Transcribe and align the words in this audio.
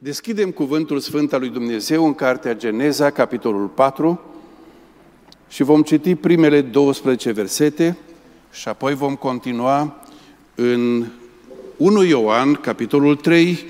Deschidem 0.00 0.50
cuvântul 0.50 0.98
Sfânt 0.98 1.32
al 1.32 1.40
lui 1.40 1.48
Dumnezeu 1.48 2.06
în 2.06 2.14
Cartea 2.14 2.54
Geneza, 2.54 3.10
capitolul 3.10 3.66
4, 3.66 4.20
și 5.48 5.62
vom 5.62 5.82
citi 5.82 6.14
primele 6.14 6.60
12 6.60 7.30
versete 7.30 7.98
și 8.52 8.68
apoi 8.68 8.94
vom 8.94 9.14
continua 9.14 10.06
în 10.54 11.06
1 11.76 12.04
Ioan, 12.04 12.54
capitolul 12.54 13.16
3, 13.16 13.64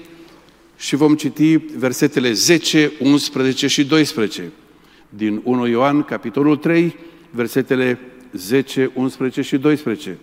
și 0.76 0.96
vom 0.96 1.14
citi 1.14 1.56
versetele 1.56 2.32
10, 2.32 2.92
11 3.00 3.66
și 3.66 3.86
12. 3.86 4.52
Din 5.08 5.40
1 5.44 5.66
Ioan, 5.66 6.02
capitolul 6.02 6.56
3, 6.56 6.96
versetele 7.30 7.98
10, 8.32 8.90
11 8.94 9.42
și 9.42 9.56
12. 9.56 10.18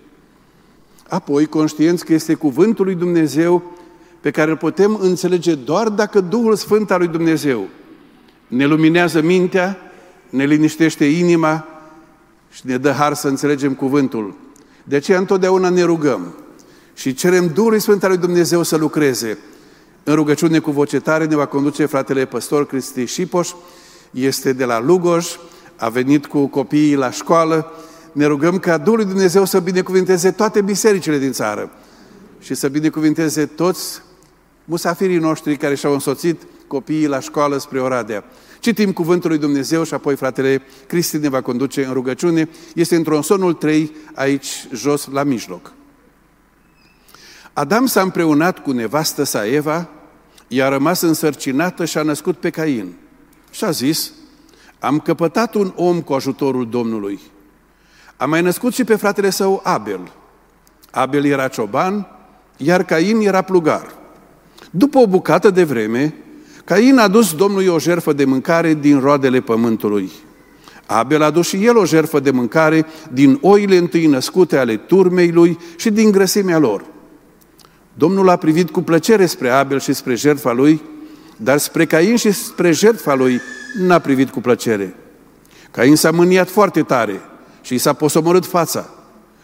Apoi, 1.08 1.46
conștienți 1.46 2.06
că 2.06 2.14
este 2.14 2.34
cuvântul 2.34 2.86
lui 2.86 2.96
Dumnezeu 2.96 3.74
pe 4.26 4.32
care 4.32 4.52
îl 4.52 4.58
putem 4.58 4.98
înțelege 5.02 5.56
doar 5.56 5.90
dacă 5.90 6.22
Duhul 6.22 6.56
Sfânt 6.56 6.92
al 6.92 7.00
lui 7.00 7.08
Dumnezeu 7.08 7.68
ne 8.48 8.66
luminează 8.66 9.22
mintea, 9.22 9.78
ne 10.30 10.46
liniștește 10.46 11.06
inima 11.06 11.66
și 12.52 12.62
ne 12.64 12.78
dă 12.78 12.92
har 12.92 13.14
să 13.14 13.28
înțelegem 13.28 13.74
cuvântul. 13.74 14.36
De 14.84 14.96
aceea 14.96 15.18
întotdeauna 15.18 15.70
ne 15.70 15.84
rugăm 15.84 16.36
și 16.94 17.14
cerem 17.14 17.48
Duhului 17.48 17.80
Sfânt 17.80 18.04
al 18.04 18.10
lui 18.10 18.18
Dumnezeu 18.18 18.64
să 18.64 18.76
lucreze. 18.76 19.38
În 20.04 20.16
rugăciune 20.16 20.60
cu 20.60 20.72
voce 20.72 21.00
tare 21.00 21.26
ne 21.26 21.36
va 21.36 21.46
conduce 21.46 21.86
fratele 21.86 22.26
păstor 22.26 22.68
Cristi 22.68 23.06
Șipoș, 23.06 23.50
este 24.12 24.54
de 24.54 24.66
la 24.66 24.80
Lugoj, 24.80 25.26
a 25.76 25.90
venit 25.90 26.26
cu 26.26 26.48
copiii 26.48 26.96
la 26.96 27.12
școală. 27.12 27.72
Ne 28.12 28.26
rugăm 28.26 28.60
ca 28.60 28.78
Duhul 28.78 28.98
lui 28.98 29.08
Dumnezeu 29.08 29.46
să 29.46 29.60
binecuvinteze 29.60 30.32
toate 30.32 30.62
bisericile 30.62 31.18
din 31.18 31.32
țară 31.32 31.72
și 32.40 32.54
să 32.54 32.68
binecuvinteze 32.68 33.46
toți 33.46 34.04
musafirii 34.66 35.18
noștri 35.18 35.58
care 35.58 35.76
și-au 35.76 35.94
însoțit 35.94 36.42
copiii 36.68 37.08
la 37.08 37.20
școală 37.20 37.58
spre 37.58 37.82
Oradea. 37.82 38.24
Citim 38.60 38.92
cuvântul 38.92 39.30
lui 39.30 39.40
Dumnezeu 39.40 39.84
și 39.84 39.94
apoi 39.94 40.16
fratele 40.16 40.62
Cristi 40.88 41.18
ne 41.18 41.30
va 41.30 41.42
conduce 41.42 41.86
în 41.86 41.94
rugăciune. 41.94 42.50
Este 42.76 42.96
într-un 42.96 43.22
sonul 43.22 43.54
3, 43.54 43.96
aici 44.16 44.68
jos, 44.74 45.08
la 45.12 45.24
mijloc. 45.24 45.74
Adam 47.54 47.86
s-a 47.86 48.02
împreunat 48.02 48.60
cu 48.60 48.72
nevastă 48.72 49.24
sa 49.24 49.48
Eva, 49.48 49.90
i-a 50.48 50.68
rămas 50.68 51.02
însărcinată 51.02 51.86
și 51.86 51.98
a 51.98 52.02
născut 52.02 52.38
pe 52.38 52.50
Cain. 52.50 52.96
Și 53.52 53.64
a 53.64 53.72
zis, 53.72 54.12
am 54.80 55.00
căpătat 55.00 55.54
un 55.54 55.74
om 55.76 56.02
cu 56.02 56.14
ajutorul 56.14 56.70
Domnului. 56.70 57.20
A 58.18 58.26
mai 58.26 58.42
născut 58.42 58.74
și 58.74 58.84
pe 58.84 58.96
fratele 58.96 59.30
său 59.30 59.62
Abel. 59.64 60.12
Abel 60.92 61.26
era 61.26 61.48
cioban, 61.48 62.08
iar 62.58 62.84
Cain 62.84 63.20
era 63.20 63.42
plugar. 63.42 63.96
După 64.78 64.98
o 64.98 65.08
bucată 65.08 65.50
de 65.50 65.64
vreme, 65.64 66.14
Cain 66.66 66.98
a 66.98 67.08
dus 67.08 67.34
Domnului 67.34 67.68
o 67.68 67.80
jerfă 67.80 68.14
de 68.14 68.26
mâncare 68.26 68.74
din 68.74 69.00
roadele 69.00 69.42
pământului. 69.42 70.12
Abel 70.86 71.22
a 71.22 71.30
dus 71.30 71.48
și 71.48 71.66
el 71.66 71.78
o 71.78 71.86
jerfă 71.86 72.20
de 72.20 72.32
mâncare 72.32 72.86
din 73.12 73.38
oile 73.42 73.78
întâi 73.78 74.06
născute 74.06 74.58
ale 74.58 74.78
turmei 74.78 75.32
lui 75.32 75.58
și 75.76 75.90
din 75.90 76.12
grăsimea 76.12 76.58
lor. 76.58 76.86
Domnul 77.94 78.30
a 78.30 78.36
privit 78.36 78.70
cu 78.70 78.82
plăcere 78.82 79.26
spre 79.26 79.50
Abel 79.50 79.80
și 79.80 79.94
spre 79.94 80.16
jertfa 80.16 80.52
lui, 80.52 80.82
dar 81.38 81.58
spre 81.58 81.86
Cain 81.86 82.16
și 82.16 82.32
spre 82.32 82.72
jertfa 82.72 83.16
lui 83.16 83.42
n-a 83.80 84.00
privit 84.00 84.30
cu 84.30 84.42
plăcere. 84.42 84.96
Cain 85.72 85.96
s-a 85.96 86.12
mâniat 86.12 86.50
foarte 86.50 86.82
tare 86.82 87.22
și 87.62 87.74
i 87.74 87.78
s-a 87.78 87.94
posomorât 87.94 88.46
fața. 88.46 88.90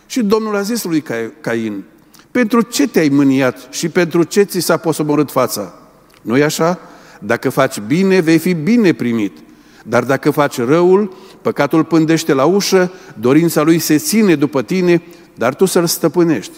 Și 0.05 0.23
Domnul 0.23 0.55
a 0.55 0.61
zis 0.61 0.83
lui 0.83 1.03
Cain, 1.41 1.83
pentru 2.31 2.61
ce 2.61 2.87
te-ai 2.87 3.09
mâniat 3.09 3.67
și 3.69 3.89
pentru 3.89 4.23
ce 4.23 4.41
ți 4.41 4.59
s-a 4.59 4.77
posomorât 4.77 5.31
fața? 5.31 5.73
nu 6.21 6.33
așa? 6.33 6.79
Dacă 7.19 7.49
faci 7.49 7.79
bine, 7.79 8.19
vei 8.19 8.37
fi 8.37 8.53
bine 8.53 8.93
primit. 8.93 9.37
Dar 9.83 10.03
dacă 10.03 10.31
faci 10.31 10.57
răul, 10.57 11.13
păcatul 11.41 11.83
pândește 11.83 12.33
la 12.33 12.45
ușă, 12.45 12.91
dorința 13.19 13.61
lui 13.61 13.79
se 13.79 13.97
ține 13.97 14.35
după 14.35 14.61
tine, 14.61 15.03
dar 15.35 15.55
tu 15.55 15.65
să-l 15.65 15.85
stăpânești. 15.85 16.53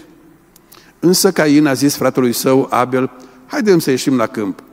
Însă 0.99 1.31
Cain 1.31 1.65
a 1.65 1.73
zis 1.73 1.95
fratelui 1.95 2.33
său, 2.33 2.67
Abel, 2.69 3.11
haidem 3.45 3.79
să 3.79 3.89
ieșim 3.89 4.17
la 4.17 4.27
câmp. 4.27 4.63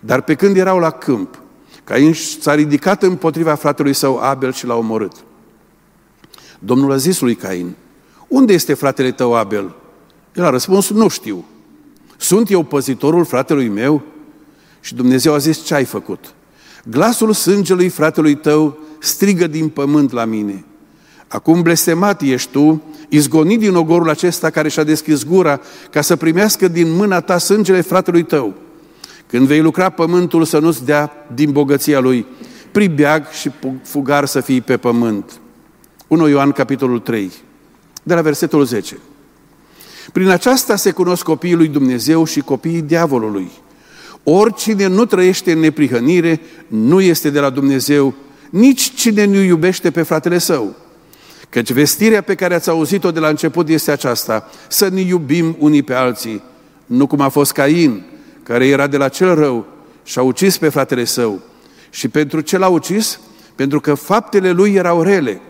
Dar 0.00 0.20
pe 0.20 0.34
când 0.34 0.56
erau 0.56 0.78
la 0.78 0.90
câmp, 0.90 1.40
Cain 1.84 2.14
s-a 2.40 2.54
ridicat 2.54 3.02
împotriva 3.02 3.54
fratelui 3.54 3.92
său 3.92 4.18
Abel 4.18 4.52
și 4.52 4.66
l-a 4.66 4.74
omorât. 4.74 5.12
Domnul 6.58 6.92
a 6.92 6.96
zis 6.96 7.20
lui 7.20 7.34
Cain, 7.34 7.74
unde 8.28 8.52
este 8.52 8.74
fratele 8.74 9.10
tău 9.10 9.34
Abel? 9.34 9.74
El 10.36 10.44
a 10.44 10.50
răspuns, 10.50 10.90
nu 10.90 11.08
știu. 11.08 11.44
Sunt 12.16 12.50
eu 12.50 12.62
păzitorul 12.62 13.24
fratelui 13.24 13.68
meu? 13.68 14.02
Și 14.80 14.94
Dumnezeu 14.94 15.32
a 15.32 15.38
zis, 15.38 15.64
ce 15.64 15.74
ai 15.74 15.84
făcut? 15.84 16.34
Glasul 16.84 17.32
sângelui 17.32 17.88
fratelui 17.88 18.34
tău 18.34 18.78
strigă 18.98 19.46
din 19.46 19.68
pământ 19.68 20.12
la 20.12 20.24
mine. 20.24 20.64
Acum 21.28 21.62
blestemat 21.62 22.22
ești 22.22 22.50
tu, 22.50 22.82
izgonit 23.08 23.58
din 23.58 23.74
ogorul 23.74 24.08
acesta 24.08 24.50
care 24.50 24.68
și-a 24.68 24.84
deschis 24.84 25.24
gura 25.24 25.60
ca 25.90 26.00
să 26.00 26.16
primească 26.16 26.68
din 26.68 26.92
mâna 26.92 27.20
ta 27.20 27.38
sângele 27.38 27.80
fratelui 27.80 28.22
tău. 28.22 28.54
Când 29.26 29.46
vei 29.46 29.60
lucra 29.60 29.90
pământul 29.90 30.44
să 30.44 30.58
nu-ți 30.58 30.84
dea 30.84 31.12
din 31.34 31.52
bogăția 31.52 32.00
lui, 32.00 32.26
pribeag 32.72 33.28
și 33.28 33.50
fugar 33.82 34.24
să 34.24 34.40
fii 34.40 34.60
pe 34.60 34.76
pământ. 34.76 35.40
1 36.06 36.28
Ioan, 36.28 36.52
capitolul 36.52 36.98
3, 36.98 37.32
de 38.02 38.14
la 38.14 38.20
versetul 38.20 38.64
10. 38.64 38.98
Prin 40.12 40.28
aceasta 40.28 40.76
se 40.76 40.90
cunosc 40.90 41.22
copiii 41.22 41.54
lui 41.54 41.68
Dumnezeu 41.68 42.24
și 42.24 42.40
copiii 42.40 42.82
diavolului. 42.82 43.50
Oricine 44.22 44.86
nu 44.86 45.04
trăiește 45.04 45.52
în 45.52 45.58
neprihănire 45.58 46.40
nu 46.66 47.00
este 47.00 47.30
de 47.30 47.40
la 47.40 47.50
Dumnezeu, 47.50 48.14
nici 48.50 48.94
cine 48.94 49.24
nu 49.24 49.40
iubește 49.40 49.90
pe 49.90 50.02
fratele 50.02 50.38
său. 50.38 50.74
Căci 51.48 51.72
vestirea 51.72 52.20
pe 52.20 52.34
care 52.34 52.54
ați 52.54 52.68
auzit-o 52.68 53.10
de 53.10 53.20
la 53.20 53.28
început 53.28 53.68
este 53.68 53.90
aceasta, 53.90 54.50
să 54.68 54.88
ne 54.88 55.00
iubim 55.00 55.56
unii 55.58 55.82
pe 55.82 55.94
alții, 55.94 56.42
nu 56.86 57.06
cum 57.06 57.20
a 57.20 57.28
fost 57.28 57.52
Cain, 57.52 58.04
care 58.42 58.66
era 58.66 58.86
de 58.86 58.96
la 58.96 59.08
cel 59.08 59.34
rău 59.34 59.66
și 60.04 60.18
a 60.18 60.22
ucis 60.22 60.58
pe 60.58 60.68
fratele 60.68 61.04
său. 61.04 61.40
Și 61.90 62.08
pentru 62.08 62.40
ce 62.40 62.58
l-a 62.58 62.68
ucis? 62.68 63.20
Pentru 63.54 63.80
că 63.80 63.94
faptele 63.94 64.50
lui 64.50 64.74
erau 64.74 65.02
rele, 65.02 65.40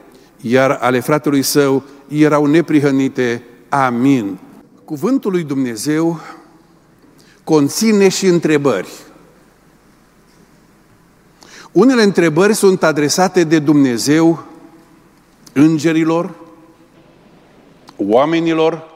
iar 0.41 0.78
ale 0.81 1.00
fratelui 1.00 1.43
său 1.43 1.83
erau 2.09 2.47
neprihănite. 2.47 3.43
Amin. 3.69 4.38
Cuvântul 4.86 5.30
lui 5.30 5.42
Dumnezeu 5.42 6.20
conține 7.44 8.08
și 8.08 8.26
întrebări. 8.26 8.88
Unele 11.72 12.02
întrebări 12.02 12.54
sunt 12.54 12.82
adresate 12.82 13.44
de 13.44 13.58
Dumnezeu 13.58 14.44
îngerilor, 15.52 16.34
oamenilor 17.96 18.91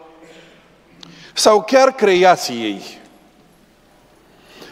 sau 1.34 1.62
chiar 1.62 1.88
creației. 1.88 2.82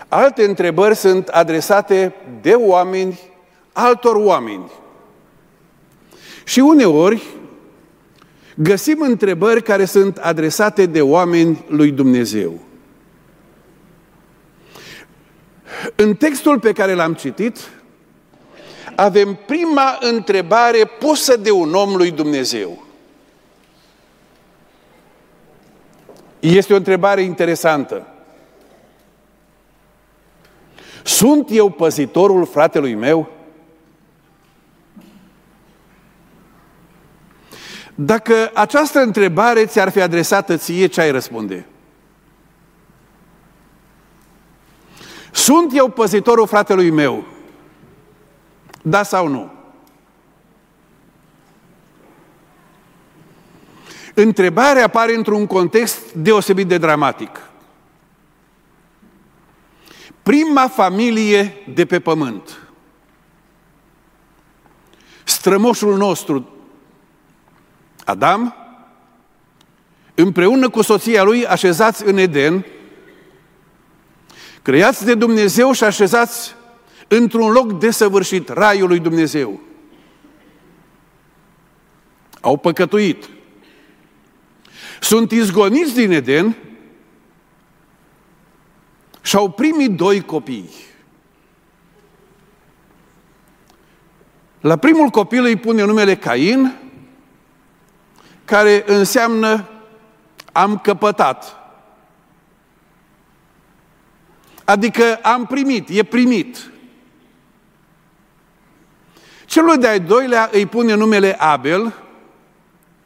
Alte 0.09 0.45
întrebări 0.45 0.97
sunt 0.97 1.29
adresate 1.29 2.15
de 2.41 2.53
oameni 2.53 3.21
altor 3.73 4.15
oameni. 4.15 4.71
Și 6.45 6.61
uneori 6.61 7.23
găsim 8.63 9.01
întrebări 9.01 9.63
care 9.63 9.85
sunt 9.85 10.17
adresate 10.17 10.87
de 10.87 11.03
oameni 11.03 11.65
lui 11.69 11.91
Dumnezeu. 11.91 12.59
În 15.97 16.15
textul 16.15 16.61
pe 16.61 16.73
care 16.73 16.95
l-am 16.95 17.15
citit, 17.15 17.59
avem 18.97 19.39
prima 19.47 19.99
întrebare 20.01 20.85
pusă 20.99 21.37
de 21.37 21.51
un 21.51 21.75
om 21.75 21.97
lui 21.97 22.11
Dumnezeu. 22.11 22.87
Este 26.41 26.73
o 26.73 26.77
întrebare 26.77 27.23
interesantă. 27.23 28.07
Sunt 31.05 31.49
eu 31.51 31.71
păzitorul 31.71 32.47
fratelui 32.47 32.95
meu? 32.95 33.38
Dacă 38.01 38.51
această 38.55 38.99
întrebare 38.99 39.67
ți-ar 39.67 39.91
fi 39.91 40.01
adresată 40.01 40.57
ție, 40.57 40.87
ce 40.87 41.01
ai 41.01 41.11
răspunde? 41.11 41.67
Sunt 45.33 45.77
eu 45.77 45.89
păzitorul 45.89 46.47
fratelui 46.47 46.91
meu? 46.91 47.25
Da 48.83 49.03
sau 49.03 49.27
nu? 49.27 49.53
Întrebarea 54.15 54.85
apare 54.85 55.15
într-un 55.15 55.47
context 55.47 56.13
deosebit 56.13 56.67
de 56.67 56.79
dramatic. 56.79 57.41
Prima 60.23 60.69
familie 60.69 61.57
de 61.75 61.87
pe 61.87 62.01
pământ. 62.01 62.69
Strămoșul 65.25 65.97
nostru, 65.97 66.58
Adam, 68.09 68.55
împreună 70.15 70.69
cu 70.69 70.83
soția 70.83 71.23
lui 71.23 71.47
așezați 71.47 72.07
în 72.07 72.17
Eden, 72.17 72.67
creați 74.63 75.05
de 75.05 75.15
Dumnezeu 75.15 75.73
și 75.73 75.85
așezați 75.85 76.55
într-un 77.09 77.51
loc 77.51 77.79
desăvârșit, 77.79 78.49
raiul 78.49 78.89
lui 78.89 78.99
Dumnezeu. 78.99 79.61
Au 82.41 82.57
păcătuit. 82.57 83.29
Sunt 85.01 85.31
izgoniți 85.31 85.95
din 85.95 86.11
Eden 86.11 86.57
și 89.23 89.37
au 89.37 89.51
primit 89.51 89.91
doi 89.91 90.21
copii. 90.21 90.71
La 94.61 94.77
primul 94.77 95.09
copil 95.09 95.45
îi 95.45 95.57
pune 95.57 95.85
numele 95.85 96.17
Cain, 96.17 96.88
care 98.49 98.85
înseamnă 98.87 99.69
am 100.53 100.79
căpătat. 100.79 101.57
Adică 104.65 105.19
am 105.23 105.47
primit, 105.47 105.89
e 105.89 106.03
primit. 106.03 106.71
Celul 109.47 109.79
de-al 109.79 110.01
doilea 110.01 110.49
îi 110.53 110.67
pune 110.67 110.95
numele 110.95 111.41
Abel, 111.41 111.95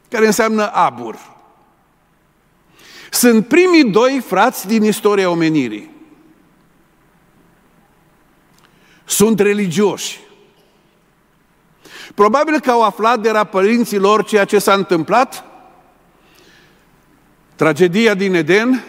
care 0.08 0.26
înseamnă 0.26 0.72
abur. 0.72 1.18
Sunt 3.10 3.46
primii 3.48 3.90
doi 3.90 4.20
frați 4.26 4.66
din 4.66 4.84
istoria 4.84 5.30
omenirii. 5.30 5.90
Sunt 9.04 9.40
religioși. 9.40 10.20
Probabil 12.14 12.60
că 12.60 12.70
au 12.70 12.82
aflat 12.82 13.20
de 13.20 13.30
la 13.30 13.44
părinții 13.44 13.98
lor 13.98 14.24
ceea 14.24 14.44
ce 14.44 14.58
s-a 14.58 14.72
întâmplat, 14.72 15.44
tragedia 17.54 18.14
din 18.14 18.34
Eden, 18.34 18.84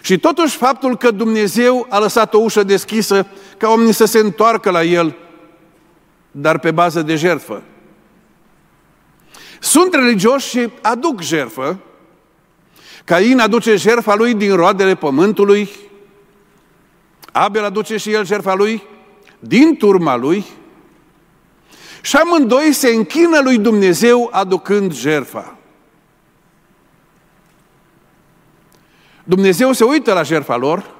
și 0.00 0.18
totuși 0.18 0.56
faptul 0.56 0.96
că 0.96 1.10
Dumnezeu 1.10 1.86
a 1.88 1.98
lăsat 1.98 2.34
o 2.34 2.38
ușă 2.38 2.62
deschisă 2.62 3.26
ca 3.56 3.68
oamenii 3.68 3.92
să 3.92 4.04
se 4.04 4.18
întoarcă 4.18 4.70
la 4.70 4.82
El, 4.82 5.16
dar 6.30 6.58
pe 6.58 6.70
bază 6.70 7.02
de 7.02 7.16
jertfă. 7.16 7.62
Sunt 9.60 9.94
religioși 9.94 10.48
și 10.48 10.68
aduc 10.82 11.20
jertfă. 11.20 11.78
Cain 13.04 13.38
aduce 13.38 13.76
jertfa 13.76 14.14
lui 14.14 14.34
din 14.34 14.54
roadele 14.54 14.94
pământului, 14.94 15.68
Abel 17.32 17.64
aduce 17.64 17.96
și 17.96 18.12
el 18.12 18.26
jertfa 18.26 18.54
lui 18.54 18.82
din 19.38 19.76
turma 19.76 20.16
lui 20.16 20.44
și 22.06 22.16
amândoi 22.16 22.72
se 22.72 22.88
închină 22.88 23.40
lui 23.40 23.58
Dumnezeu 23.58 24.28
aducând 24.32 24.94
jertfa. 24.94 25.56
Dumnezeu 29.24 29.72
se 29.72 29.84
uită 29.84 30.12
la 30.12 30.22
jertfa 30.22 30.56
lor, 30.56 30.94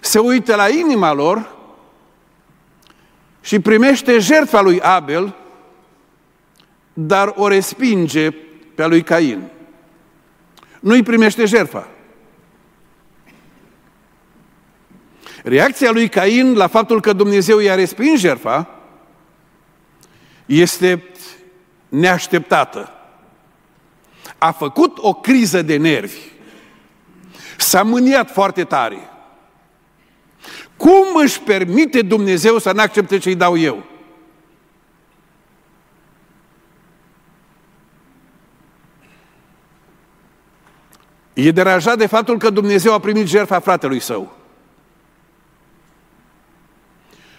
se 0.00 0.18
uită 0.18 0.54
la 0.54 0.68
inima 0.68 1.12
lor 1.12 1.56
și 3.40 3.60
primește 3.60 4.18
jertfa 4.18 4.60
lui 4.60 4.80
Abel, 4.80 5.34
dar 6.92 7.32
o 7.36 7.48
respinge 7.48 8.30
pe 8.74 8.82
a 8.82 8.86
lui 8.86 9.02
Cain. 9.02 9.50
Nu-i 10.80 11.02
primește 11.02 11.44
jertfa. 11.44 11.88
Reacția 15.42 15.90
lui 15.90 16.08
Cain 16.08 16.54
la 16.54 16.66
faptul 16.66 17.00
că 17.00 17.12
Dumnezeu 17.12 17.58
i-a 17.58 17.74
respins 17.74 18.20
jertfa 18.20 18.81
este 20.60 21.04
neașteptată. 21.88 22.92
A 24.38 24.50
făcut 24.50 24.98
o 24.98 25.14
criză 25.14 25.62
de 25.62 25.76
nervi. 25.76 26.18
S-a 27.56 27.82
mâniat 27.82 28.30
foarte 28.30 28.64
tare. 28.64 28.98
Cum 30.76 31.16
își 31.22 31.40
permite 31.40 32.02
Dumnezeu 32.02 32.58
să 32.58 32.72
nu 32.72 32.80
accepte 32.80 33.18
ce-i 33.18 33.34
dau 33.34 33.56
eu? 33.56 33.84
E 41.32 41.50
deranjat 41.50 41.98
de 41.98 42.06
faptul 42.06 42.38
că 42.38 42.50
Dumnezeu 42.50 42.92
a 42.92 42.98
primit 42.98 43.26
jertfa 43.26 43.58
fratelui 43.58 44.00
său. 44.00 44.36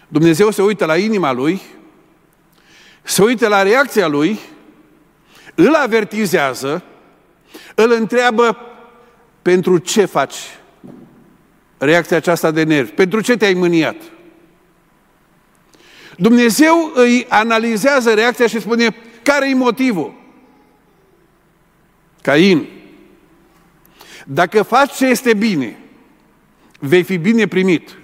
Dumnezeu 0.07 0.51
se 0.51 0.62
uită 0.62 0.86
la 0.86 0.98
inima 0.98 1.31
lui, 1.31 1.62
se 3.03 3.23
uită 3.23 3.47
la 3.47 3.61
reacția 3.61 4.07
lui, 4.07 4.39
îl 5.55 5.73
avertizează, 5.73 6.83
îl 7.75 7.91
întreabă 7.91 8.57
pentru 9.41 9.77
ce 9.77 10.05
faci 10.05 10.35
reacția 11.77 12.17
aceasta 12.17 12.51
de 12.51 12.63
nervi, 12.63 12.91
pentru 12.91 13.21
ce 13.21 13.38
te-ai 13.38 13.53
mâniat. 13.53 13.95
Dumnezeu 16.17 16.91
îi 16.95 17.25
analizează 17.29 18.13
reacția 18.13 18.47
și 18.47 18.59
spune, 18.59 18.95
care 19.23 19.50
e 19.50 19.53
motivul? 19.53 20.13
Cain, 22.21 22.67
dacă 24.25 24.61
faci 24.61 24.95
ce 24.95 25.05
este 25.05 25.33
bine, 25.33 25.79
vei 26.79 27.03
fi 27.03 27.17
bine 27.17 27.47
primit. 27.47 27.97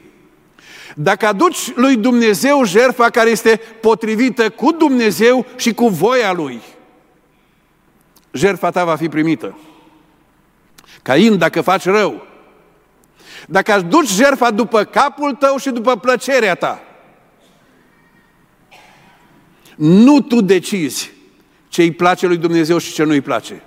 Dacă 1.02 1.28
aduci 1.28 1.74
lui 1.76 1.96
Dumnezeu 1.96 2.66
jertfa 2.66 3.10
care 3.10 3.30
este 3.30 3.62
potrivită 3.82 4.50
cu 4.50 4.72
Dumnezeu 4.72 5.46
și 5.56 5.74
cu 5.74 5.88
voia 5.88 6.32
Lui, 6.32 6.62
jertfa 8.32 8.70
ta 8.70 8.86
va 8.86 8.96
fi 8.96 9.10
primită. 9.10 9.58
Cain, 11.02 11.38
dacă 11.38 11.62
faci 11.62 11.84
rău, 11.84 12.28
dacă 13.48 13.72
aduci 13.72 14.10
jertfa 14.10 14.52
după 14.52 14.84
capul 14.84 15.34
tău 15.34 15.58
și 15.58 15.70
după 15.70 15.96
plăcerea 15.98 16.56
ta, 16.56 16.84
nu 19.76 20.22
tu 20.22 20.42
decizi 20.42 21.12
ce 21.68 21.82
îi 21.82 21.92
place 21.92 22.28
lui 22.28 22.38
Dumnezeu 22.38 22.78
și 22.78 22.94
ce 22.94 23.04
nu 23.04 23.12
îi 23.12 23.22
place. 23.22 23.64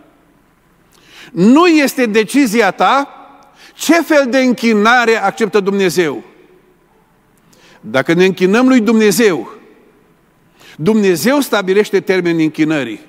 Nu 1.31 1.67
este 1.67 2.07
decizia 2.07 2.71
ta 2.71 3.09
ce 3.75 4.03
fel 4.03 4.27
de 4.31 4.39
închinare 4.39 5.23
acceptă 5.23 5.61
Dumnezeu. 5.61 6.31
Dacă 7.85 8.13
ne 8.13 8.25
închinăm 8.25 8.69
lui 8.69 8.81
Dumnezeu, 8.81 9.53
Dumnezeu 10.77 11.41
stabilește 11.41 12.01
termenii 12.01 12.45
închinării. 12.45 13.01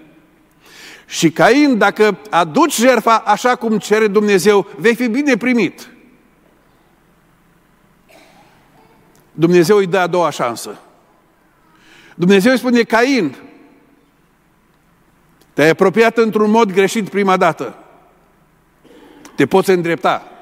Și 1.05 1.31
Cain, 1.31 1.77
dacă 1.77 2.17
aduci 2.29 2.75
jertfa 2.75 3.17
așa 3.17 3.55
cum 3.55 3.77
cere 3.77 4.07
Dumnezeu, 4.07 4.67
vei 4.77 4.95
fi 4.95 5.07
bine 5.07 5.37
primit. 5.37 5.87
Dumnezeu 9.31 9.77
îi 9.77 9.87
dă 9.87 9.97
a 9.97 10.07
doua 10.07 10.29
șansă. 10.29 10.79
Dumnezeu 12.15 12.51
îi 12.51 12.57
spune, 12.57 12.81
Cain, 12.81 13.35
te-ai 15.53 15.69
apropiat 15.69 16.17
într-un 16.17 16.49
mod 16.49 16.71
greșit 16.71 17.09
prima 17.09 17.37
dată. 17.37 17.75
Te 19.35 19.45
poți 19.45 19.69
îndrepta. 19.69 20.32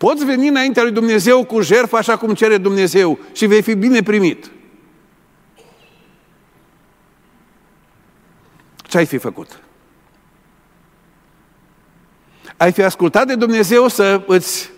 Poți 0.00 0.24
veni 0.24 0.48
înaintea 0.48 0.82
lui 0.82 0.92
Dumnezeu 0.92 1.44
cu 1.44 1.60
jertfă 1.60 1.96
așa 1.96 2.16
cum 2.16 2.34
cere 2.34 2.56
Dumnezeu 2.56 3.18
și 3.32 3.46
vei 3.46 3.62
fi 3.62 3.74
bine 3.74 4.02
primit. 4.02 4.50
Ce 8.82 8.98
ai 8.98 9.06
fi 9.06 9.18
făcut? 9.18 9.60
Ai 12.56 12.72
fi 12.72 12.82
ascultat 12.82 13.26
de 13.26 13.34
Dumnezeu 13.34 13.88
să 13.88 14.22
îți 14.26 14.70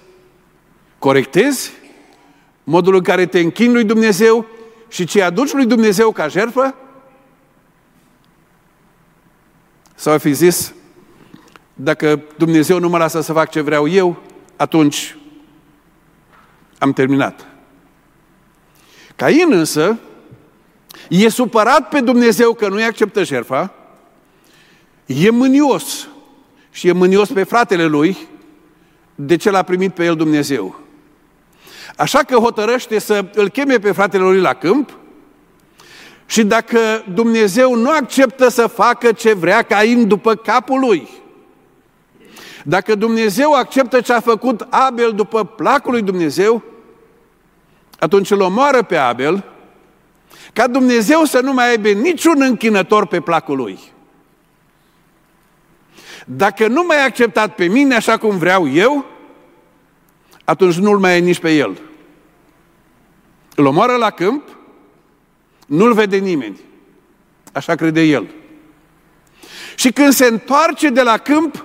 corectezi 0.99 1.71
modul 2.65 2.95
în 2.95 3.03
care 3.03 3.27
te 3.27 3.39
închini 3.41 3.73
lui 3.73 3.85
Dumnezeu 3.85 4.47
și 4.89 5.05
ce 5.05 5.23
aduci 5.23 5.53
lui 5.53 5.67
Dumnezeu 5.67 6.11
ca 6.13 6.29
jertfă? 6.29 6.75
Sau 9.95 10.13
ai 10.13 10.21
fi 10.21 10.33
zis, 10.33 10.75
dacă 11.75 12.23
Dumnezeu 12.37 12.79
nu 12.79 12.89
mă 12.89 12.99
lasă 12.99 13.21
să 13.21 13.33
fac 13.33 13.51
ce 13.51 13.61
vreau 13.61 13.89
eu, 13.89 14.31
atunci 14.63 15.17
am 16.79 16.93
terminat. 16.93 17.47
Cain 19.17 19.53
însă 19.53 19.99
e 21.09 21.29
supărat 21.29 21.89
pe 21.89 22.01
Dumnezeu 22.01 22.55
că 22.55 22.69
nu-i 22.69 22.85
acceptă 22.85 23.25
șerfa, 23.25 23.75
e 25.07 25.31
mânios 25.31 26.09
și 26.71 26.89
e 26.89 26.93
mânios 26.93 27.29
pe 27.29 27.45
fratele 27.45 27.85
lui 27.85 28.17
de 29.15 29.37
ce 29.37 29.51
l-a 29.51 29.63
primit 29.63 29.95
pe 29.95 30.05
el 30.05 30.17
Dumnezeu. 30.17 30.81
Așa 31.97 32.19
că 32.19 32.35
hotărăște 32.35 32.99
să 32.99 33.25
îl 33.35 33.49
cheme 33.49 33.79
pe 33.79 33.93
fratele 33.93 34.23
lui 34.23 34.41
la 34.41 34.55
câmp 34.55 34.99
și 36.27 36.45
dacă 36.45 36.79
Dumnezeu 37.15 37.75
nu 37.75 37.91
acceptă 37.91 38.49
să 38.49 38.67
facă 38.67 39.13
ce 39.13 39.33
vrea 39.33 39.63
Cain 39.63 40.09
după 40.09 40.35
capul 40.35 40.81
lui, 40.81 41.09
dacă 42.65 42.95
Dumnezeu 42.95 43.53
acceptă 43.53 44.01
ce 44.01 44.13
a 44.13 44.21
făcut 44.21 44.67
Abel 44.71 45.13
după 45.13 45.45
placul 45.45 45.93
lui 45.93 46.03
Dumnezeu, 46.03 46.63
atunci 47.99 48.31
îl 48.31 48.41
omoară 48.41 48.83
pe 48.83 48.97
Abel, 48.97 49.45
ca 50.53 50.67
Dumnezeu 50.67 51.25
să 51.25 51.41
nu 51.41 51.53
mai 51.53 51.69
aibă 51.69 51.89
niciun 51.89 52.43
închinător 52.43 53.07
pe 53.07 53.21
placul 53.21 53.57
lui. 53.57 53.79
Dacă 56.27 56.67
nu 56.67 56.85
m-ai 56.85 57.05
acceptat 57.05 57.55
pe 57.55 57.65
mine 57.65 57.95
așa 57.95 58.17
cum 58.17 58.39
vreau 58.39 58.69
eu, 58.69 59.07
atunci 60.45 60.75
nu-l 60.75 60.99
mai 60.99 61.17
e 61.17 61.21
nici 61.21 61.41
pe 61.41 61.57
el. 61.57 61.81
Îl 63.55 63.67
omoară 63.67 63.97
la 63.97 64.11
câmp, 64.11 64.43
nu-l 65.67 65.93
vede 65.93 66.17
nimeni. 66.17 66.61
Așa 67.53 67.75
crede 67.75 68.01
el. 68.01 68.29
Și 69.75 69.93
când 69.93 70.13
se 70.13 70.27
întoarce 70.27 70.89
de 70.89 71.03
la 71.03 71.17
câmp, 71.19 71.65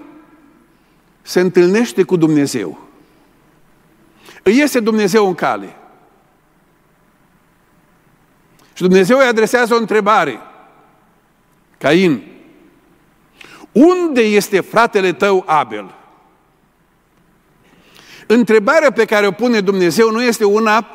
se 1.28 1.40
întâlnește 1.40 2.04
cu 2.04 2.16
Dumnezeu. 2.16 2.80
Îi 4.44 4.58
iese 4.58 4.80
Dumnezeu 4.80 5.28
în 5.28 5.36
cale. 5.36 5.76
Și 8.74 8.82
Dumnezeu 8.82 9.18
îi 9.18 9.26
adresează 9.26 9.74
o 9.74 9.78
întrebare. 9.78 10.40
Cain, 11.78 12.24
unde 13.72 14.22
este 14.22 14.60
fratele 14.60 15.14
tău 15.14 15.44
Abel? 15.48 15.96
Întrebarea 18.28 18.92
pe 18.92 19.06
care 19.06 19.28
o 19.28 19.32
pune 19.32 19.62
Dumnezeu 19.62 20.12
nu 20.12 20.22
este 20.22 20.46
una 20.46 20.88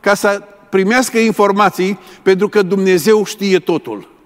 ca 0.00 0.14
să 0.14 0.42
primească 0.68 1.18
informații, 1.18 1.98
pentru 2.22 2.48
că 2.48 2.62
Dumnezeu 2.62 3.24
știe 3.24 3.58
totul. 3.58 4.16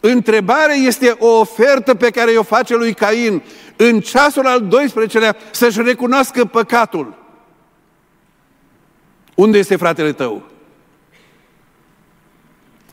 Întrebarea 0.00 0.74
este 0.74 1.16
o 1.18 1.38
ofertă 1.38 1.94
pe 1.94 2.10
care 2.10 2.30
o 2.30 2.42
face 2.42 2.76
lui 2.76 2.94
Cain 2.94 3.42
în 3.80 4.00
ceasul 4.00 4.46
al 4.46 4.68
12-lea 4.68 5.36
să-și 5.50 5.82
recunoască 5.82 6.44
păcatul. 6.44 7.14
Unde 9.34 9.58
este 9.58 9.76
fratele 9.76 10.12
tău? 10.12 10.42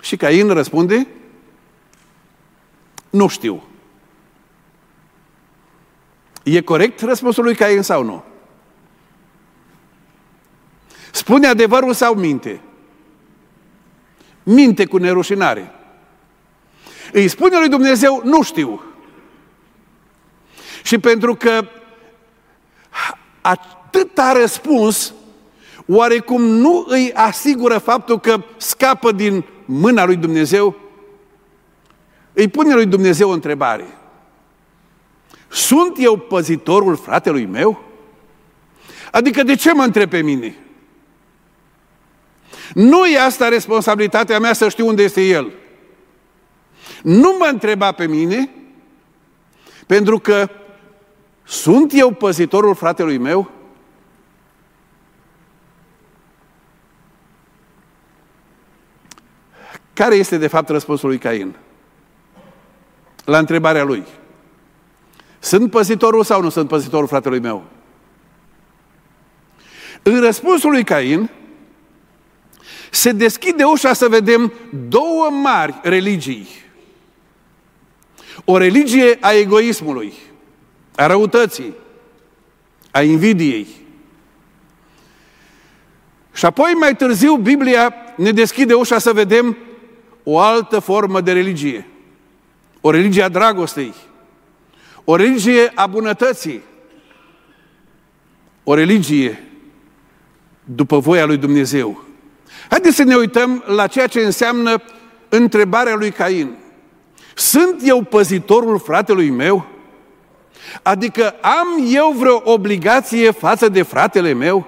Și 0.02 0.18
Cain 0.18 0.50
răspunde, 0.50 1.08
nu 3.10 3.28
știu. 3.28 3.64
E 6.44 6.62
corect 6.62 7.02
răspunsul 7.02 7.44
lui 7.44 7.56
Cain 7.56 7.82
sau 7.82 8.04
nu? 8.04 8.24
Spune 11.12 11.48
adevărul 11.48 11.94
sau 11.94 12.14
minte? 12.14 12.62
Minte 14.44 14.86
cu 14.86 14.98
nerușinare. 14.98 15.72
Îi 17.12 17.28
spune 17.28 17.58
lui 17.58 17.70
Dumnezeu, 17.70 18.22
nu 18.24 18.44
știu. 18.44 18.84
Și 20.86 20.98
pentru 21.00 21.36
că 21.36 21.68
atât 23.42 24.18
a 24.18 24.32
răspuns, 24.32 25.14
oarecum 25.88 26.42
nu 26.42 26.86
îi 26.88 27.14
asigură 27.14 27.78
faptul 27.78 28.20
că 28.20 28.44
scapă 28.58 29.12
din 29.12 29.46
mâna 29.66 30.06
lui 30.06 30.16
Dumnezeu, 30.16 30.76
îi 32.34 32.48
pune 32.48 32.74
lui 32.74 32.86
Dumnezeu 32.86 33.30
o 33.30 33.34
întrebare. 33.34 33.98
Sunt 35.48 35.96
eu 35.98 36.18
păzitorul 36.18 36.96
fratelui 36.96 37.46
meu? 37.46 37.84
Adică 39.12 39.44
de 39.44 39.56
ce 39.56 39.74
mă 39.74 39.84
întreb 39.84 40.10
pe 40.10 40.22
mine? 40.22 40.56
Nu 42.74 43.06
e 43.06 43.20
asta 43.20 43.48
responsabilitatea 43.48 44.40
mea 44.40 44.54
să 44.54 44.70
știu 44.70 44.88
unde 44.88 45.04
este 45.04 45.22
el. 45.22 45.52
Nu 47.04 47.36
mă 47.40 47.50
întreba 47.52 47.92
pe 47.92 48.08
mine, 48.08 48.50
pentru 49.86 50.20
că 50.20 50.50
sunt 51.46 51.92
eu 51.96 52.12
păzitorul 52.12 52.76
fratelui 52.76 53.18
meu? 53.18 53.52
Care 59.94 60.16
este 60.16 60.38
de 60.38 60.48
fapt 60.48 60.70
răspunsul 60.70 61.10
lui 61.10 61.18
Cain? 61.18 61.56
La 63.26 63.38
întrebarea 63.38 63.84
lui. 63.84 64.04
Sunt 65.40 65.72
păzitorul 65.72 66.24
sau 66.24 66.42
nu 66.42 66.50
sunt 66.50 66.68
păzitorul 66.68 67.08
fratelui 67.08 67.40
meu? 67.40 67.64
În 70.04 70.22
răspunsul 70.22 70.72
lui 70.72 70.84
Cain 70.84 71.30
se 72.92 73.12
deschide 73.12 73.64
ușa 73.64 73.94
să 73.94 74.08
vedem 74.08 74.54
două 74.88 75.30
mari 75.30 75.80
religii. 75.84 76.48
O 78.46 78.58
religie 78.58 79.18
a 79.22 79.32
egoismului, 79.32 80.14
a 80.96 81.06
răutății, 81.06 81.74
a 82.92 83.02
invidiei. 83.02 83.68
Și 86.34 86.46
apoi 86.46 86.72
mai 86.72 86.96
târziu 86.96 87.36
Biblia 87.36 87.94
ne 88.16 88.32
deschide 88.32 88.74
ușa 88.74 88.98
să 88.98 89.14
vedem 89.14 89.58
o 90.24 90.40
altă 90.40 90.80
formă 90.80 91.22
de 91.22 91.32
religie. 91.32 91.88
O 92.82 92.92
religie 92.92 93.24
a 93.24 93.30
dragostei, 93.30 93.94
o 95.04 95.16
religie 95.16 95.72
a 95.76 95.88
bunătății, 95.88 96.62
o 98.64 98.74
religie 98.74 99.44
după 100.64 101.00
voia 101.00 101.26
lui 101.26 101.38
Dumnezeu. 101.38 102.04
Haideți 102.70 102.96
să 102.96 103.04
ne 103.04 103.16
uităm 103.16 103.64
la 103.66 103.88
ceea 103.88 104.08
ce 104.08 104.20
înseamnă 104.20 104.82
întrebarea 105.30 105.96
lui 105.96 106.12
Cain. 106.12 106.56
Sunt 107.36 107.82
eu 107.84 108.02
păzitorul 108.02 108.80
fratelui 108.80 109.30
meu? 109.30 109.75
Adică 110.82 111.36
am 111.42 111.68
eu 111.88 112.14
vreo 112.18 112.42
obligație 112.44 113.32
față 113.32 113.70
de 113.70 113.82
fratele 113.82 114.34
meu? 114.34 114.68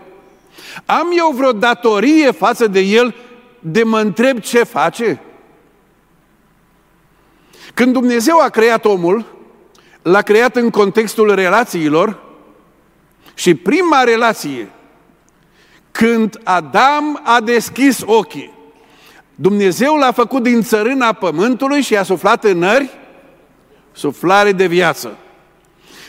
Am 0.85 1.07
eu 1.17 1.31
vreo 1.35 1.51
datorie 1.51 2.31
față 2.31 2.67
de 2.67 2.79
el 2.79 3.15
de 3.59 3.83
mă 3.83 3.99
întreb 3.99 4.39
ce 4.39 4.63
face? 4.63 5.21
Când 7.73 7.93
Dumnezeu 7.93 8.39
a 8.39 8.49
creat 8.49 8.85
omul, 8.85 9.25
l-a 10.01 10.21
creat 10.21 10.55
în 10.55 10.69
contextul 10.69 11.35
relațiilor 11.35 12.19
și 13.33 13.55
prima 13.55 14.03
relație, 14.03 14.69
când 15.91 16.39
Adam 16.43 17.21
a 17.23 17.41
deschis 17.41 18.01
ochii, 18.05 18.53
Dumnezeu 19.35 19.95
l-a 19.95 20.11
făcut 20.11 20.43
din 20.43 20.61
țărâna 20.61 21.13
pământului 21.13 21.81
și 21.81 21.97
a 21.97 22.03
suflat 22.03 22.43
în 22.43 22.57
nări 22.57 22.89
suflare 23.91 24.51
de 24.51 24.67
viață. 24.67 25.17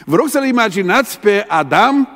Vă 0.05 0.17
rog 0.17 0.29
să-l 0.29 0.45
imaginați 0.45 1.21
pe 1.21 1.45
Adam 1.49 2.09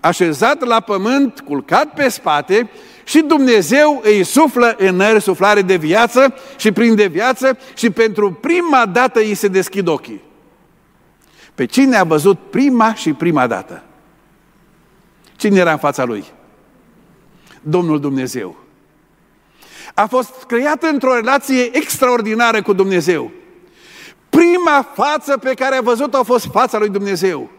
așezat 0.00 0.64
la 0.64 0.80
pământ, 0.80 1.40
culcat 1.40 1.94
pe 1.94 2.08
spate 2.08 2.70
și 3.04 3.20
Dumnezeu 3.20 4.00
îi 4.04 4.24
suflă 4.24 4.74
în 4.78 4.96
nări 4.96 5.22
suflare 5.22 5.62
de 5.62 5.76
viață 5.76 6.34
și 6.56 6.72
prinde 6.72 7.06
viață 7.06 7.58
și 7.74 7.90
pentru 7.90 8.32
prima 8.32 8.86
dată 8.86 9.18
îi 9.20 9.34
se 9.34 9.48
deschid 9.48 9.86
ochii. 9.86 10.22
Pe 11.54 11.64
cine 11.64 11.96
a 11.96 12.04
văzut 12.04 12.38
prima 12.50 12.94
și 12.94 13.12
prima 13.12 13.46
dată? 13.46 13.82
Cine 15.36 15.58
era 15.58 15.72
în 15.72 15.78
fața 15.78 16.04
lui? 16.04 16.24
Domnul 17.62 18.00
Dumnezeu. 18.00 18.56
A 19.94 20.06
fost 20.06 20.44
creat 20.46 20.82
într-o 20.82 21.14
relație 21.14 21.76
extraordinară 21.76 22.62
cu 22.62 22.72
Dumnezeu. 22.72 23.30
Prima 24.30 24.88
față 24.94 25.36
pe 25.36 25.54
care 25.54 25.76
a 25.76 25.80
văzut-o 25.80 26.16
a 26.16 26.22
fost 26.22 26.46
fața 26.52 26.78
lui 26.78 26.88
Dumnezeu. 26.88 27.50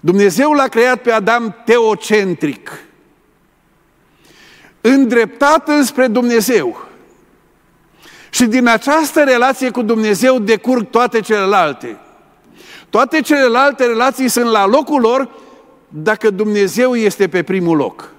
Dumnezeu 0.00 0.52
l-a 0.52 0.68
creat 0.68 1.02
pe 1.02 1.10
Adam 1.10 1.56
teocentric, 1.64 2.70
îndreptat 4.80 5.68
înspre 5.68 6.06
Dumnezeu. 6.06 6.86
Și 8.30 8.44
din 8.44 8.66
această 8.66 9.22
relație 9.22 9.70
cu 9.70 9.82
Dumnezeu 9.82 10.38
decurg 10.38 10.90
toate 10.90 11.20
celelalte. 11.20 11.98
Toate 12.90 13.20
celelalte 13.20 13.86
relații 13.86 14.28
sunt 14.28 14.50
la 14.50 14.66
locul 14.66 15.00
lor 15.00 15.28
dacă 15.88 16.30
Dumnezeu 16.30 16.94
este 16.94 17.28
pe 17.28 17.42
primul 17.42 17.76
loc. 17.76 18.10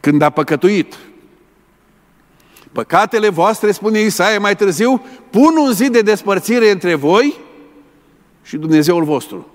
Când 0.00 0.22
a 0.22 0.30
păcătuit, 0.30 0.98
păcatele 2.72 3.28
voastre, 3.28 3.72
spune 3.72 4.00
Isaia 4.00 4.40
mai 4.40 4.56
târziu, 4.56 5.04
pun 5.30 5.56
un 5.56 5.72
zid 5.72 5.92
de 5.92 6.02
despărțire 6.02 6.70
între 6.70 6.94
voi 6.94 7.38
și 8.42 8.56
Dumnezeul 8.56 9.04
vostru. 9.04 9.46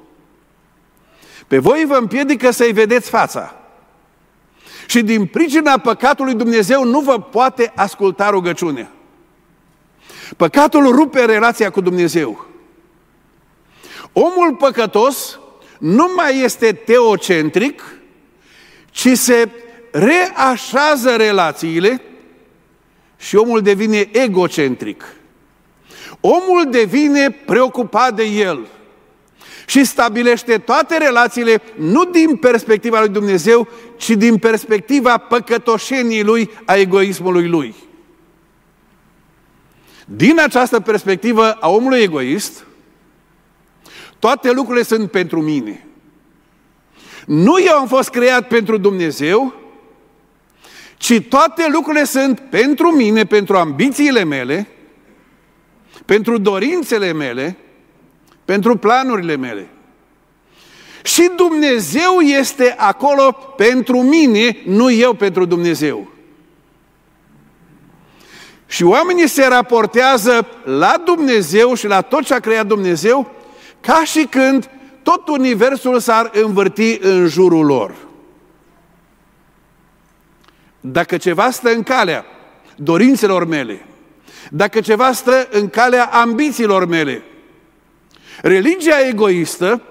Pe 1.47 1.57
voi 1.57 1.85
vă 1.87 1.95
împiedică 1.95 2.51
să-i 2.51 2.71
vedeți 2.71 3.09
fața. 3.09 3.55
Și 4.87 5.01
din 5.01 5.25
pricina 5.25 5.77
păcatului 5.77 6.33
Dumnezeu 6.33 6.83
nu 6.83 6.99
vă 6.99 7.19
poate 7.19 7.71
asculta 7.75 8.29
rugăciunea. 8.29 8.91
Păcatul 10.37 10.91
rupe 10.91 11.25
relația 11.25 11.69
cu 11.69 11.81
Dumnezeu. 11.81 12.45
Omul 14.13 14.55
păcătos 14.55 15.39
nu 15.79 16.11
mai 16.15 16.39
este 16.39 16.71
teocentric, 16.71 17.83
ci 18.91 19.07
se 19.13 19.49
reașează 19.91 21.15
relațiile 21.15 22.01
și 23.17 23.35
omul 23.35 23.61
devine 23.61 24.09
egocentric. 24.11 25.03
Omul 26.19 26.67
devine 26.69 27.31
preocupat 27.31 28.15
de 28.15 28.23
el 28.23 28.67
și 29.65 29.83
stabilește 29.83 30.57
toate 30.57 30.97
relațiile 30.97 31.61
nu 31.75 32.05
din 32.05 32.35
perspectiva 32.35 32.99
lui 32.99 33.09
Dumnezeu, 33.09 33.67
ci 33.97 34.09
din 34.09 34.37
perspectiva 34.37 35.17
păcătoșenii 35.17 36.23
lui, 36.23 36.49
a 36.65 36.75
egoismului 36.75 37.47
lui. 37.47 37.75
Din 40.05 40.39
această 40.39 40.79
perspectivă 40.79 41.51
a 41.51 41.69
omului 41.69 41.99
egoist, 41.99 42.67
Toate 44.19 44.51
lucrurile 44.51 44.83
sunt 44.83 45.11
pentru 45.11 45.41
mine. 45.41 45.85
Nu 47.25 47.61
eu 47.65 47.77
am 47.77 47.87
fost 47.87 48.09
creat 48.09 48.47
pentru 48.47 48.77
Dumnezeu, 48.77 49.53
ci 50.97 51.21
toate 51.29 51.67
lucrurile 51.71 52.03
sunt 52.03 52.39
pentru 52.39 52.91
mine, 52.91 53.25
pentru 53.25 53.57
ambițiile 53.57 54.23
mele, 54.23 54.67
pentru 56.05 56.37
dorințele 56.37 57.13
mele, 57.13 57.57
pentru 58.45 58.75
planurile 58.77 59.35
mele. 59.35 59.69
Și 61.03 61.31
Dumnezeu 61.35 62.19
este 62.19 62.75
acolo 62.77 63.31
pentru 63.57 64.01
mine, 64.01 64.57
nu 64.65 64.91
eu 64.91 65.13
pentru 65.13 65.45
Dumnezeu. 65.45 66.07
Și 68.67 68.83
oamenii 68.83 69.27
se 69.27 69.47
raportează 69.47 70.47
la 70.63 71.01
Dumnezeu 71.05 71.73
și 71.73 71.87
la 71.87 72.01
tot 72.01 72.23
ce 72.23 72.33
a 72.33 72.39
creat 72.39 72.65
Dumnezeu 72.65 73.31
ca 73.81 74.03
și 74.03 74.25
când 74.25 74.69
tot 75.03 75.27
universul 75.27 75.99
s-ar 75.99 76.31
învârti 76.33 76.97
în 77.01 77.27
jurul 77.27 77.65
lor. 77.65 78.06
Dacă 80.91 81.17
ceva 81.17 81.51
stă 81.51 81.69
în 81.69 81.83
calea 81.83 82.25
dorințelor 82.75 83.45
mele, 83.45 83.85
dacă 84.51 84.81
ceva 84.81 85.11
stă 85.11 85.47
în 85.51 85.69
calea 85.69 86.05
ambițiilor 86.05 86.85
mele, 86.85 87.23
religia 88.41 89.07
egoistă 89.07 89.81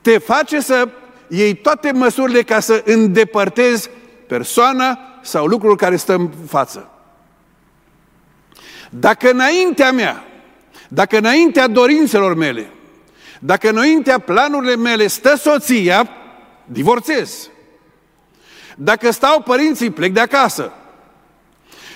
te 0.00 0.18
face 0.18 0.60
să 0.60 0.88
iei 1.28 1.54
toate 1.54 1.92
măsurile 1.92 2.42
ca 2.42 2.60
să 2.60 2.82
îndepărtezi 2.84 3.90
persoana 4.26 4.98
sau 5.22 5.46
lucrul 5.46 5.76
care 5.76 5.96
stă 5.96 6.14
în 6.14 6.30
față. 6.48 6.90
Dacă 8.90 9.30
înaintea 9.30 9.92
mea, 9.92 10.24
dacă 10.88 11.16
înaintea 11.16 11.68
dorințelor 11.68 12.34
mele, 12.34 12.70
dacă 13.40 13.68
înaintea 13.68 14.18
planurile 14.18 14.76
mele 14.76 15.06
stă 15.06 15.36
soția, 15.36 16.08
divorțez. 16.64 17.48
Dacă 18.76 19.10
stau 19.10 19.40
părinții, 19.40 19.90
plec 19.90 20.12
de 20.12 20.20
acasă. 20.20 20.72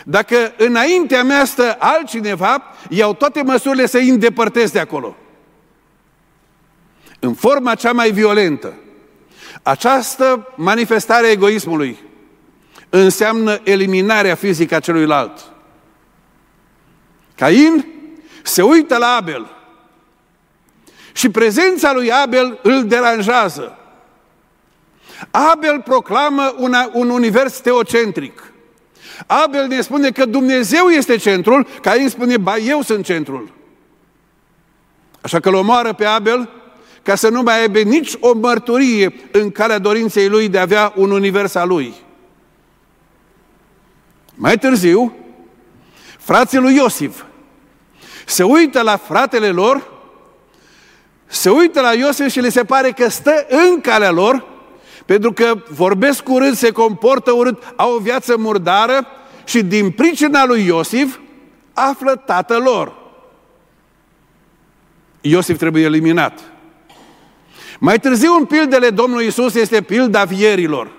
Dacă 0.05 0.53
înaintea 0.57 1.25
mea 1.25 1.45
stă 1.45 1.77
altcineva, 1.79 2.63
iau 2.89 3.15
toate 3.15 3.43
măsurile 3.43 3.87
să 3.87 3.99
îi 3.99 4.09
îndepărtez 4.09 4.71
de 4.71 4.79
acolo. 4.79 5.17
În 7.19 7.35
forma 7.35 7.75
cea 7.75 7.93
mai 7.93 8.11
violentă, 8.11 8.75
această 9.63 10.53
manifestare 10.57 11.27
a 11.27 11.31
egoismului 11.31 11.99
înseamnă 12.91 13.61
eliminarea 13.65 14.35
fizică 14.35 14.75
a 14.75 14.81
celuilalt. 14.81 15.53
Cain 17.35 17.87
se 18.43 18.63
uită 18.63 18.97
la 18.97 19.07
Abel 19.07 19.57
și 21.13 21.31
prezența 21.31 21.93
lui 21.93 22.13
Abel 22.13 22.59
îl 22.63 22.87
deranjează. 22.87 23.78
Abel 25.31 25.81
proclamă 25.81 26.55
una, 26.59 26.91
un 26.93 27.09
univers 27.09 27.61
teocentric. 27.61 28.53
Abel 29.27 29.67
ne 29.67 29.81
spune 29.81 30.11
că 30.11 30.25
Dumnezeu 30.25 30.87
este 30.87 31.17
centrul, 31.17 31.67
Cain 31.83 32.09
spune, 32.09 32.37
ba, 32.37 32.57
eu 32.57 32.83
sunt 32.83 33.05
centrul. 33.05 33.53
Așa 35.21 35.41
că 35.41 35.49
îl 35.49 35.55
omoară 35.55 35.93
pe 35.93 36.05
Abel 36.05 36.49
ca 37.03 37.15
să 37.15 37.29
nu 37.29 37.43
mai 37.43 37.61
aibă 37.61 37.79
nici 37.79 38.13
o 38.21 38.35
mărturie 38.35 39.15
în 39.33 39.51
calea 39.51 39.79
dorinței 39.79 40.29
lui 40.29 40.49
de 40.49 40.59
a 40.59 40.63
avea 40.63 40.93
un 40.97 41.11
univers 41.11 41.55
al 41.55 41.69
lui. 41.69 41.95
Mai 44.35 44.59
târziu, 44.59 45.17
frații 46.19 46.59
lui 46.59 46.75
Iosif 46.75 47.23
se 48.27 48.43
uită 48.43 48.83
la 48.83 48.97
fratele 48.97 49.49
lor, 49.49 49.91
se 51.27 51.51
uită 51.51 51.81
la 51.81 51.93
Iosif 51.93 52.31
și 52.31 52.41
le 52.41 52.49
se 52.49 52.65
pare 52.65 52.91
că 52.91 53.09
stă 53.09 53.47
în 53.49 53.81
calea 53.81 54.11
lor, 54.11 54.47
pentru 55.09 55.33
că 55.33 55.63
vorbesc 55.69 56.29
urât, 56.29 56.57
se 56.57 56.71
comportă 56.71 57.33
urât, 57.33 57.63
au 57.77 57.95
o 57.95 57.99
viață 57.99 58.37
murdară 58.37 59.07
și 59.45 59.63
din 59.63 59.91
pricina 59.91 60.47
lui 60.47 60.65
Iosif 60.67 61.19
află 61.73 62.17
tatăl 62.17 62.63
lor. 62.63 62.93
Iosif 65.21 65.59
trebuie 65.59 65.85
eliminat. 65.85 66.41
Mai 67.79 67.99
târziu 67.99 68.35
în 68.39 68.45
pildele 68.45 68.91
Domnului 68.91 69.27
Isus 69.27 69.55
este 69.55 69.83
pilda 69.83 70.25
vierilor. 70.25 70.91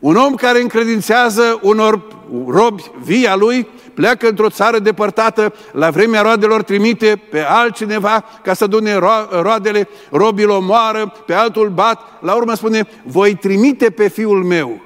Un 0.00 0.16
om 0.16 0.34
care 0.34 0.60
încredințează 0.60 1.58
unor 1.62 2.02
robi 2.46 2.90
via 3.02 3.36
lui, 3.36 3.68
pleacă 3.98 4.28
într-o 4.28 4.50
țară 4.50 4.78
depărtată, 4.78 5.54
la 5.72 5.90
vremea 5.90 6.20
roadelor 6.20 6.62
trimite 6.62 7.20
pe 7.30 7.40
altcineva 7.40 8.24
ca 8.42 8.54
să 8.54 8.66
dune 8.66 8.94
ro- 8.94 9.28
roadele, 9.30 9.88
robii 10.10 10.44
o 10.44 10.60
moară, 10.60 11.12
pe 11.26 11.32
altul 11.32 11.68
bat, 11.68 12.00
la 12.20 12.34
urmă 12.34 12.54
spune, 12.54 12.88
voi 13.04 13.34
trimite 13.34 13.90
pe 13.90 14.08
fiul 14.08 14.44
meu, 14.44 14.80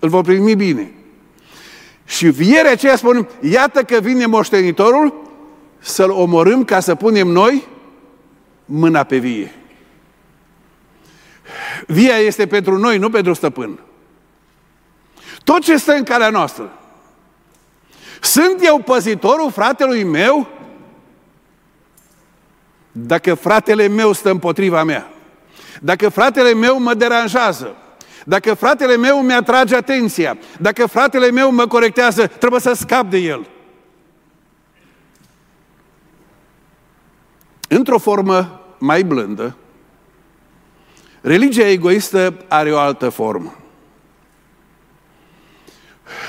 îl 0.00 0.08
voi 0.08 0.22
primi 0.22 0.54
bine. 0.54 0.92
Și 2.04 2.28
vierea 2.28 2.70
aceea 2.70 2.96
spune, 2.96 3.28
iată 3.40 3.82
că 3.82 3.98
vine 4.00 4.26
moștenitorul, 4.26 5.14
să-l 5.78 6.10
omorâm 6.10 6.64
ca 6.64 6.80
să 6.80 6.94
punem 6.94 7.28
noi 7.28 7.66
mâna 8.64 9.02
pe 9.02 9.16
vie. 9.16 9.54
Via 11.86 12.16
este 12.16 12.46
pentru 12.46 12.78
noi, 12.78 12.98
nu 12.98 13.10
pentru 13.10 13.32
stăpân. 13.32 13.78
Tot 15.44 15.60
ce 15.60 15.76
stă 15.76 15.92
în 15.92 16.02
calea 16.02 16.30
noastră. 16.30 16.72
Sunt 18.20 18.58
eu 18.60 18.78
păzitorul 18.78 19.50
fratelui 19.50 20.04
meu? 20.04 20.48
Dacă 22.92 23.34
fratele 23.34 23.88
meu 23.88 24.12
stă 24.12 24.30
împotriva 24.30 24.84
mea, 24.84 25.10
dacă 25.80 26.08
fratele 26.08 26.54
meu 26.54 26.80
mă 26.80 26.94
deranjează, 26.94 27.76
dacă 28.24 28.54
fratele 28.54 28.96
meu 28.96 29.22
mi-atrage 29.22 29.76
atenția, 29.76 30.38
dacă 30.60 30.86
fratele 30.86 31.30
meu 31.30 31.52
mă 31.52 31.66
corectează, 31.66 32.26
trebuie 32.26 32.60
să 32.60 32.72
scap 32.72 33.10
de 33.10 33.18
el. 33.18 33.46
Într-o 37.68 37.98
formă 37.98 38.60
mai 38.78 39.02
blândă, 39.02 39.56
religia 41.20 41.66
egoistă 41.66 42.44
are 42.48 42.72
o 42.72 42.78
altă 42.78 43.08
formă. 43.08 43.56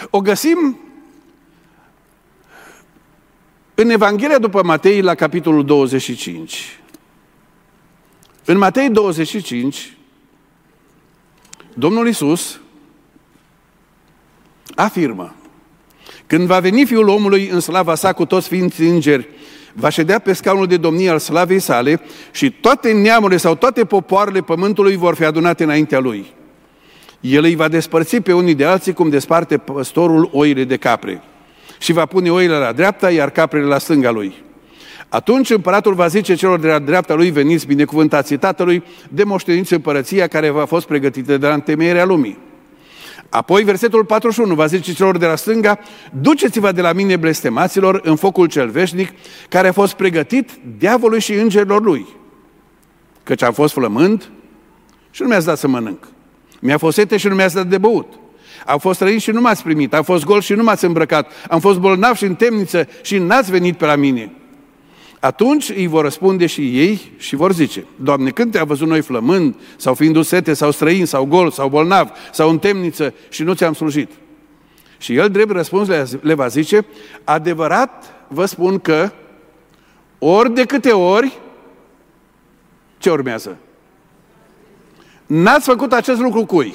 O 0.10 0.22
găsim 0.22 0.80
în 3.82 3.90
Evanghelia 3.90 4.38
după 4.38 4.64
Matei, 4.64 5.02
la 5.02 5.16
capitolul 5.16 5.66
25. 5.66 6.80
În 8.46 8.58
Matei 8.58 8.90
25, 8.90 9.98
Domnul 11.74 12.08
Isus 12.08 12.60
afirmă, 14.76 15.36
când 16.28 16.48
va 16.48 16.60
veni 16.60 16.86
Fiul 16.86 17.08
omului 17.08 17.48
în 17.48 17.60
slava 17.60 17.96
sa 17.96 18.14
cu 18.14 18.26
toți 18.26 18.48
ființii 18.48 18.90
îngeri, 18.90 19.28
va 19.74 19.90
ședea 19.90 20.20
pe 20.20 20.34
scaunul 20.34 20.68
de 20.68 20.78
domnie 20.78 21.10
al 21.10 21.20
slavei 21.20 21.60
sale 21.60 22.02
și 22.32 22.52
toate 22.52 22.92
neamurile 22.92 23.38
sau 23.38 23.56
toate 23.56 23.86
popoarele 23.86 24.42
pământului 24.42 24.96
vor 24.96 25.16
fi 25.16 25.24
adunate 25.24 25.64
înaintea 25.64 26.00
lui. 26.00 26.34
El 27.20 27.44
îi 27.44 27.56
va 27.56 27.68
despărți 27.68 28.18
pe 28.18 28.34
unii 28.34 28.56
de 28.56 28.66
alții 28.66 28.94
cum 28.94 29.10
desparte 29.10 29.58
păstorul 29.58 30.30
oile 30.34 30.64
de 30.64 30.78
capre 30.78 31.24
și 31.80 31.94
va 31.94 32.06
pune 32.06 32.32
oile 32.32 32.58
la 32.58 32.72
dreapta, 32.72 33.12
iar 33.12 33.30
caprele 33.30 33.66
la 33.66 33.78
stânga 33.78 34.12
lui. 34.12 34.34
Atunci 35.10 35.50
împăratul 35.50 35.94
va 35.94 36.08
zice 36.08 36.36
celor 36.36 36.60
de 36.60 36.68
la 36.68 36.80
dreapta 36.80 37.14
lui, 37.14 37.32
veniți 37.32 37.68
binecuvântații 37.68 38.38
tatălui, 38.38 38.84
de 39.10 39.24
moșteniți 39.24 39.74
împărăția 39.74 40.28
care 40.28 40.50
v-a 40.50 40.66
fost 40.66 40.88
pregătită 40.88 41.38
de 41.38 41.48
la 41.48 41.54
întemeierea 41.54 42.06
lumii. 42.06 42.38
Apoi, 43.30 43.64
versetul 43.64 44.06
41 44.06 44.56
va 44.56 44.66
zice 44.66 44.94
celor 44.94 45.18
de 45.18 45.26
la 45.26 45.36
stânga, 45.36 45.80
duceți-vă 46.22 46.72
de 46.72 46.82
la 46.82 46.94
mine 46.94 47.16
blestemaților 47.16 48.02
în 48.04 48.16
focul 48.16 48.48
cel 48.48 48.70
veșnic, 48.70 49.10
care 49.50 49.68
a 49.68 49.72
fost 49.72 49.94
pregătit 49.94 50.50
diavolului 50.78 51.20
și 51.20 51.34
îngerilor 51.34 51.84
lui. 51.84 52.08
Căci 53.24 53.44
am 53.44 53.54
fost 53.54 53.74
flămând 53.74 54.30
și 55.12 55.22
nu 55.22 55.28
mi-ați 55.28 55.46
dat 55.46 55.58
să 55.58 55.68
mănânc. 55.68 56.08
Mi-a 56.60 56.78
fost 56.78 56.96
sete 56.96 57.18
și 57.18 57.28
nu 57.28 57.36
mi-ați 57.36 57.56
dat 57.56 57.68
de 57.68 57.78
băut. 57.78 58.14
Am 58.70 58.78
fost 58.78 59.02
răit 59.02 59.22
și 59.22 59.32
nu 59.32 59.42
m-ați 59.42 59.64
primit. 59.64 59.94
Am 59.94 60.04
fost 60.04 60.24
gol 60.24 60.42
și 60.42 60.54
nu 60.54 60.64
m-ați 60.64 60.86
îmbrăcat. 60.86 61.32
Am 61.50 61.60
fost 61.60 61.80
bolnav 61.80 62.16
și 62.16 62.24
în 62.24 62.36
temniță 62.36 62.88
și 63.02 63.18
n-ați 63.18 63.52
venit 63.52 63.78
pe 63.78 63.86
la 63.86 63.96
mine. 63.96 64.32
Atunci 65.20 65.70
îi 65.70 65.88
vor 65.88 66.04
răspunde 66.04 66.46
și 66.46 66.80
ei 66.80 67.12
și 67.18 67.36
vor 67.36 67.54
zice, 67.54 67.86
Doamne, 67.96 68.30
când 68.30 68.52
te-am 68.52 68.68
văzut 68.68 68.88
noi 68.88 69.02
flămând, 69.02 69.56
sau 69.78 69.94
fiind 69.94 70.24
sete, 70.24 70.54
sau 70.54 70.72
străin, 70.72 71.06
sau 71.06 71.26
gol, 71.26 71.52
sau 71.52 71.70
bolnav, 71.70 72.12
sau 72.32 72.50
în 72.50 72.60
temniță 72.60 73.14
și 73.30 73.44
nu 73.44 73.54
ți-am 73.54 73.74
slujit? 73.74 74.12
Și 74.98 75.16
el, 75.16 75.30
drept 75.30 75.52
răspuns, 75.52 75.88
le 76.22 76.34
va 76.34 76.48
zice, 76.48 76.86
adevărat 77.24 78.14
vă 78.28 78.46
spun 78.46 78.80
că 78.80 79.12
ori 80.20 80.54
de 80.54 80.64
câte 80.64 80.92
ori, 80.92 81.40
ce 82.98 83.10
urmează? 83.10 83.58
N-ați 85.26 85.66
făcut 85.66 85.94
acest 85.94 86.20
lucru 86.20 86.46
cui? 86.46 86.74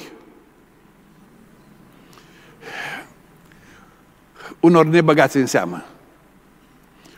Unor 4.65 4.85
nebăgați 4.85 5.37
în 5.37 5.45
seamă. 5.45 5.85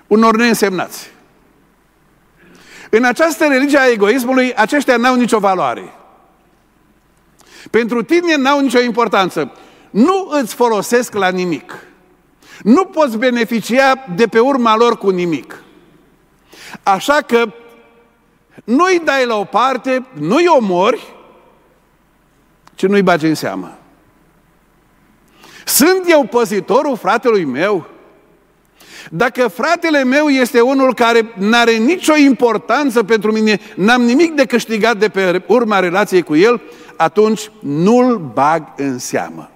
Unor 0.08 0.36
neînsemnați. 0.36 1.12
În 2.90 3.04
această 3.04 3.48
religie 3.48 3.78
a 3.78 3.92
egoismului, 3.92 4.54
aceștia 4.54 4.98
n-au 4.98 5.16
nicio 5.16 5.40
valoare. 5.40 5.94
Pentru 7.72 8.04
tine 8.04 8.36
n-au 8.36 8.60
nicio 8.60 8.80
importanță. 8.80 9.52
Nu 9.90 10.28
îți 10.32 10.56
folosesc 10.56 11.14
la 11.14 11.30
nimic. 11.30 11.74
Nu 12.62 12.86
poți 12.86 13.18
beneficia 13.18 14.06
de 14.16 14.28
pe 14.28 14.40
urma 14.40 14.76
lor 14.76 14.98
cu 14.98 15.10
nimic. 15.10 15.64
Așa 16.84 17.22
că 17.28 17.54
nu-i 18.64 19.02
dai 19.04 19.26
la 19.26 19.36
o 19.36 19.44
parte, 19.44 20.06
nu-i 20.14 20.48
omori, 20.48 21.14
ci 22.76 22.86
nu-i 22.86 23.02
bagi 23.02 23.26
în 23.26 23.36
seamă. 23.36 23.78
Sunt 25.68 26.04
eu 26.08 26.24
păzitorul 26.24 26.98
fratelui 26.98 27.46
meu? 27.46 27.88
Dacă 29.10 29.48
fratele 29.48 30.04
meu 30.04 30.28
este 30.28 30.62
unul 30.62 30.94
care 30.94 31.34
nu 31.38 31.58
are 31.58 31.72
nicio 31.72 32.16
importanță 32.16 33.04
pentru 33.04 33.32
mine, 33.32 33.60
n-am 33.76 34.02
nimic 34.02 34.34
de 34.34 34.46
câștigat 34.46 34.98
de 34.98 35.10
pe 35.10 35.44
urma 35.48 35.80
relației 35.80 36.22
cu 36.22 36.36
el, 36.36 36.62
atunci 36.98 37.52
nu-l 37.60 38.32
bag 38.34 38.64
în 38.76 39.00
seamă. 39.00 39.50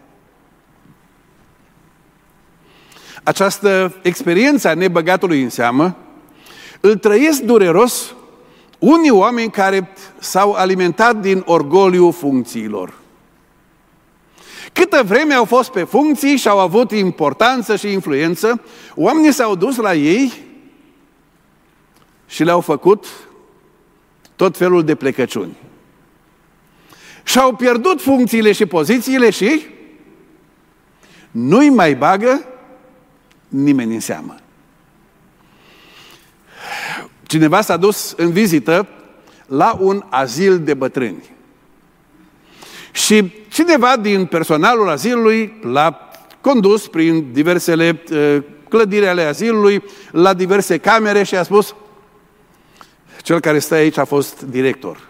Această 3.23 3.95
experiență 4.01 4.67
a 4.67 4.73
nebăgatului 4.73 5.41
în 5.41 5.49
seamă 5.49 5.95
îl 6.79 6.95
trăiesc 6.95 7.41
dureros 7.41 8.13
unii 8.79 9.11
oameni 9.11 9.51
care 9.51 9.89
s-au 10.19 10.51
alimentat 10.51 11.15
din 11.15 11.43
orgoliu 11.45 12.11
funcțiilor. 12.11 13.00
Câtă 14.73 15.03
vreme 15.03 15.33
au 15.33 15.45
fost 15.45 15.71
pe 15.71 15.83
funcții 15.83 16.37
și 16.37 16.47
au 16.47 16.59
avut 16.59 16.91
importanță 16.91 17.75
și 17.75 17.91
influență, 17.91 18.61
oamenii 18.95 19.31
s-au 19.31 19.55
dus 19.55 19.75
la 19.75 19.93
ei 19.93 20.33
și 22.27 22.43
le-au 22.43 22.61
făcut 22.61 23.05
tot 24.35 24.57
felul 24.57 24.83
de 24.83 24.95
plecăciuni. 24.95 25.57
Și-au 27.23 27.55
pierdut 27.55 28.01
funcțiile 28.01 28.51
și 28.51 28.65
pozițiile 28.65 29.29
și 29.29 29.65
nu-i 31.31 31.69
mai 31.69 31.95
bagă 31.95 32.45
nimeni 33.47 33.93
în 33.93 33.99
seamă. 33.99 34.35
Cineva 37.23 37.61
s-a 37.61 37.77
dus 37.77 38.13
în 38.17 38.31
vizită 38.31 38.87
la 39.45 39.77
un 39.79 40.03
azil 40.09 40.59
de 40.59 40.73
bătrâni. 40.73 41.29
Și 42.91 43.33
cineva 43.49 43.97
din 43.97 44.25
personalul 44.25 44.89
azilului 44.89 45.59
l-a 45.61 46.09
condus 46.41 46.87
prin 46.87 47.33
diversele 47.33 48.01
uh, 48.11 48.37
clădiri 48.69 49.07
ale 49.07 49.23
azilului, 49.23 49.83
la 50.11 50.33
diverse 50.33 50.77
camere 50.77 51.23
și 51.23 51.35
a 51.35 51.43
spus 51.43 51.75
cel 53.21 53.39
care 53.39 53.59
stă 53.59 53.73
aici 53.73 53.97
a 53.97 54.05
fost 54.05 54.41
director. 54.41 55.07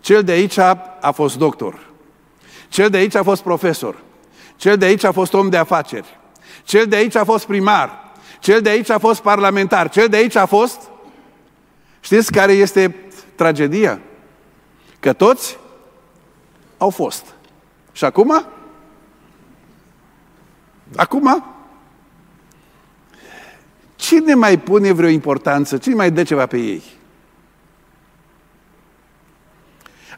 Cel 0.00 0.22
de 0.22 0.32
aici 0.32 0.58
a 0.58 1.10
fost 1.14 1.36
doctor. 1.36 1.78
Cel 2.68 2.90
de 2.90 2.96
aici 2.96 3.14
a 3.14 3.22
fost 3.22 3.42
profesor. 3.42 3.96
Cel 4.56 4.76
de 4.76 4.84
aici 4.84 5.04
a 5.04 5.12
fost 5.12 5.34
om 5.34 5.48
de 5.48 5.56
afaceri. 5.56 6.18
Cel 6.64 6.86
de 6.86 6.96
aici 6.96 7.14
a 7.14 7.24
fost 7.24 7.46
primar. 7.46 8.12
Cel 8.40 8.60
de 8.60 8.68
aici 8.68 8.90
a 8.90 8.98
fost 8.98 9.20
parlamentar. 9.20 9.88
Cel 9.88 10.08
de 10.08 10.16
aici 10.16 10.36
a 10.36 10.46
fost... 10.46 10.80
Știți 12.00 12.32
care 12.32 12.52
este 12.52 12.94
tragedia? 13.34 14.00
Că 15.00 15.12
toți 15.12 15.58
au 16.84 16.90
fost. 16.90 17.34
Și 17.92 18.04
acum? 18.04 18.46
Acum? 20.96 21.44
Cine 23.96 24.34
mai 24.34 24.58
pune 24.58 24.92
vreo 24.92 25.08
importanță? 25.08 25.78
Cine 25.78 25.94
mai 25.94 26.10
dă 26.10 26.22
ceva 26.22 26.46
pe 26.46 26.56
ei? 26.56 26.82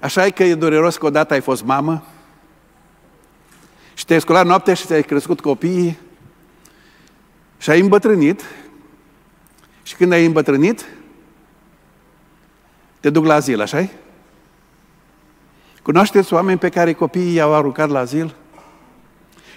Așa 0.00 0.26
e 0.26 0.30
că 0.30 0.44
e 0.44 0.54
dureros 0.54 0.96
că 0.96 1.06
odată 1.06 1.34
ai 1.34 1.40
fost 1.40 1.64
mamă 1.64 2.04
și 3.94 4.04
te-ai 4.04 4.20
sculat 4.20 4.46
noaptea 4.46 4.74
și 4.74 4.86
ți-ai 4.86 5.02
crescut 5.02 5.40
copiii 5.40 5.98
și 7.58 7.70
ai 7.70 7.80
îmbătrânit 7.80 8.42
și 9.82 9.96
când 9.96 10.12
ai 10.12 10.26
îmbătrânit, 10.26 10.84
te 13.00 13.10
duc 13.10 13.24
la 13.24 13.34
azil, 13.34 13.60
așa 13.60 13.84
-i? 13.84 14.05
Cunoașteți 15.86 16.32
oameni 16.32 16.58
pe 16.58 16.68
care 16.68 16.92
copiii 16.92 17.34
i-au 17.34 17.54
aruncat 17.54 17.90
la 17.90 17.98
azil? 17.98 18.34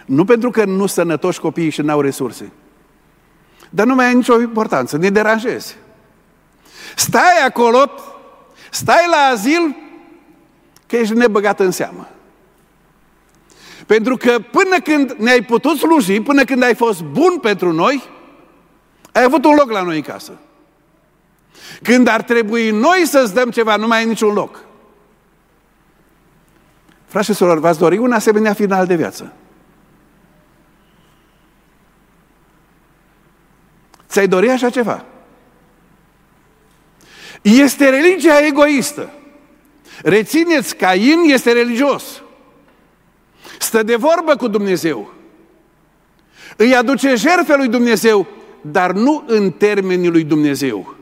Nu 0.06 0.26
pentru 0.26 0.50
că 0.50 0.66
nu 0.66 0.86
sănătoși 0.86 1.40
copiii 1.40 1.70
și 1.70 1.82
n-au 1.82 2.02
resurse. 2.02 2.52
Dar 3.70 3.86
nu 3.86 3.96
mai 3.96 4.06
ai 4.06 4.14
nicio 4.14 4.40
importanță, 4.40 4.98
ne 4.98 5.10
deranjezi. 5.10 5.76
Stai 6.96 7.46
acolo, 7.48 7.92
stai 8.72 9.06
la 9.10 9.18
azil, 9.34 9.76
că 10.88 10.96
ești 10.96 11.14
nebăgat 11.14 11.60
în 11.60 11.72
seamă. 11.72 12.08
Pentru 13.86 14.18
că 14.18 14.40
până 14.52 14.80
când 14.84 15.12
ne-ai 15.12 15.42
putut 15.42 15.78
sluji, 15.78 16.22
până 16.22 16.44
când 16.44 16.64
ai 16.64 16.76
fost 16.76 17.04
bun 17.04 17.40
pentru 17.42 17.72
noi, 17.72 18.04
ai 19.12 19.24
avut 19.24 19.46
un 19.46 19.56
loc 19.56 19.72
la 19.72 19.82
noi 19.82 19.96
în 19.96 20.02
casă. 20.02 20.32
Când 21.84 22.08
ar 22.08 22.22
trebui 22.22 22.72
noi 22.72 23.04
să-ți 23.06 23.34
dăm 23.34 23.50
ceva, 23.50 23.76
nu 23.76 23.88
mai 23.88 23.98
ai 23.98 24.06
niciun 24.06 24.34
loc. 24.34 24.68
Frați 27.10 27.26
și 27.26 27.34
sorori, 27.34 27.60
v-ați 27.60 27.80
dori 27.80 27.98
un 27.98 28.12
asemenea 28.12 28.54
final 28.54 28.86
de 28.86 28.96
viață? 28.96 29.34
Ți-ai 34.10 34.28
dori 34.28 34.50
așa 34.50 34.70
ceva? 34.70 35.06
Este 37.42 37.90
religia 37.90 38.46
egoistă. 38.46 39.10
Rețineți, 40.02 40.76
Cain 40.76 41.20
este 41.26 41.52
religios. 41.52 42.22
Stă 43.60 43.84
de 43.84 43.96
vorbă 43.96 44.36
cu 44.36 44.48
Dumnezeu. 44.48 45.14
Îi 46.58 46.76
aduce 46.76 47.16
jertfe 47.16 47.56
lui 47.56 47.68
Dumnezeu, 47.68 48.28
dar 48.62 48.92
nu 48.92 49.24
în 49.28 49.52
termenii 49.52 50.10
lui 50.10 50.24
Dumnezeu, 50.24 50.96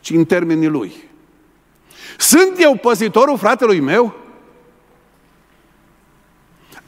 ci 0.00 0.10
în 0.10 0.24
termenii 0.24 0.68
lui. 0.68 0.92
Sunt 2.18 2.52
eu 2.58 2.76
păzitorul 2.76 3.38
fratelui 3.38 3.80
meu? 3.80 4.14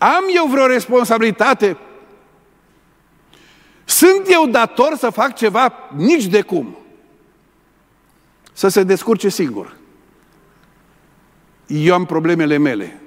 Am 0.05 0.25
eu 0.35 0.47
vreo 0.47 0.67
responsabilitate? 0.67 1.77
Sunt 3.85 4.27
eu 4.27 4.47
dator 4.47 4.97
să 4.97 5.11
fac 5.11 5.35
ceva? 5.35 5.73
Nici 5.97 6.25
de 6.25 6.43
cum. 6.43 6.79
Să 8.53 8.69
se 8.69 8.83
descurce 8.83 9.29
singur. 9.29 9.77
Eu 11.67 11.95
am 11.95 12.05
problemele 12.05 12.57
mele. 12.57 13.01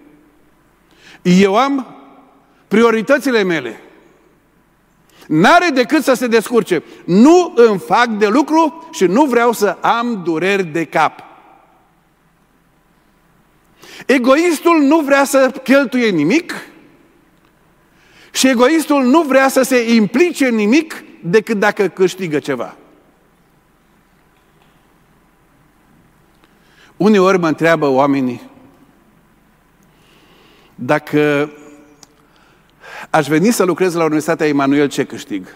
Eu 1.22 1.56
am 1.56 1.96
prioritățile 2.68 3.44
mele. 3.44 3.82
N-are 5.28 5.70
decât 5.74 6.04
să 6.04 6.14
se 6.14 6.28
descurce. 6.28 6.84
Nu 7.06 7.54
îmi 7.56 7.80
fac 7.80 8.08
de 8.08 8.28
lucru 8.28 8.90
și 8.92 9.06
nu 9.06 9.26
vreau 9.26 9.52
să 9.52 9.78
am 9.82 10.22
dureri 10.24 10.64
de 10.64 10.86
cap. 10.86 11.24
Egoistul 14.06 14.82
nu 14.82 15.00
vrea 15.00 15.24
să 15.24 15.52
cheltuie 15.64 16.10
nimic 16.10 16.54
și 18.38 18.48
egoistul 18.48 19.04
nu 19.04 19.22
vrea 19.22 19.48
să 19.48 19.62
se 19.62 19.94
implice 19.94 20.48
în 20.48 20.56
nimic 20.56 21.04
decât 21.24 21.60
dacă 21.60 21.88
câștigă 21.88 22.40
ceva. 22.40 22.76
Uneori 26.98 27.40
mă 27.40 27.48
întreabă 27.48 27.88
oamenii 27.88 28.50
dacă 30.76 31.52
aș 33.10 33.28
veni 33.28 33.52
să 33.52 33.64
lucrez 33.64 33.94
la 33.94 34.04
Universitatea 34.04 34.48
Emanuel, 34.48 34.90
ce 34.90 35.06
câștig? 35.06 35.48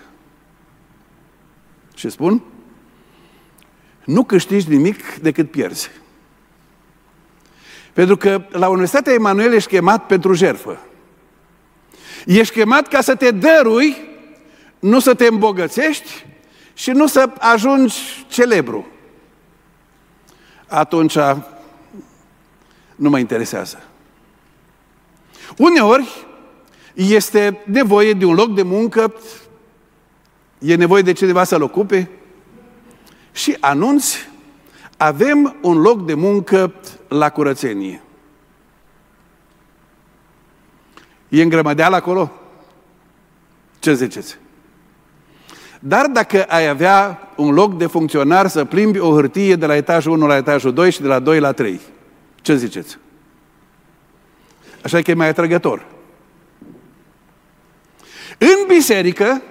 Și 1.95 2.09
spun, 2.09 2.43
nu 4.05 4.23
câștigi 4.23 4.69
nimic 4.69 5.15
decât 5.15 5.51
pierzi. 5.51 5.89
Pentru 7.93 8.17
că 8.17 8.45
la 8.49 8.67
Universitatea 8.67 9.13
Emanuel 9.13 9.53
ești 9.53 9.69
chemat 9.69 10.05
pentru 10.05 10.33
jerfă. 10.33 10.79
Ești 12.25 12.53
chemat 12.53 12.87
ca 12.87 13.01
să 13.01 13.15
te 13.15 13.31
dărui, 13.31 13.97
nu 14.79 14.99
să 14.99 15.13
te 15.13 15.25
îmbogățești 15.25 16.25
și 16.73 16.91
nu 16.91 17.07
să 17.07 17.29
ajungi 17.39 18.25
celebru. 18.27 18.87
Atunci 20.67 21.17
nu 22.95 23.09
mă 23.09 23.19
interesează. 23.19 23.83
Uneori 25.57 26.25
este 26.93 27.61
nevoie 27.65 28.13
de 28.13 28.25
un 28.25 28.33
loc 28.33 28.55
de 28.55 28.61
muncă, 28.61 29.13
e 30.59 30.75
nevoie 30.75 31.01
de 31.01 31.13
cineva 31.13 31.43
să-l 31.43 31.61
ocupe 31.61 32.09
și 33.31 33.57
anunți, 33.59 34.29
avem 34.97 35.55
un 35.61 35.81
loc 35.81 36.05
de 36.05 36.13
muncă 36.13 36.73
la 37.07 37.29
curățenie. 37.29 38.01
E 41.31 41.41
îngrămădeală 41.41 41.95
acolo? 41.95 42.31
Ce 43.79 43.93
ziceți? 43.93 44.37
Dar 45.79 46.05
dacă 46.05 46.43
ai 46.43 46.67
avea 46.67 47.29
un 47.35 47.53
loc 47.53 47.77
de 47.77 47.85
funcționar 47.85 48.47
să 48.47 48.65
plimbi 48.65 48.99
o 48.99 49.13
hârtie 49.13 49.55
de 49.55 49.65
la 49.65 49.75
etajul 49.75 50.11
1 50.11 50.27
la 50.27 50.35
etajul 50.35 50.73
2 50.73 50.91
și 50.91 51.01
de 51.01 51.07
la 51.07 51.19
2 51.19 51.39
la 51.39 51.51
3, 51.51 51.79
ce 52.41 52.55
ziceți? 52.55 52.97
Așa 54.83 55.01
că 55.01 55.11
e 55.11 55.13
mai 55.13 55.27
atrăgător. 55.27 55.85
În 58.37 58.67
biserică 58.67 59.41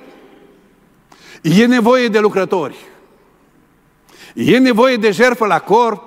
e 1.42 1.66
nevoie 1.66 2.08
de 2.08 2.18
lucrători. 2.18 2.76
E 4.34 4.58
nevoie 4.58 4.96
de 4.96 5.10
jertfă 5.10 5.46
la 5.46 5.60
cor, 5.60 6.02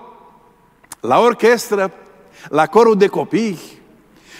la 0.99 1.19
orchestră, 1.19 1.93
la 2.49 2.67
corul 2.67 2.97
de 2.97 3.07
copii, 3.07 3.59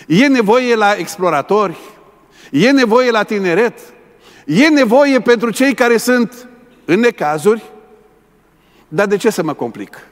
e 0.08 0.28
nevoie 0.28 0.76
la 0.76 0.96
exploratori, 0.96 1.78
e 2.52 2.72
nevoie 2.72 3.12
la 3.12 3.24
tineret, 3.24 3.80
e 4.46 4.68
nevoie 4.68 5.22
pentru 5.22 5.50
cei 5.50 5.74
care 5.74 5.98
sunt 5.98 6.48
în 6.86 7.00
necazuri, 7.00 7.64
dar 8.88 9.08
de 9.08 9.18
ce 9.18 9.30
să 9.30 9.44
mă 9.44 9.54
complic? 9.54 10.08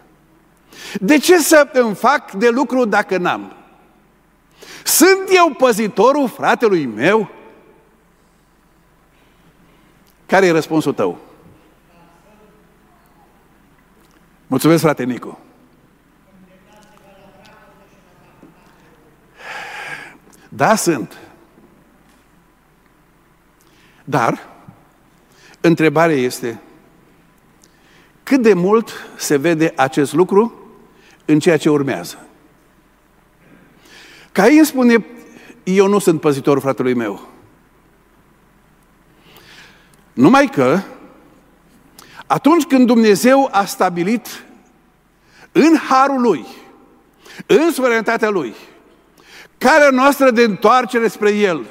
De 0.99 1.17
ce 1.17 1.37
să 1.37 1.69
îmi 1.73 1.95
fac 1.95 2.31
de 2.31 2.49
lucru 2.49 2.85
dacă 2.85 3.17
n-am? 3.17 3.55
Sunt 4.83 5.29
eu 5.35 5.53
păzitorul 5.57 6.27
fratelui 6.27 6.85
meu? 6.85 7.29
Care 10.25 10.45
e 10.45 10.51
răspunsul 10.51 10.93
tău? 10.93 11.19
Mulțumesc, 14.47 14.81
frate 14.81 15.03
Nicu. 15.03 15.39
Da, 20.53 20.75
sunt. 20.75 21.17
Dar, 24.03 24.49
întrebarea 25.61 26.15
este, 26.15 26.61
cât 28.23 28.41
de 28.41 28.53
mult 28.53 28.91
se 29.17 29.37
vede 29.37 29.73
acest 29.75 30.13
lucru 30.13 30.53
în 31.25 31.39
ceea 31.39 31.57
ce 31.57 31.69
urmează? 31.69 32.27
Cain 34.31 34.63
spune, 34.63 35.05
eu 35.63 35.87
nu 35.87 35.99
sunt 35.99 36.21
păzitorul 36.21 36.61
fratelui 36.61 36.93
meu. 36.93 37.27
Numai 40.13 40.47
că, 40.47 40.79
atunci 42.27 42.63
când 42.63 42.87
Dumnezeu 42.87 43.49
a 43.51 43.65
stabilit 43.65 44.45
în 45.51 45.75
harul 45.89 46.21
Lui, 46.21 46.45
în 47.45 47.71
suveranitatea 47.71 48.29
Lui, 48.29 48.55
calea 49.61 49.89
noastră 49.89 50.31
de 50.31 50.43
întoarcere 50.43 51.07
spre 51.07 51.31
El, 51.31 51.65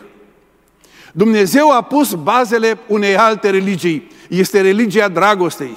Dumnezeu 1.13 1.71
a 1.71 1.83
pus 1.83 2.15
bazele 2.15 2.79
unei 2.87 3.17
alte 3.17 3.51
religii. 3.51 4.11
Este 4.29 4.61
religia 4.61 5.09
dragostei. 5.09 5.77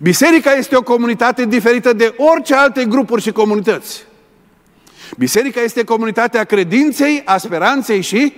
Biserica 0.00 0.52
este 0.52 0.76
o 0.76 0.82
comunitate 0.82 1.44
diferită 1.44 1.92
de 1.92 2.14
orice 2.16 2.54
alte 2.54 2.84
grupuri 2.84 3.22
și 3.22 3.32
comunități. 3.32 4.04
Biserica 5.16 5.60
este 5.60 5.84
comunitatea 5.84 6.44
credinței, 6.44 7.22
a 7.24 7.36
speranței 7.36 8.00
și 8.00 8.32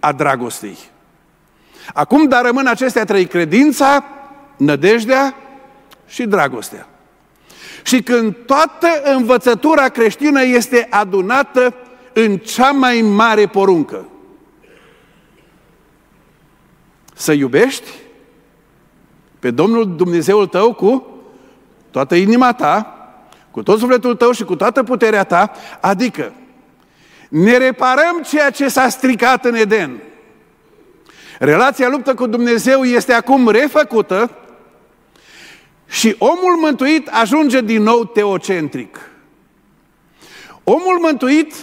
a 0.00 0.12
dragostei. 0.12 0.78
Acum, 1.94 2.28
dar 2.28 2.44
rămân 2.44 2.66
acestea 2.66 3.04
trei, 3.04 3.26
credința, 3.26 4.04
nădejdea 4.56 5.34
și 6.06 6.22
dragostea. 6.26 6.86
Și 7.82 8.02
când 8.02 8.36
toată 8.46 8.88
învățătura 9.16 9.88
creștină 9.88 10.42
este 10.42 10.86
adunată 10.90 11.74
în 12.12 12.38
cea 12.38 12.70
mai 12.70 13.00
mare 13.00 13.46
poruncă, 13.46 14.06
să 17.14 17.32
iubești 17.32 17.90
pe 19.38 19.50
Domnul 19.50 19.96
Dumnezeul 19.96 20.46
tău 20.46 20.74
cu 20.74 21.06
toată 21.90 22.14
inima 22.14 22.52
ta, 22.52 22.96
cu 23.50 23.62
tot 23.62 23.78
sufletul 23.78 24.16
tău 24.16 24.32
și 24.32 24.44
cu 24.44 24.56
toată 24.56 24.82
puterea 24.82 25.24
ta, 25.24 25.52
adică 25.80 26.32
ne 27.28 27.56
reparăm 27.56 28.22
ceea 28.28 28.50
ce 28.50 28.68
s-a 28.68 28.88
stricat 28.88 29.44
în 29.44 29.54
Eden. 29.54 30.02
Relația 31.38 31.88
luptă 31.88 32.14
cu 32.14 32.26
Dumnezeu 32.26 32.84
este 32.84 33.12
acum 33.12 33.48
refăcută 33.48 34.30
și 35.86 36.14
omul 36.18 36.56
mântuit 36.60 37.08
ajunge 37.08 37.60
din 37.60 37.82
nou 37.82 38.04
teocentric. 38.04 39.10
Omul 40.64 40.98
mântuit 41.00 41.54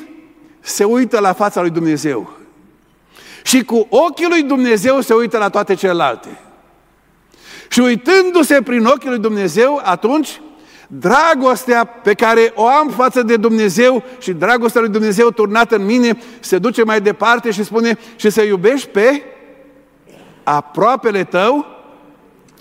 se 0.60 0.84
uită 0.84 1.20
la 1.20 1.34
fața 1.34 1.62
lui 1.62 1.70
Dumnezeu. 1.70 2.38
Și 3.44 3.64
cu 3.64 3.88
ochii 3.90 4.28
lui 4.30 4.44
Dumnezeu 4.44 5.02
se 5.02 5.14
uită 5.14 5.38
la 5.38 5.50
toate 5.50 5.74
celelalte. 5.74 6.40
Și 7.70 7.80
uitându-se 7.80 8.62
prin 8.62 8.86
ochii 8.86 9.10
lui 9.10 9.20
Dumnezeu, 9.20 9.82
atunci 9.84 10.42
dragostea 10.88 11.86
pe 11.86 12.14
care 12.14 12.52
o 12.56 12.68
am 12.68 12.90
față 12.90 13.22
de 13.22 13.38
Dumnezeu 13.38 14.04
și 14.20 14.32
dragostea 14.32 14.82
lui 14.82 14.90
Dumnezeu 14.90 15.30
turnată 15.30 15.76
în 15.76 15.86
mine 15.86 16.18
se 16.40 16.58
duce 16.58 16.84
mai 16.84 17.02
departe 17.02 17.52
și 17.52 17.64
spune 17.64 17.98
și 18.16 18.30
să 18.30 18.42
iubești 18.42 18.88
pe 18.88 19.24
aproapele 20.44 21.24
tău 21.24 21.66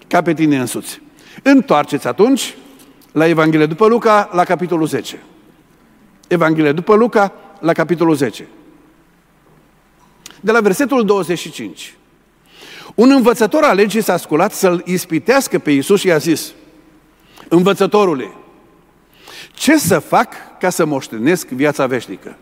ca 0.07 0.23
pe 0.23 0.35
tine 0.35 0.59
însuți. 0.59 1.01
Întoarceți 1.43 2.07
atunci 2.07 2.57
la 3.13 3.27
Evanghelie 3.27 3.67
după 3.67 3.87
Luca, 3.87 4.29
la 4.33 4.45
capitolul 4.45 4.87
10. 4.87 5.23
Evanghelie 6.29 6.73
după 6.73 6.95
Luca, 6.95 7.33
la 7.61 7.73
capitolul 7.73 8.15
10. 8.15 8.49
De 10.41 10.53
la 10.53 10.61
versetul 10.61 11.05
25. 11.05 11.95
Un 12.95 13.11
învățător 13.11 13.63
al 13.63 13.77
legii 13.77 14.03
s-a 14.03 14.17
sculat 14.17 14.53
să-l 14.53 14.83
ispitească 14.87 15.59
pe 15.59 15.71
Iisus 15.71 16.01
și 16.01 16.07
i-a 16.07 16.19
zis, 16.19 16.53
Învățătorule, 17.49 18.33
ce 19.53 19.79
să 19.79 19.99
fac 19.99 20.59
ca 20.59 20.71
să 20.71 20.85
moștenesc 20.85 21.49
viața 21.49 21.87
veșnică? 21.87 22.37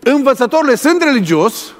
Învățătorule, 0.00 0.74
sunt 0.74 1.02
religios 1.02 1.74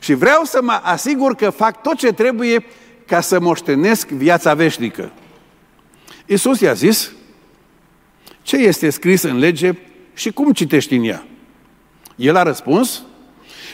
și 0.00 0.14
vreau 0.14 0.44
să 0.44 0.58
mă 0.62 0.80
asigur 0.82 1.34
că 1.34 1.50
fac 1.50 1.82
tot 1.82 1.94
ce 1.94 2.12
trebuie 2.12 2.64
ca 3.06 3.20
să 3.20 3.40
moștenesc 3.40 4.08
viața 4.08 4.54
veșnică. 4.54 5.12
Iisus 6.26 6.60
i-a 6.60 6.72
zis, 6.72 7.12
ce 8.42 8.56
este 8.56 8.90
scris 8.90 9.22
în 9.22 9.38
lege 9.38 9.74
și 10.14 10.30
cum 10.30 10.52
citești 10.52 10.94
în 10.94 11.04
ea? 11.04 11.26
El 12.16 12.36
a 12.36 12.42
răspuns, 12.42 13.02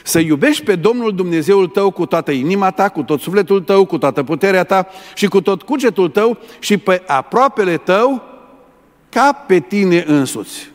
să 0.04 0.18
iubești 0.18 0.64
pe 0.64 0.76
Domnul 0.76 1.14
Dumnezeul 1.14 1.66
tău 1.66 1.90
cu 1.90 2.06
toată 2.06 2.30
inima 2.30 2.70
ta, 2.70 2.88
cu 2.88 3.02
tot 3.02 3.20
sufletul 3.20 3.60
tău, 3.60 3.84
cu 3.84 3.98
toată 3.98 4.22
puterea 4.22 4.64
ta 4.64 4.88
și 5.14 5.26
cu 5.26 5.40
tot 5.40 5.62
cugetul 5.62 6.08
tău 6.08 6.38
și 6.58 6.78
pe 6.78 7.02
aproapele 7.06 7.76
tău 7.76 8.22
ca 9.08 9.32
pe 9.32 9.60
tine 9.60 10.04
însuți. 10.06 10.70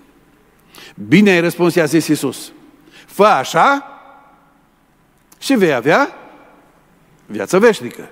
Bine 1.08 1.30
ai 1.30 1.39
răspuns, 1.39 1.75
i-a 1.75 1.86
zis 1.86 2.08
Iisus. 2.08 2.51
Fă 3.06 3.25
așa 3.25 3.89
și 5.39 5.54
vei 5.54 5.73
avea 5.73 6.15
viață 7.25 7.60
veșnică. 7.60 8.10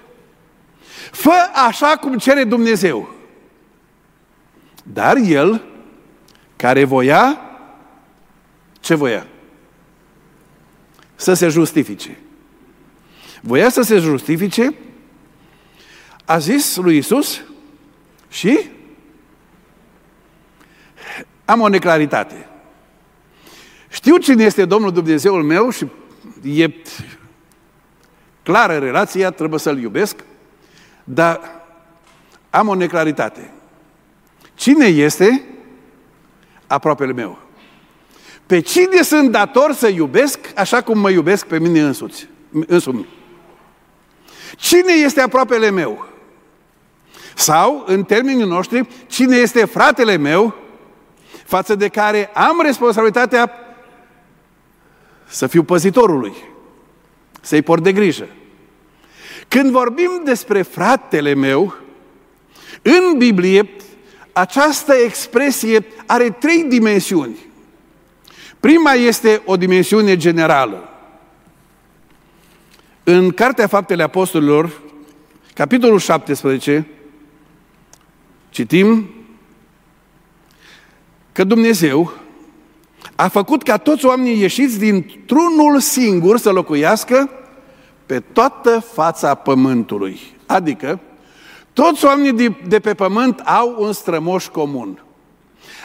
Fă 1.12 1.34
așa 1.68 1.98
cum 2.02 2.18
cere 2.18 2.44
Dumnezeu. 2.44 3.14
Dar 4.84 5.16
el, 5.18 5.62
care 6.56 6.84
voia, 6.84 7.42
ce 8.80 8.96
voia? 8.96 9.28
Să 11.24 11.34
se 11.34 11.48
justifice. 11.48 12.18
Voia 13.42 13.70
să 13.70 13.82
se 13.82 13.98
justifice, 13.98 14.74
a 16.26 16.38
zis 16.38 16.76
lui 16.76 16.98
Isus 16.98 17.42
și 18.30 18.70
am 21.46 21.62
o 21.62 21.68
neclaritate. 21.68 22.48
Știu 23.90 24.18
cine 24.18 24.44
este 24.44 24.66
Domnul 24.66 24.92
Dumnezeul 24.92 25.44
meu 25.44 25.70
și 25.70 25.88
e 26.44 26.74
clară 28.44 28.78
relația, 28.78 29.32
trebuie 29.32 29.60
să-L 29.60 29.80
iubesc, 29.80 30.24
dar 31.04 31.40
am 32.50 32.68
o 32.68 32.76
neclaritate. 32.76 33.52
Cine 34.56 34.86
este 34.86 35.44
aproapele 36.68 37.14
meu? 37.14 37.43
Pe 38.54 38.60
cine 38.60 39.02
sunt 39.02 39.32
dator 39.32 39.74
să 39.74 39.88
iubesc 39.88 40.40
așa 40.56 40.82
cum 40.82 41.00
mă 41.00 41.10
iubesc 41.10 41.46
pe 41.46 41.60
mine 41.60 41.82
însuți, 41.82 42.28
însumi? 42.68 43.08
Cine 44.58 44.92
este 44.92 45.22
aproapele 45.22 45.70
meu? 45.70 46.08
Sau, 47.36 47.84
în 47.88 48.04
termenii 48.04 48.46
noștri, 48.46 48.88
cine 49.08 49.36
este 49.36 49.66
fratele 49.66 50.18
meu 50.18 50.56
față 51.46 51.76
de 51.76 51.88
care 51.88 52.30
am 52.34 52.62
responsabilitatea 52.64 53.52
să 55.26 55.48
fiu 55.48 55.64
păzitorul 55.64 56.20
lui, 56.20 56.34
să-i 57.42 57.62
port 57.62 57.84
de 57.84 57.92
grijă. 57.92 58.28
Când 59.48 59.72
vorbim 59.72 60.22
despre 60.24 60.62
fratele 60.62 61.34
meu, 61.34 61.76
în 62.82 63.18
Biblie, 63.18 63.70
această 64.34 64.94
expresie 64.94 65.86
are 66.06 66.30
trei 66.30 66.64
dimensiuni. 66.64 67.52
Prima 68.64 68.92
este 68.92 69.42
o 69.46 69.58
dimensiune 69.58 70.16
generală. 70.16 70.90
În 73.04 73.32
Cartea 73.32 73.68
Faptele 73.68 74.04
Apostolilor, 74.04 74.82
capitolul 75.54 76.00
17, 76.00 76.88
citim 78.50 79.10
că 81.32 81.44
Dumnezeu 81.44 82.14
a 83.16 83.28
făcut 83.28 83.64
ca 83.64 83.78
toți 83.78 84.06
oamenii 84.06 84.40
ieșiți 84.40 84.80
dintr-unul 84.80 85.80
singur 85.80 86.38
să 86.38 86.52
locuiască 86.52 87.30
pe 88.06 88.20
toată 88.20 88.80
fața 88.80 89.36
pământului. 89.36 90.20
Adică, 90.46 91.00
toți 91.74 92.06
oamenii 92.06 92.34
de, 92.34 92.56
de 92.68 92.80
pe 92.80 92.94
pământ 92.94 93.40
au 93.40 93.76
un 93.80 93.94
strămoș 93.94 94.48
comun. 94.48 95.04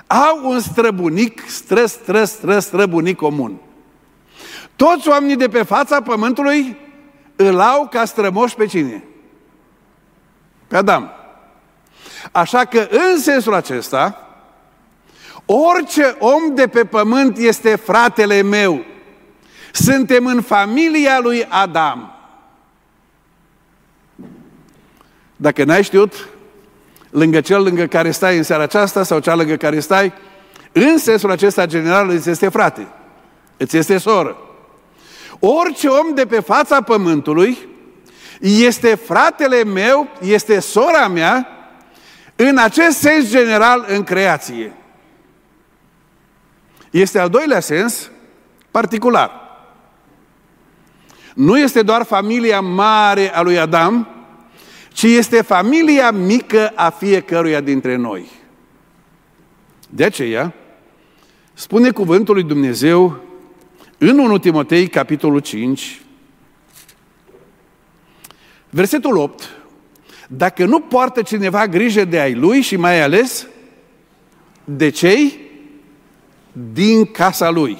Au 0.09 0.41
un 0.51 0.61
străbunic, 0.61 1.49
stră, 1.49 1.87
stră, 1.87 2.25
stră, 2.25 2.59
străbunic 2.59 3.17
comun. 3.17 3.61
Toți 4.77 5.09
oamenii 5.09 5.37
de 5.37 5.49
pe 5.49 5.63
fața 5.63 6.03
pământului 6.03 6.77
îl 7.37 7.61
au 7.61 7.89
ca 7.89 8.05
strămoș 8.05 8.53
pe 8.53 8.67
cine? 8.67 9.05
Pe 10.67 10.77
Adam. 10.77 11.11
Așa 12.33 12.65
că 12.65 12.89
în 12.91 13.21
sensul 13.21 13.55
acesta, 13.55 14.29
orice 15.47 16.17
om 16.19 16.55
de 16.55 16.67
pe 16.69 16.85
pământ 16.85 17.37
este 17.37 17.77
fratele 17.77 18.43
meu. 18.43 18.85
Suntem 19.73 20.27
în 20.27 20.41
familia 20.41 21.19
lui 21.21 21.47
Adam. 21.49 22.13
Dacă 25.37 25.65
n-ai 25.65 25.83
știut, 25.83 26.29
lângă 27.11 27.41
cel 27.41 27.63
lângă 27.63 27.87
care 27.87 28.11
stai 28.11 28.37
în 28.37 28.43
seara 28.43 28.63
aceasta 28.63 29.03
sau 29.03 29.19
cea 29.19 29.35
lângă 29.35 29.57
care 29.57 29.81
stai, 29.81 30.13
în 30.73 30.99
sensul 30.99 31.31
acesta 31.31 31.67
general 31.67 32.09
îți 32.09 32.31
este 32.31 32.49
frate, 32.49 32.87
îți 33.57 33.77
este 33.77 33.99
soră. 33.99 34.37
Orice 35.39 35.89
om 35.89 36.15
de 36.15 36.27
pe 36.27 36.41
fața 36.41 36.83
pământului 36.83 37.59
este 38.41 38.95
fratele 38.95 39.65
meu, 39.65 40.09
este 40.21 40.61
sora 40.61 41.09
mea, 41.09 41.49
în 42.37 42.59
acest 42.59 42.99
sens 42.99 43.31
general 43.31 43.85
în 43.89 44.03
creație. 44.03 44.73
Este 46.91 47.19
al 47.19 47.29
doilea 47.29 47.61
sens 47.61 48.11
particular. 48.71 49.31
Nu 51.35 51.59
este 51.59 51.83
doar 51.83 52.03
familia 52.03 52.61
mare 52.61 53.35
a 53.35 53.41
lui 53.41 53.59
Adam, 53.59 54.18
ci 54.99 55.03
este 55.03 55.43
familia 55.43 56.11
mică 56.11 56.73
a 56.75 56.91
fiecăruia 56.91 57.61
dintre 57.61 57.97
noi. 57.97 58.29
De 59.91 60.05
aceea, 60.05 60.55
spune 61.55 61.91
cuvântul 61.91 62.35
lui 62.35 62.43
Dumnezeu 62.43 63.23
în 63.99 64.19
1 64.19 64.39
Timotei, 64.39 64.89
capitolul 64.89 65.41
5, 65.41 66.01
versetul 68.71 69.17
8, 69.17 69.51
dacă 70.29 70.65
nu 70.65 70.81
poartă 70.81 71.23
cineva 71.23 71.67
grijă 71.67 72.05
de 72.05 72.21
ai 72.21 72.35
lui 72.35 72.61
și 72.61 72.77
mai 72.77 73.01
ales 73.01 73.47
de 74.65 74.89
cei 74.89 75.39
din 76.73 77.05
casa 77.05 77.51
lui, 77.51 77.79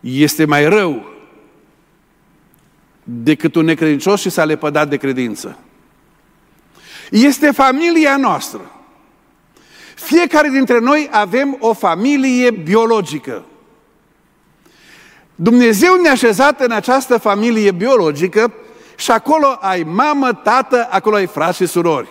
este 0.00 0.44
mai 0.44 0.68
rău 0.68 1.08
decât 3.04 3.54
un 3.54 3.64
necredincios 3.64 4.20
și 4.20 4.30
s-a 4.30 4.44
lepădat 4.44 4.88
de 4.88 4.96
credință. 4.96 5.58
Este 7.10 7.50
familia 7.50 8.16
noastră. 8.16 8.70
Fiecare 9.94 10.48
dintre 10.48 10.78
noi 10.78 11.08
avem 11.12 11.56
o 11.60 11.72
familie 11.72 12.50
biologică. 12.50 13.44
Dumnezeu 15.34 16.00
ne-a 16.00 16.10
așezat 16.10 16.60
în 16.60 16.70
această 16.70 17.18
familie 17.18 17.70
biologică 17.70 18.52
și 18.96 19.10
acolo 19.10 19.46
ai 19.60 19.82
mamă, 19.82 20.32
tată, 20.32 20.88
acolo 20.90 21.16
ai 21.16 21.26
frați 21.26 21.56
și 21.56 21.66
surori. 21.66 22.08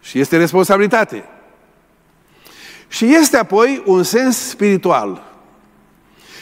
Și 0.00 0.20
este 0.20 0.36
responsabilitate. 0.36 1.24
Și 2.88 3.14
este 3.14 3.36
apoi 3.36 3.82
un 3.86 4.02
sens 4.02 4.48
spiritual. 4.48 5.22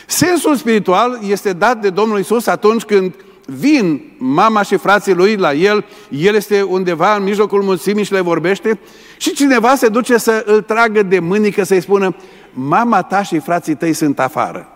Sensul 0.06 0.56
spiritual 0.56 1.18
este 1.22 1.52
dat 1.52 1.80
de 1.80 1.90
Domnul 1.90 2.18
Isus 2.18 2.46
atunci 2.46 2.82
când 2.82 3.14
vin 3.58 4.02
mama 4.18 4.62
și 4.62 4.76
frații 4.76 5.14
lui 5.14 5.36
la 5.36 5.52
el, 5.52 5.84
el 6.08 6.34
este 6.34 6.62
undeva 6.62 7.16
în 7.16 7.22
mijlocul 7.22 7.62
mulțimii 7.62 8.04
și 8.04 8.12
le 8.12 8.20
vorbește 8.20 8.78
și 9.16 9.34
cineva 9.34 9.74
se 9.74 9.88
duce 9.88 10.16
să 10.16 10.42
îl 10.46 10.62
tragă 10.62 11.02
de 11.02 11.18
mânică 11.18 11.62
să-i 11.62 11.80
spună 11.80 12.16
mama 12.52 13.02
ta 13.02 13.22
și 13.22 13.38
frații 13.38 13.74
tăi 13.74 13.92
sunt 13.92 14.18
afară. 14.18 14.68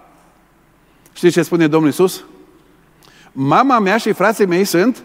Știți 1.13 1.33
ce 1.33 1.43
spune 1.43 1.67
Domnul 1.67 1.91
Isus? 1.91 2.25
Mama 3.33 3.79
mea 3.79 3.97
și 3.97 4.13
frații 4.13 4.47
mei 4.47 4.65
sunt 4.65 5.03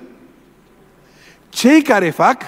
cei 1.49 1.82
care 1.82 2.10
fac 2.10 2.41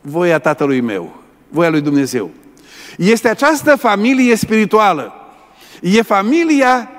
voia 0.00 0.38
Tatălui 0.38 0.80
meu, 0.80 1.22
voia 1.48 1.70
lui 1.70 1.80
Dumnezeu. 1.80 2.30
Este 2.96 3.28
această 3.28 3.76
familie 3.76 4.36
spirituală. 4.36 5.12
E 5.82 6.02
familia 6.02 6.90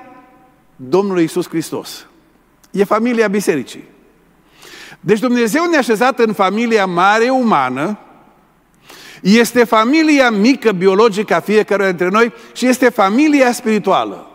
Domnului 0.75 1.23
Isus 1.23 1.47
Hristos. 1.47 2.06
E 2.77 2.83
familia 2.83 3.27
bisericii. 3.27 3.83
Deci 4.99 5.19
Dumnezeu 5.19 5.65
ne-a 5.65 5.79
așezat 5.79 6.19
în 6.19 6.33
familia 6.33 6.85
mare 6.85 7.29
umană, 7.29 7.97
este 9.21 9.63
familia 9.63 10.29
mică 10.29 10.71
biologică 10.71 11.35
a 11.35 11.39
fiecăruia 11.39 11.87
dintre 11.87 12.09
noi 12.09 12.33
și 12.53 12.65
este 12.65 12.89
familia 12.89 13.51
spirituală. 13.51 14.29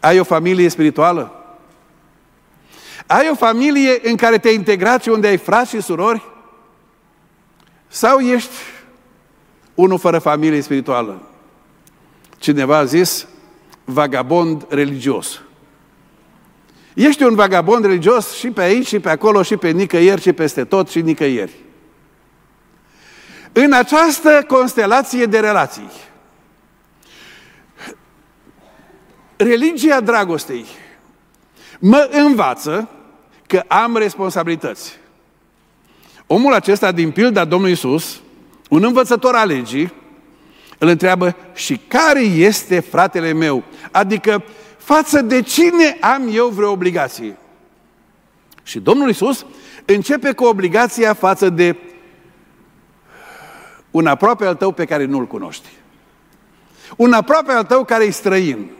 Ai 0.00 0.18
o 0.18 0.24
familie 0.24 0.68
spirituală? 0.68 1.34
Ai 3.06 3.28
o 3.30 3.34
familie 3.34 4.00
în 4.02 4.16
care 4.16 4.38
te-ai 4.38 4.54
integrat 4.54 5.02
și 5.02 5.08
unde 5.08 5.26
ai 5.26 5.36
frați 5.36 5.70
și 5.70 5.80
surori? 5.80 6.22
Sau 7.88 8.18
ești 8.18 8.54
unul 9.74 9.98
fără 9.98 10.18
familie 10.18 10.60
spirituală? 10.60 11.22
Cineva 12.38 12.76
a 12.76 12.84
zis, 12.84 13.26
vagabond 13.84 14.66
religios. 14.68 15.40
Ești 16.94 17.22
un 17.22 17.34
vagabond 17.34 17.84
religios 17.84 18.32
și 18.32 18.48
pe 18.48 18.62
aici, 18.62 18.86
și 18.86 19.00
pe 19.00 19.10
acolo, 19.10 19.42
și 19.42 19.56
pe 19.56 19.70
nicăieri, 19.70 20.20
și 20.20 20.32
peste 20.32 20.64
tot, 20.64 20.88
și 20.88 21.00
nicăieri. 21.00 21.52
În 23.52 23.72
această 23.72 24.44
constelație 24.48 25.26
de 25.26 25.40
relații, 25.40 25.90
religia 29.36 30.00
dragostei 30.00 30.64
mă 31.78 32.08
învață 32.12 32.88
că 33.46 33.64
am 33.66 33.96
responsabilități. 33.96 34.98
Omul 36.26 36.52
acesta 36.52 36.92
din 36.92 37.10
pilda 37.10 37.44
Domnului 37.44 37.72
Isus, 37.72 38.20
un 38.68 38.84
învățător 38.84 39.34
al 39.34 39.46
legii, 39.46 39.92
îl 40.78 40.88
întreabă 40.88 41.36
și 41.54 41.80
care 41.88 42.20
este 42.20 42.80
fratele 42.80 43.32
meu? 43.32 43.64
Adică 43.90 44.44
față 44.80 45.22
de 45.22 45.42
cine 45.42 45.96
am 46.00 46.30
eu 46.32 46.48
vreo 46.48 46.70
obligație? 46.70 47.36
Și 48.62 48.78
Domnul 48.78 49.08
Isus 49.08 49.46
începe 49.84 50.32
cu 50.32 50.44
obligația 50.44 51.14
față 51.14 51.48
de 51.48 51.76
un 53.90 54.06
aproape 54.06 54.44
al 54.44 54.54
tău 54.54 54.72
pe 54.72 54.84
care 54.84 55.04
nu-l 55.04 55.26
cunoști. 55.26 55.68
Un 56.96 57.12
aproape 57.12 57.52
al 57.52 57.64
tău 57.64 57.84
care 57.84 58.04
e 58.04 58.10
străin. 58.10 58.70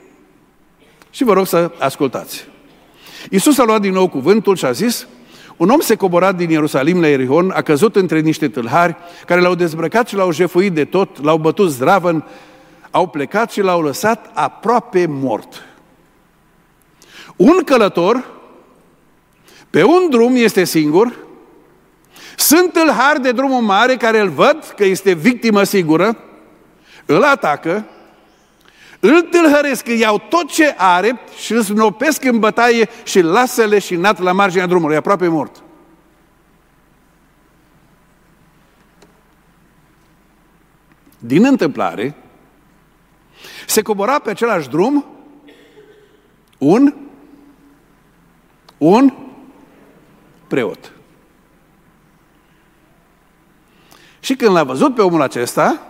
Și 1.11 1.25
vă 1.25 1.33
rog 1.33 1.47
să 1.47 1.73
ascultați. 1.79 2.45
Iisus 3.31 3.59
a 3.59 3.65
luat 3.65 3.81
din 3.81 3.93
nou 3.93 4.09
cuvântul 4.09 4.57
și 4.57 4.65
a 4.65 4.73
zis, 4.73 5.07
un 5.57 5.69
om 5.69 5.81
se 5.81 5.95
cobora 5.95 6.33
din 6.33 6.51
Ierusalim 6.51 7.01
la 7.01 7.09
Erihon, 7.09 7.51
a 7.51 7.63
căzut 7.63 7.97
între 7.97 8.21
niște 8.21 8.49
tâlhari 8.49 8.97
care 9.27 9.41
l-au 9.41 9.55
dezbrăcat 9.55 10.09
și 10.09 10.15
l-au 10.15 10.33
jefuit 10.33 10.73
de 10.73 10.85
tot, 10.85 11.23
l-au 11.23 11.39
bătut 11.39 11.71
zdravăn, 11.71 12.25
au 12.91 13.07
plecat 13.07 13.51
și 13.51 13.61
l-au 13.61 13.83
lăsat 13.83 14.31
aproape 14.35 15.07
mort. 15.07 15.63
Un 17.41 17.63
călător 17.65 18.31
pe 19.71 19.85
un 19.85 20.11
drum 20.11 20.35
este 20.35 20.65
singur, 20.65 21.17
sunt 22.37 22.73
tâlhari 22.73 23.21
de 23.21 23.33
drumul 23.33 23.61
mare 23.61 23.97
care 23.97 24.21
îl 24.21 24.29
văd 24.29 24.73
că 24.77 24.85
este 24.85 25.13
victimă 25.13 25.63
sigură, 25.63 26.17
îl 27.07 27.23
atacă, 27.23 27.87
îl 29.01 29.21
tâlhăresc, 29.23 29.87
îi 29.87 29.99
iau 29.99 30.19
tot 30.29 30.51
ce 30.51 30.75
are 30.77 31.21
și 31.43 31.53
îl 31.53 31.63
snopesc 31.63 32.25
în 32.25 32.39
bătaie 32.39 32.89
și 33.05 33.21
lasă 33.21 33.65
leșinat 33.65 34.19
la 34.19 34.33
marginea 34.33 34.67
drumului, 34.67 34.95
e 34.95 34.99
aproape 34.99 35.29
mort. 35.29 35.63
Din 41.19 41.45
întâmplare, 41.45 42.15
se 43.67 43.83
cobora 43.83 44.19
pe 44.19 44.31
același 44.31 44.69
drum 44.69 45.05
un 46.59 46.95
un 48.81 49.13
preot. 50.47 50.93
Și 54.21 54.37
când 54.37 54.53
l-a 54.53 54.65
văzut 54.65 54.95
pe 54.95 55.03
omul 55.03 55.23
acesta, 55.23 55.87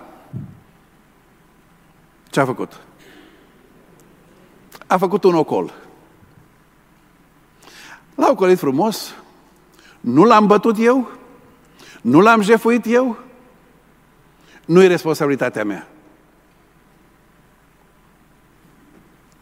ce 2.30 2.40
a 2.40 2.44
făcut? 2.44 2.80
A 4.86 4.96
făcut 4.96 5.24
un 5.24 5.34
ocol. 5.34 5.72
L-au 8.14 8.34
colit 8.34 8.58
frumos, 8.58 9.14
nu 10.00 10.24
l-am 10.24 10.46
bătut 10.46 10.76
eu, 10.78 11.10
nu 12.02 12.20
l-am 12.20 12.40
jefuit 12.40 12.84
eu, 12.86 13.18
nu 14.64 14.82
e 14.82 14.86
responsabilitatea 14.86 15.64
mea. 15.64 15.88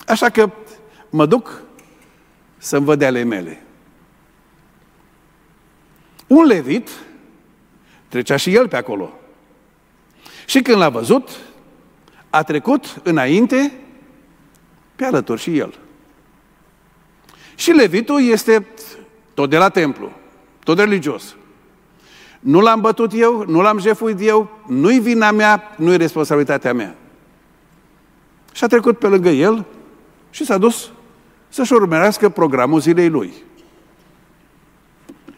Așa 0.07 0.29
că 0.29 0.51
mă 1.11 1.27
duc 1.27 1.63
să-mi 2.59 2.85
văd 2.85 2.99
de 2.99 3.07
ale 3.07 3.23
mele. 3.23 3.63
Un 6.27 6.45
levit 6.45 6.89
trecea 8.09 8.37
și 8.37 8.55
el 8.55 8.69
pe 8.69 8.77
acolo. 8.77 9.13
Și 10.47 10.63
când 10.63 10.79
l-a 10.79 10.89
văzut, 10.89 11.31
a 12.31 12.43
trecut 12.43 13.01
înainte 13.03 13.73
pe 14.97 15.05
alături 15.05 15.41
și 15.41 15.59
el. 15.59 15.79
Și 17.55 17.71
levitul 17.71 18.23
este 18.23 18.67
tot 19.35 19.51
de 19.51 19.57
la 19.57 19.69
templu, 19.69 20.13
tot 20.65 20.79
religios. 20.79 21.37
Nu 22.41 22.61
l-am 22.61 22.81
bătut 22.81 23.13
eu, 23.15 23.45
nu 23.47 23.61
l-am 23.61 23.79
jefuit 23.79 24.21
eu, 24.21 24.59
nu-i 24.67 24.99
vina 24.99 25.31
mea, 25.31 25.75
nu-i 25.77 25.97
responsabilitatea 25.97 26.73
mea. 26.73 26.97
Și 28.53 28.65
a 28.65 28.67
trecut 28.67 28.99
pe 28.99 29.07
lângă 29.07 29.29
el 29.29 29.65
și 30.31 30.45
s-a 30.45 30.59
dus 30.59 30.91
să-și 31.49 31.73
urmărească 31.73 32.29
programul 32.29 32.81
zilei 32.81 33.09
lui. 33.09 33.33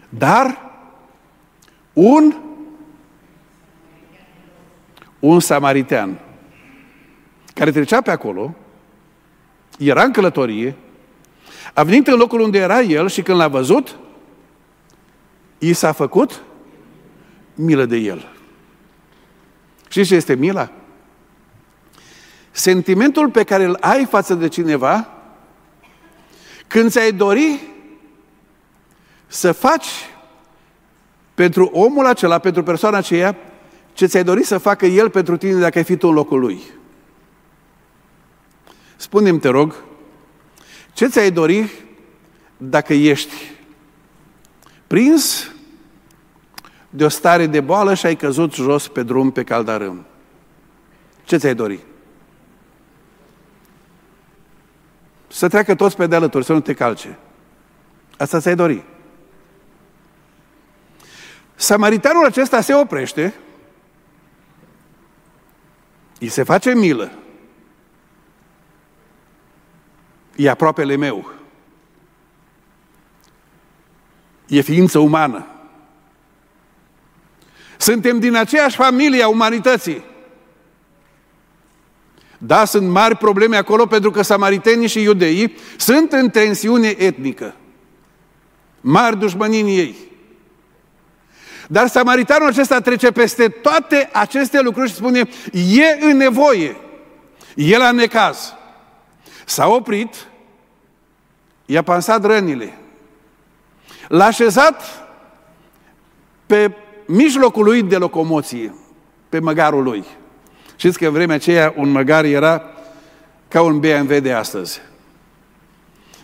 Dar 0.09 0.71
un 1.93 2.35
un 5.21 5.41
samaritean 5.41 6.19
care 7.55 7.71
trecea 7.71 8.01
pe 8.01 8.11
acolo, 8.11 8.55
era 9.79 10.03
în 10.03 10.13
călătorie, 10.13 10.77
a 11.75 11.83
venit 11.83 12.07
în 12.07 12.15
locul 12.15 12.41
unde 12.41 12.59
era 12.59 12.81
el 12.81 13.09
și 13.09 13.23
când 13.23 13.39
l-a 13.39 13.49
văzut, 13.49 13.99
i 15.59 15.73
s-a 15.73 15.93
făcut 15.93 16.43
milă 17.55 17.85
de 17.85 17.97
el. 17.97 18.29
Și 19.89 20.05
ce 20.05 20.15
este 20.15 20.35
mila? 20.35 20.71
Sentimentul 22.51 23.31
pe 23.31 23.45
care 23.45 23.65
îl 23.65 23.77
ai 23.81 24.05
față 24.05 24.35
de 24.35 24.49
cineva 24.49 25.09
când 26.71 26.91
ți-ai 26.91 27.13
dori 27.13 27.61
să 29.27 29.53
faci 29.53 29.89
pentru 31.35 31.65
omul 31.65 32.07
acela, 32.07 32.39
pentru 32.39 32.63
persoana 32.63 32.97
aceea, 32.97 33.37
ce 33.93 34.07
ți-ai 34.07 34.25
dori 34.25 34.45
să 34.45 34.59
facă 34.59 34.87
el 34.87 35.11
pentru 35.11 35.37
tine 35.37 35.61
dacă 35.61 35.79
ai 35.79 35.85
fi 35.85 35.97
tu 35.97 36.09
în 36.09 36.15
locul 36.15 36.41
lui. 36.41 36.63
Spune-mi, 38.97 39.41
te 39.41 39.49
rog, 39.49 39.75
ce 40.93 41.07
ți-ai 41.07 41.31
dori 41.31 41.71
dacă 42.57 42.95
ești 42.95 43.35
prins 44.87 45.51
de 46.91 47.05
o 47.05 47.09
stare 47.09 47.47
de 47.47 47.61
boală 47.61 47.95
și 47.95 48.07
ai 48.07 48.17
căzut 48.17 48.55
jos 48.55 48.89
pe 48.89 49.03
drum 49.03 49.31
pe 49.31 49.45
caldarâm? 49.45 50.07
Ce 51.25 51.37
ți-ai 51.37 51.55
dori? 51.55 51.81
Să 55.33 55.49
treacă 55.49 55.75
toți 55.75 55.97
pe 55.97 56.07
de 56.07 56.15
alături, 56.15 56.45
să 56.45 56.53
nu 56.53 56.61
te 56.61 56.75
calce. 56.75 57.19
Asta 58.19 58.41
ți-ai 58.41 58.55
dori. 58.55 58.85
Samaritanul 61.55 62.25
acesta 62.25 62.61
se 62.61 62.75
oprește, 62.75 63.35
îi 66.19 66.29
se 66.29 66.43
face 66.43 66.75
milă, 66.75 67.13
e 70.37 70.51
aproapele 70.51 70.97
meu, 70.97 71.33
e 74.47 74.61
ființă 74.61 74.99
umană. 74.99 75.47
Suntem 77.79 78.19
din 78.19 78.35
aceeași 78.35 78.77
familie 78.77 79.23
a 79.23 79.29
umanității. 79.29 80.05
Da, 82.43 82.65
sunt 82.65 82.89
mari 82.89 83.17
probleme 83.17 83.57
acolo 83.57 83.87
pentru 83.87 84.11
că 84.11 84.23
samaritenii 84.23 84.89
și 84.89 85.03
iudeii 85.03 85.55
sunt 85.77 86.13
în 86.13 86.31
tensiune 86.31 86.95
etnică. 86.99 87.55
Mari 88.81 89.19
dușmănii 89.19 89.79
ei. 89.79 89.97
Dar 91.69 91.87
samaritanul 91.87 92.49
acesta 92.49 92.81
trece 92.81 93.11
peste 93.11 93.49
toate 93.49 94.09
aceste 94.13 94.61
lucruri 94.61 94.89
și 94.89 94.95
spune, 94.95 95.29
e 95.53 96.05
în 96.05 96.17
nevoie. 96.17 96.77
El 97.55 97.83
a 97.83 97.91
necaz. 97.91 98.55
S-a 99.45 99.69
oprit, 99.69 100.15
i-a 101.67 101.83
pansat 101.83 102.25
rănile. 102.25 102.79
L-a 104.09 104.25
așezat 104.25 104.83
pe 106.47 106.73
mijlocul 107.07 107.65
lui 107.65 107.83
de 107.83 107.97
locomoție, 107.97 108.75
pe 109.29 109.39
măgarul 109.39 109.83
lui. 109.83 110.05
Știți 110.81 110.99
că 110.99 111.07
în 111.07 111.13
vremea 111.13 111.35
aceea 111.35 111.75
un 111.77 111.91
măgar 111.91 112.25
era 112.25 112.63
ca 113.49 113.63
un 113.63 113.79
BMW 113.79 114.19
de 114.19 114.33
astăzi. 114.33 114.81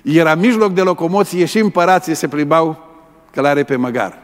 Era 0.03 0.35
mijloc 0.35 0.73
de 0.73 0.81
locomoție 0.83 1.45
și 1.45 1.59
împărații 1.59 2.15
se 2.15 2.29
plimbau 2.29 2.95
călare 3.33 3.65
pe 3.65 3.77
măgar. 3.77 4.19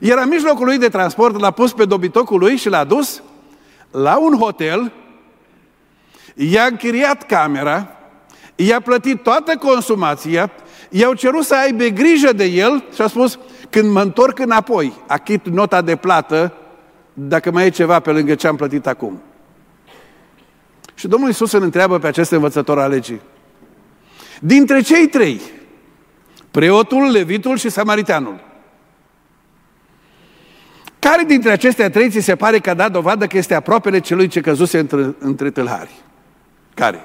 Era 0.00 0.24
mijlocul 0.24 0.64
lui 0.64 0.78
de 0.78 0.88
transport, 0.88 1.40
l-a 1.40 1.50
pus 1.50 1.72
pe 1.72 1.84
dobitocul 1.84 2.38
lui 2.38 2.56
și 2.56 2.68
l-a 2.68 2.84
dus 2.84 3.22
la 3.90 4.18
un 4.18 4.38
hotel, 4.38 4.92
i-a 6.34 6.64
închiriat 6.64 7.22
camera, 7.22 7.88
i-a 8.54 8.80
plătit 8.80 9.22
toată 9.22 9.56
consumația, 9.56 10.50
i-au 10.90 11.12
cerut 11.12 11.44
să 11.44 11.56
aibă 11.56 11.84
grijă 11.84 12.32
de 12.32 12.44
el 12.44 12.84
și 12.94 13.00
a 13.00 13.06
spus, 13.06 13.38
când 13.70 13.90
mă 13.90 14.02
întorc 14.02 14.38
înapoi, 14.38 14.92
achit 15.06 15.48
nota 15.48 15.82
de 15.82 15.96
plată, 15.96 16.52
dacă 17.12 17.50
mai 17.50 17.66
e 17.66 17.70
ceva 17.70 18.00
pe 18.00 18.10
lângă 18.10 18.34
ce 18.34 18.46
am 18.46 18.56
plătit 18.56 18.86
acum. 18.86 19.22
Și 20.98 21.08
Domnul 21.08 21.28
Iisus 21.28 21.52
îl 21.52 21.62
întreabă 21.62 21.98
pe 21.98 22.06
acest 22.06 22.30
învățător 22.30 22.78
al 22.78 22.90
legii. 22.90 23.20
Dintre 24.40 24.80
cei 24.80 25.08
trei, 25.08 25.40
preotul, 26.50 27.10
levitul 27.10 27.56
și 27.56 27.68
samariteanul, 27.68 28.40
care 30.98 31.24
dintre 31.24 31.50
acestea 31.50 31.90
trei 31.90 32.10
ți 32.10 32.20
se 32.20 32.36
pare 32.36 32.58
că 32.58 32.70
a 32.70 32.74
dat 32.74 32.92
dovadă 32.92 33.26
că 33.26 33.36
este 33.36 33.54
aproapele 33.54 34.00
celui 34.00 34.28
ce 34.28 34.40
căzuse 34.40 34.78
între, 34.78 35.14
între 35.18 35.50
tâlhari? 35.50 35.90
Care? 36.74 37.00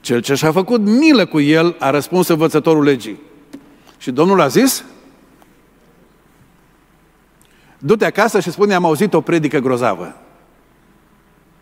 Cel 0.00 0.20
ce 0.20 0.34
și-a 0.34 0.52
făcut 0.52 0.80
milă 0.80 1.26
cu 1.26 1.40
el 1.40 1.76
a 1.78 1.90
răspuns 1.90 2.28
învățătorul 2.28 2.84
legii. 2.84 3.20
Și 3.98 4.10
Domnul 4.10 4.40
a 4.40 4.46
zis, 4.46 4.84
du-te 7.78 8.04
acasă 8.04 8.40
și 8.40 8.50
spune, 8.50 8.74
am 8.74 8.84
auzit 8.84 9.14
o 9.14 9.20
predică 9.20 9.58
grozavă. 9.58 10.20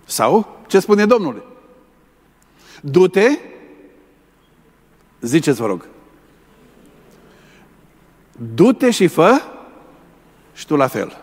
Sau, 0.05 0.61
ce 0.66 0.78
spune 0.78 1.07
Domnul? 1.07 1.52
Du-te, 2.80 3.38
ziceți 5.20 5.61
vă 5.61 5.66
rog, 5.66 5.88
du-te 8.55 8.90
și 8.90 9.07
fă 9.07 9.42
și 10.52 10.66
tu 10.66 10.76
la 10.76 10.86
fel. 10.86 11.22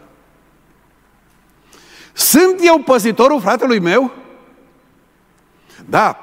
Sunt 2.13 2.55
eu 2.61 2.79
păzitorul 2.79 3.41
fratelui 3.41 3.79
meu? 3.79 4.11
Da. 5.89 6.17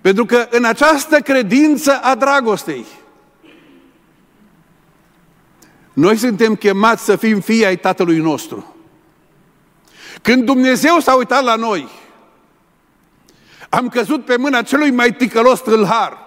Pentru 0.00 0.24
că 0.24 0.46
în 0.50 0.64
această 0.64 1.20
credință 1.20 2.00
a 2.02 2.14
dragostei, 2.14 2.84
noi 5.92 6.16
suntem 6.16 6.54
chemați 6.54 7.04
să 7.04 7.16
fim 7.16 7.40
fii 7.40 7.66
ai 7.66 7.78
Tatălui 7.78 8.18
nostru. 8.18 8.75
Când 10.26 10.44
Dumnezeu 10.44 10.98
s-a 10.98 11.14
uitat 11.14 11.42
la 11.42 11.54
noi, 11.54 11.88
am 13.68 13.88
căzut 13.88 14.24
pe 14.24 14.36
mâna 14.36 14.62
celui 14.62 14.90
mai 14.90 15.12
ticălos 15.12 15.60
tâlhar. 15.60 16.18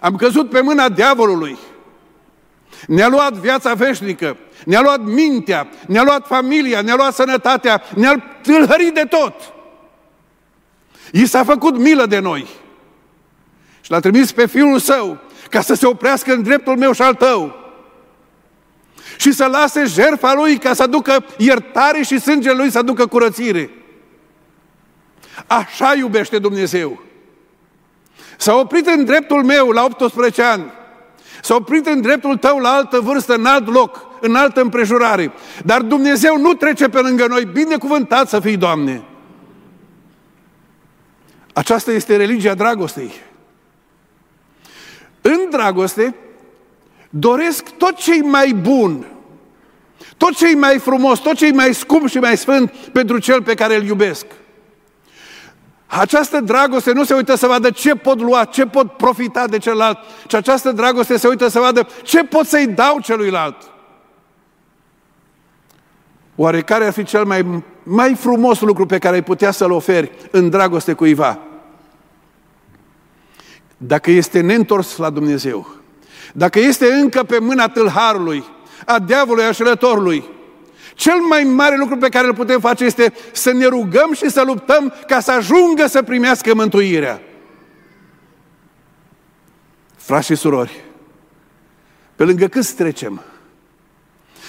Am 0.00 0.16
căzut 0.16 0.50
pe 0.50 0.60
mâna 0.60 0.88
diavolului. 0.88 1.58
Ne-a 2.86 3.08
luat 3.08 3.32
viața 3.32 3.74
veșnică, 3.74 4.36
ne-a 4.64 4.80
luat 4.80 5.00
mintea, 5.04 5.68
ne-a 5.86 6.02
luat 6.02 6.26
familia, 6.26 6.80
ne-a 6.80 6.94
luat 6.94 7.14
sănătatea, 7.14 7.82
ne-a 7.94 8.22
tâlhărit 8.42 8.94
de 8.94 9.04
tot. 9.04 9.34
I 11.12 11.26
s-a 11.26 11.44
făcut 11.44 11.78
milă 11.78 12.06
de 12.06 12.18
noi. 12.18 12.46
Și 13.80 13.90
l-a 13.90 14.00
trimis 14.00 14.32
pe 14.32 14.46
Fiul 14.46 14.78
Său 14.78 15.18
ca 15.50 15.60
să 15.60 15.74
se 15.74 15.86
oprească 15.86 16.32
în 16.32 16.42
dreptul 16.42 16.76
meu 16.76 16.92
și 16.92 17.02
al 17.02 17.14
tău. 17.14 17.65
Și 19.16 19.32
să 19.32 19.46
lase 19.46 19.84
jertfa 19.84 20.34
Lui 20.34 20.58
ca 20.58 20.74
să 20.74 20.82
aducă 20.82 21.24
iertare 21.38 22.02
și 22.02 22.20
sângele 22.20 22.54
Lui 22.54 22.70
să 22.70 22.78
aducă 22.78 23.06
curățire. 23.06 23.70
Așa 25.46 25.94
iubește 25.94 26.38
Dumnezeu. 26.38 27.02
S-a 28.36 28.54
oprit 28.54 28.86
în 28.86 29.04
dreptul 29.04 29.44
meu 29.44 29.70
la 29.70 29.84
18 29.84 30.42
ani. 30.42 30.72
S-a 31.42 31.54
oprit 31.54 31.86
în 31.86 32.00
dreptul 32.00 32.36
tău 32.36 32.58
la 32.58 32.68
altă 32.68 33.00
vârstă, 33.00 33.34
în 33.34 33.46
alt 33.46 33.72
loc, 33.72 34.06
în 34.20 34.34
altă 34.34 34.60
împrejurare. 34.60 35.32
Dar 35.64 35.82
Dumnezeu 35.82 36.38
nu 36.38 36.54
trece 36.54 36.88
pe 36.88 37.00
lângă 37.00 37.26
noi. 37.26 37.44
Binecuvântat 37.44 38.28
să 38.28 38.40
fii, 38.40 38.56
Doamne! 38.56 39.04
Aceasta 41.52 41.92
este 41.92 42.16
religia 42.16 42.54
dragostei. 42.54 43.12
în 45.20 45.50
dragoste, 45.50 46.14
doresc 47.10 47.68
tot 47.70 47.96
ce 47.96 48.22
mai 48.22 48.52
bun, 48.52 49.06
tot 50.16 50.36
ce 50.36 50.56
mai 50.56 50.78
frumos, 50.78 51.18
tot 51.18 51.34
ce 51.34 51.52
mai 51.52 51.74
scump 51.74 52.08
și 52.08 52.18
mai 52.18 52.36
sfânt 52.36 52.70
pentru 52.70 53.18
cel 53.18 53.42
pe 53.42 53.54
care 53.54 53.76
îl 53.76 53.84
iubesc. 53.84 54.26
Această 55.86 56.40
dragoste 56.40 56.92
nu 56.92 57.04
se 57.04 57.14
uită 57.14 57.34
să 57.34 57.46
vadă 57.46 57.70
ce 57.70 57.94
pot 57.94 58.20
lua, 58.20 58.44
ce 58.44 58.66
pot 58.66 58.92
profita 58.92 59.46
de 59.46 59.58
celălalt, 59.58 59.98
ci 60.26 60.34
această 60.34 60.72
dragoste 60.72 61.16
se 61.16 61.28
uită 61.28 61.48
să 61.48 61.58
vadă 61.58 61.86
ce 62.02 62.24
pot 62.24 62.46
să-i 62.46 62.66
dau 62.66 63.00
celuilalt. 63.00 63.56
Oare 66.36 66.62
care 66.62 66.86
ar 66.86 66.92
fi 66.92 67.04
cel 67.04 67.24
mai, 67.24 67.62
mai 67.82 68.14
frumos 68.14 68.60
lucru 68.60 68.86
pe 68.86 68.98
care 68.98 69.14
ai 69.14 69.22
putea 69.22 69.50
să-l 69.50 69.70
oferi 69.70 70.10
în 70.30 70.50
dragoste 70.50 70.92
cuiva? 70.92 71.38
Dacă 73.76 74.10
este 74.10 74.40
neîntors 74.40 74.96
la 74.96 75.10
Dumnezeu, 75.10 75.68
dacă 76.36 76.58
este 76.58 76.92
încă 76.92 77.22
pe 77.22 77.38
mâna 77.38 77.68
tâlharului, 77.68 78.44
a 78.86 78.98
diavolului, 78.98 79.44
a 79.44 79.52
șelătorului, 79.52 80.24
cel 80.94 81.18
mai 81.28 81.42
mare 81.42 81.76
lucru 81.76 81.96
pe 81.96 82.08
care 82.08 82.26
îl 82.26 82.34
putem 82.34 82.60
face 82.60 82.84
este 82.84 83.12
să 83.32 83.52
ne 83.52 83.66
rugăm 83.66 84.12
și 84.12 84.30
să 84.30 84.42
luptăm 84.46 84.94
ca 85.06 85.20
să 85.20 85.32
ajungă 85.32 85.86
să 85.86 86.02
primească 86.02 86.54
mântuirea. 86.54 87.20
Frați 89.96 90.26
și 90.26 90.34
surori, 90.34 90.84
pe 92.16 92.24
lângă 92.24 92.46
câți 92.46 92.74
trecem? 92.74 93.22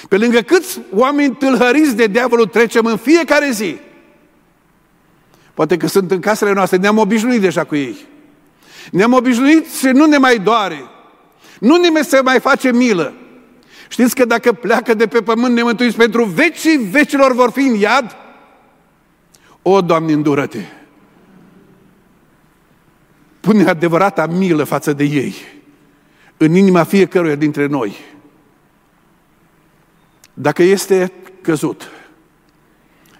Pe 0.10 0.18
lângă 0.18 0.40
câți 0.40 0.80
oameni 0.94 1.36
tâlhăriți 1.36 1.96
de 1.96 2.08
diavolul 2.08 2.46
trecem 2.46 2.86
în 2.86 2.98
fiecare 2.98 3.50
zi? 3.52 3.78
Poate 5.54 5.78
că 5.78 5.88
sunt 5.88 6.12
în 6.12 6.20
casele 6.20 6.54
noastre, 6.54 6.78
ne-am 6.78 6.98
obișnuit 6.98 7.42
deja 7.42 7.64
cu 7.64 7.76
ei. 7.76 8.06
Ne-am 8.92 9.14
obișnuit 9.14 9.74
și 9.74 9.86
nu 9.86 10.06
ne 10.06 10.18
mai 10.18 10.38
doare. 10.38 10.92
Nu 11.60 11.76
ne 11.76 12.02
se 12.02 12.22
mai 12.22 12.40
face 12.40 12.72
milă. 12.72 13.14
Știți 13.90 14.16
că 14.16 14.26
dacă 14.26 14.54
pleacă 14.54 14.94
de 14.94 15.08
pe 15.08 15.22
pământ 15.22 15.56
nemântuiți 15.56 15.96
pentru 15.96 16.24
vecii 16.24 16.78
vecilor 16.78 17.34
vor 17.34 17.52
fi 17.52 17.60
în 17.60 17.76
iad? 17.76 18.16
O, 19.62 19.82
Doamne, 19.82 20.14
îndură-te! 20.14 20.60
Pune 23.40 23.70
adevărata 23.70 24.26
milă 24.26 24.64
față 24.64 24.94
de 24.94 25.04
ei 25.04 25.36
în 26.38 26.56
inima 26.56 26.84
fiecăruia 26.84 27.36
dintre 27.36 27.66
noi. 27.66 27.96
Dacă 30.34 30.64
este 30.64 31.12
căzut, 31.42 31.92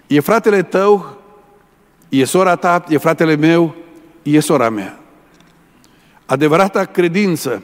e 0.06 0.20
fratele 0.20 0.62
tău, 0.62 1.18
e 2.08 2.24
sora 2.24 2.56
ta, 2.56 2.84
e 2.88 2.98
fratele 2.98 3.36
meu, 3.36 3.74
e 4.22 4.40
sora 4.40 4.68
mea. 4.68 5.00
Adevărata 6.26 6.84
credință 6.84 7.62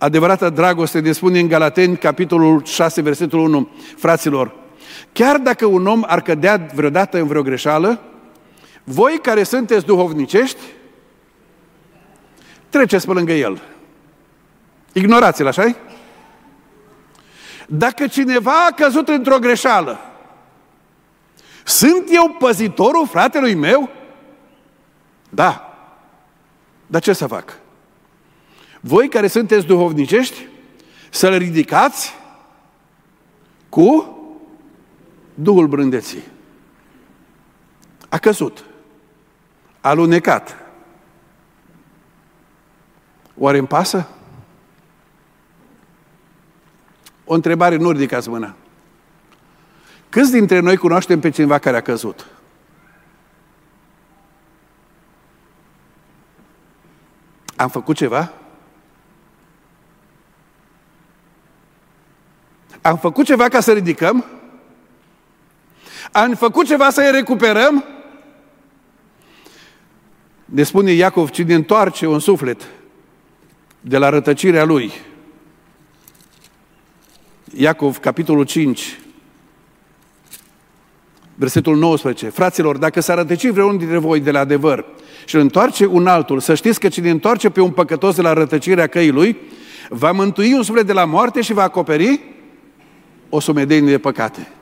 adevărata 0.00 0.50
dragoste 0.50 1.00
ne 1.00 1.12
spune 1.12 1.38
în 1.38 1.48
Galateni, 1.48 1.96
capitolul 1.96 2.64
6, 2.64 3.02
versetul 3.02 3.38
1, 3.38 3.68
fraților, 3.96 4.54
chiar 5.12 5.38
dacă 5.38 5.66
un 5.66 5.86
om 5.86 6.02
ar 6.06 6.22
cădea 6.22 6.66
vreodată 6.74 7.18
în 7.18 7.26
vreo 7.26 7.42
greșeală, 7.42 8.00
voi 8.84 9.18
care 9.22 9.42
sunteți 9.42 9.84
duhovnicești, 9.84 10.60
treceți 12.68 13.06
pe 13.06 13.12
lângă 13.12 13.32
el. 13.32 13.62
Ignorați-l, 14.92 15.46
așa 15.46 15.76
Dacă 17.66 18.06
cineva 18.06 18.66
a 18.68 18.74
căzut 18.74 19.08
într-o 19.08 19.38
greșeală, 19.38 19.98
sunt 21.64 22.04
eu 22.10 22.36
păzitorul 22.38 23.06
fratelui 23.06 23.54
meu? 23.54 23.90
Da. 25.28 25.74
Dar 26.86 27.00
ce 27.00 27.12
să 27.12 27.26
fac? 27.26 27.58
Voi 28.80 29.08
care 29.08 29.26
sunteți 29.26 29.66
duhovnicești, 29.66 30.46
să-l 31.10 31.36
ridicați 31.36 32.14
cu 33.68 34.14
Duhul 35.34 35.66
brândeții. 35.66 36.22
A 38.08 38.18
căzut. 38.18 38.64
A 39.80 39.92
lunecat. 39.92 40.56
Oare 43.36 43.58
îmi 43.58 43.66
pasă? 43.66 44.08
O 47.24 47.34
întrebare, 47.34 47.76
nu 47.76 47.90
ridicați 47.90 48.28
mâna. 48.28 48.54
Câți 50.08 50.32
dintre 50.32 50.58
noi 50.60 50.76
cunoaștem 50.76 51.20
pe 51.20 51.30
cineva 51.30 51.58
care 51.58 51.76
a 51.76 51.82
căzut? 51.82 52.26
Am 57.56 57.68
făcut 57.68 57.96
ceva? 57.96 58.32
Am 62.82 62.96
făcut 62.96 63.24
ceva 63.24 63.48
ca 63.48 63.60
să 63.60 63.72
ridicăm? 63.72 64.24
Am 66.12 66.34
făcut 66.34 66.66
ceva 66.66 66.90
să-i 66.90 67.10
recuperăm? 67.10 67.84
Ne 70.44 70.62
spune 70.62 70.92
Iacov, 70.92 71.30
cine 71.30 71.54
întoarce 71.54 72.06
un 72.06 72.18
suflet 72.18 72.68
de 73.80 73.98
la 73.98 74.08
rătăcirea 74.08 74.64
lui. 74.64 74.92
Iacov, 77.54 77.98
capitolul 77.98 78.44
5, 78.44 79.00
versetul 81.34 81.76
19. 81.76 82.28
Fraților, 82.28 82.76
dacă 82.76 83.00
s-ar 83.00 83.16
rătăci 83.16 83.48
vreunul 83.48 83.78
dintre 83.78 83.98
voi 83.98 84.20
de 84.20 84.30
la 84.30 84.38
adevăr 84.38 84.84
și 85.24 85.34
îl 85.34 85.40
întoarce 85.40 85.86
un 85.86 86.06
altul, 86.06 86.40
să 86.40 86.54
știți 86.54 86.80
că 86.80 86.88
cine 86.88 87.10
întoarce 87.10 87.50
pe 87.50 87.60
un 87.60 87.70
păcătos 87.70 88.14
de 88.14 88.22
la 88.22 88.32
rătăcirea 88.32 88.86
căii 88.86 89.10
lui, 89.10 89.36
va 89.88 90.12
mântui 90.12 90.52
un 90.52 90.62
suflet 90.62 90.86
de 90.86 90.92
la 90.92 91.04
moarte 91.04 91.40
și 91.40 91.52
va 91.52 91.62
acoperi 91.62 92.20
o 93.30 93.40
sumedenie 93.40 93.90
de 93.90 93.98
păcate. 93.98 94.52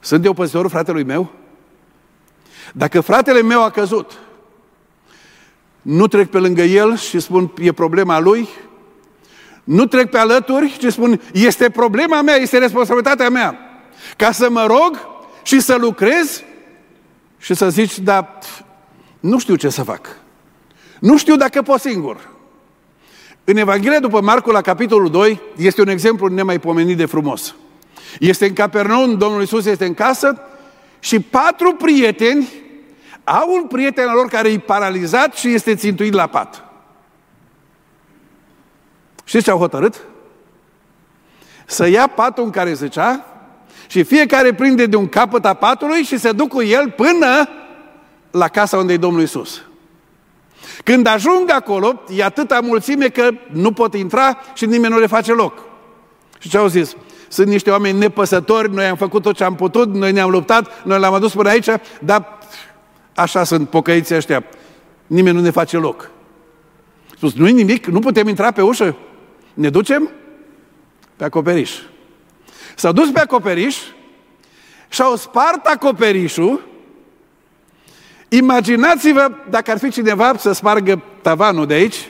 Sunt 0.00 0.24
eu 0.24 0.32
păzitorul 0.32 0.70
fratelui 0.70 1.04
meu? 1.04 1.30
Dacă 2.72 3.00
fratele 3.00 3.42
meu 3.42 3.62
a 3.62 3.70
căzut, 3.70 4.18
nu 5.82 6.06
trec 6.06 6.30
pe 6.30 6.38
lângă 6.38 6.62
el 6.62 6.96
și 6.96 7.20
spun, 7.20 7.52
e 7.60 7.72
problema 7.72 8.18
lui, 8.18 8.48
nu 9.64 9.86
trec 9.86 10.10
pe 10.10 10.18
alături 10.18 10.76
și 10.80 10.90
spun, 10.90 11.20
este 11.32 11.70
problema 11.70 12.22
mea, 12.22 12.34
este 12.34 12.58
responsabilitatea 12.58 13.30
mea. 13.30 13.58
Ca 14.16 14.32
să 14.32 14.50
mă 14.50 14.66
rog 14.66 15.08
și 15.42 15.60
să 15.60 15.76
lucrez 15.76 16.42
și 17.38 17.54
să 17.54 17.70
zici, 17.70 17.98
da, 17.98 18.38
nu 19.20 19.38
știu 19.38 19.54
ce 19.54 19.68
să 19.68 19.82
fac. 19.82 20.16
Nu 21.00 21.16
știu 21.16 21.36
dacă 21.36 21.62
pot 21.62 21.80
singur. 21.80 22.31
În 23.44 23.56
Evanghelia 23.56 24.00
după 24.00 24.20
Marcu, 24.20 24.50
la 24.50 24.60
capitolul 24.60 25.10
2, 25.10 25.40
este 25.56 25.80
un 25.80 25.88
exemplu 25.88 26.26
nemaipomenit 26.26 26.96
de 26.96 27.06
frumos. 27.06 27.54
Este 28.18 28.46
în 28.46 28.52
Capernaum, 28.52 29.18
Domnul 29.18 29.40
Iisus 29.40 29.66
este 29.66 29.84
în 29.84 29.94
casă 29.94 30.40
și 30.98 31.20
patru 31.20 31.74
prieteni 31.74 32.48
au 33.24 33.54
un 33.54 33.66
prieten 33.66 34.08
al 34.08 34.14
lor 34.14 34.26
care 34.26 34.48
e 34.48 34.58
paralizat 34.58 35.34
și 35.34 35.48
este 35.48 35.74
țintuit 35.74 36.12
la 36.12 36.26
pat. 36.26 36.64
Știți 39.24 39.44
ce 39.44 39.50
au 39.50 39.58
hotărât? 39.58 40.00
Să 41.66 41.88
ia 41.88 42.06
patul 42.06 42.44
în 42.44 42.50
care 42.50 42.72
zicea 42.72 43.26
și 43.86 44.02
fiecare 44.02 44.54
prinde 44.54 44.86
de 44.86 44.96
un 44.96 45.08
capăt 45.08 45.44
a 45.44 45.54
patului 45.54 46.02
și 46.02 46.18
se 46.18 46.32
duc 46.32 46.48
cu 46.48 46.62
el 46.62 46.90
până 46.90 47.48
la 48.30 48.48
casa 48.48 48.76
unde 48.76 48.92
e 48.92 48.96
Domnul 48.96 49.20
Iisus. 49.20 49.62
Când 50.82 51.06
ajung 51.06 51.50
acolo, 51.50 52.02
e 52.16 52.24
atâta 52.24 52.60
mulțime 52.60 53.08
că 53.08 53.30
nu 53.52 53.72
pot 53.72 53.94
intra 53.94 54.38
și 54.54 54.66
nimeni 54.66 54.92
nu 54.92 54.98
le 54.98 55.06
face 55.06 55.32
loc. 55.32 55.62
Și 56.38 56.48
ce 56.48 56.58
au 56.58 56.66
zis? 56.66 56.96
Sunt 57.28 57.46
niște 57.46 57.70
oameni 57.70 57.98
nepăsători, 57.98 58.74
noi 58.74 58.84
am 58.84 58.96
făcut 58.96 59.22
tot 59.22 59.36
ce 59.36 59.44
am 59.44 59.54
putut, 59.54 59.94
noi 59.94 60.12
ne-am 60.12 60.30
luptat, 60.30 60.84
noi 60.84 60.98
l-am 60.98 61.14
adus 61.14 61.32
până 61.32 61.48
aici, 61.48 61.68
dar 62.00 62.38
așa 63.14 63.44
sunt 63.44 63.68
pocăiții 63.68 64.14
ăștia. 64.14 64.44
Nimeni 65.06 65.36
nu 65.36 65.42
ne 65.42 65.50
face 65.50 65.76
loc. 65.76 66.10
Spus, 67.16 67.34
nu-i 67.34 67.52
nimic, 67.52 67.86
nu 67.86 67.98
putem 67.98 68.28
intra 68.28 68.50
pe 68.50 68.62
ușă. 68.62 68.96
Ne 69.54 69.70
ducem 69.70 70.10
pe 71.16 71.24
acoperiș. 71.24 71.72
S-au 72.74 72.92
dus 72.92 73.10
pe 73.10 73.20
acoperiș 73.20 73.76
și 74.88 75.02
au 75.02 75.16
spart 75.16 75.66
acoperișul 75.66 76.62
Imaginați-vă 78.34 79.32
dacă 79.50 79.70
ar 79.70 79.78
fi 79.78 79.90
cineva 79.90 80.36
să 80.36 80.52
spargă 80.52 81.02
tavanul 81.22 81.66
de 81.66 81.74
aici 81.74 82.08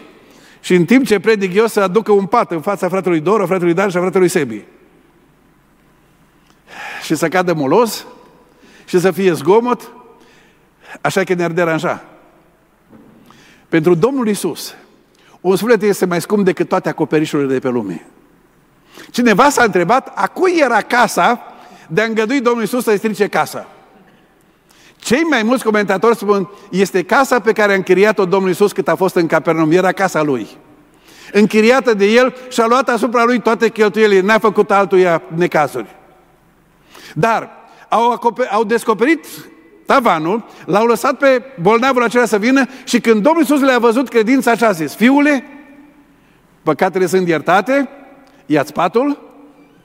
și 0.61 0.75
în 0.75 0.85
timp 0.85 1.07
ce 1.07 1.21
predic 1.21 1.55
eu 1.55 1.67
să 1.67 1.81
aducă 1.81 2.13
un 2.13 2.27
pat 2.27 2.51
în 2.51 2.61
fața 2.61 2.89
fratelui 2.89 3.21
Doro, 3.21 3.47
fratelui 3.47 3.75
Dan 3.75 3.89
și 3.89 3.97
a 3.97 4.01
fratelui 4.01 4.29
Sebi. 4.29 4.65
Și 7.03 7.15
să 7.15 7.29
cadă 7.29 7.55
molos 7.55 8.07
și 8.85 9.01
să 9.01 9.11
fie 9.11 9.33
zgomot, 9.33 9.93
așa 11.01 11.25
că 11.25 11.35
ne-ar 11.35 11.51
deranja. 11.51 12.05
Pentru 13.69 13.95
Domnul 13.95 14.29
Isus, 14.29 14.75
un 15.41 15.57
suflet 15.57 15.83
este 15.83 16.07
mai 16.07 16.21
scump 16.21 16.45
decât 16.45 16.69
toate 16.69 16.89
acoperișurile 16.89 17.53
de 17.53 17.59
pe 17.59 17.69
lume. 17.69 18.07
Cineva 19.11 19.51
s-a 19.51 19.65
întrebat, 19.65 20.13
a 20.15 20.27
cui 20.27 20.59
era 20.61 20.81
casa 20.81 21.41
de 21.89 22.01
a 22.01 22.05
îngădui 22.05 22.41
Domnul 22.41 22.63
Isus 22.63 22.83
să-i 22.83 22.99
strice 22.99 23.29
casa? 23.29 23.67
Cei 25.03 25.23
mai 25.23 25.43
mulți 25.43 25.65
comentatori 25.65 26.17
spun, 26.17 26.51
este 26.71 27.03
casa 27.03 27.41
pe 27.41 27.53
care 27.53 27.73
a 27.73 27.75
închiriat-o 27.75 28.25
Domnul 28.25 28.49
Iisus 28.49 28.73
cât 28.73 28.89
a 28.89 28.95
fost 28.95 29.15
în 29.15 29.27
Capernaum, 29.27 29.71
era 29.71 29.93
casa 29.93 30.23
lui. 30.23 30.49
închiriată 31.33 31.95
de 31.95 32.05
el 32.05 32.35
și 32.49 32.61
a 32.61 32.67
luat 32.67 32.89
asupra 32.89 33.25
lui 33.25 33.41
toate 33.41 33.69
cheltuielile. 33.69 34.21
N-a 34.21 34.39
făcut 34.39 34.71
altuia 34.71 35.23
necazuri. 35.35 35.97
Dar 37.15 37.51
au, 37.89 38.13
acoper- 38.13 38.49
au 38.51 38.65
descoperit 38.65 39.27
tavanul, 39.87 40.45
l-au 40.67 40.87
lăsat 40.87 41.19
pe 41.19 41.43
bolnavul 41.61 42.03
acela 42.03 42.25
să 42.25 42.39
vină 42.39 42.67
și 42.85 43.01
când 43.01 43.23
Domnul 43.23 43.43
Iisus 43.43 43.61
le-a 43.61 43.79
văzut 43.79 44.09
credința 44.09 44.51
așa 44.51 44.67
a 44.67 44.73
zis, 44.73 44.95
fiule, 44.95 45.45
păcatele 46.63 47.07
sunt 47.07 47.29
iertate, 47.29 47.89
ia-ți 48.47 48.73
patul 48.73 49.19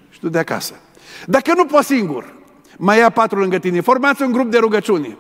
și 0.10 0.20
tu 0.20 0.30
de 0.30 0.40
acasă. 0.40 0.74
Dacă 1.26 1.54
nu 1.56 1.66
poți 1.66 1.86
singur, 1.86 2.37
mai 2.78 2.98
ia 2.98 3.10
patul 3.10 3.38
lângă 3.38 3.58
tine, 3.58 3.82
formați 3.82 4.22
un 4.22 4.32
grup 4.32 4.52
de 4.52 4.58
rugăciune. 4.58 5.18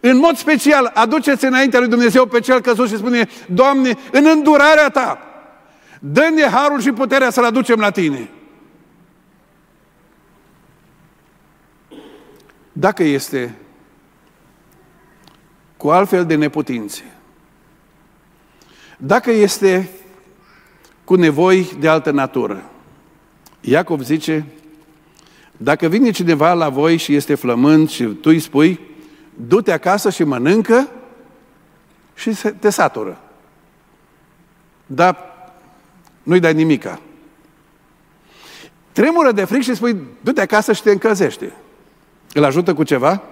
În 0.00 0.16
mod 0.16 0.36
special, 0.36 0.90
aduceți 0.94 1.44
înaintea 1.44 1.78
lui 1.78 1.88
Dumnezeu 1.88 2.26
pe 2.26 2.40
cel 2.40 2.60
căzut 2.60 2.88
și 2.88 2.96
spune, 2.96 3.28
Doamne, 3.46 3.96
în 4.12 4.26
îndurarea 4.32 4.88
Ta, 4.88 5.18
dă-ne 6.00 6.42
harul 6.42 6.80
și 6.80 6.92
puterea 6.92 7.30
să-L 7.30 7.44
aducem 7.44 7.78
la 7.78 7.90
Tine. 7.90 8.30
Dacă 12.72 13.02
este 13.02 13.54
cu 15.76 15.88
altfel 15.88 16.26
de 16.26 16.34
neputințe, 16.34 17.04
dacă 18.96 19.30
este 19.30 19.90
cu 21.04 21.14
nevoi 21.14 21.76
de 21.78 21.88
altă 21.88 22.10
natură, 22.10 22.70
Iacov 23.60 24.00
zice, 24.00 24.46
dacă 25.56 25.86
vine 25.86 26.10
cineva 26.10 26.52
la 26.52 26.68
voi 26.68 26.96
și 26.96 27.14
este 27.14 27.34
flămând 27.34 27.90
și 27.90 28.04
tu 28.04 28.28
îi 28.28 28.38
spui, 28.38 28.80
du-te 29.34 29.72
acasă 29.72 30.10
și 30.10 30.24
mănâncă 30.24 30.88
și 32.14 32.36
te 32.58 32.70
satură. 32.70 33.20
Dar 34.86 35.18
nu-i 36.22 36.40
dai 36.40 36.54
nimica. 36.54 37.00
Tremură 38.92 39.32
de 39.32 39.44
fric 39.44 39.62
și 39.62 39.74
spui, 39.74 39.96
du-te 40.20 40.40
acasă 40.40 40.72
și 40.72 40.82
te 40.82 40.90
încălzește. 40.90 41.52
Îl 42.32 42.44
ajută 42.44 42.74
cu 42.74 42.82
ceva? 42.82 43.22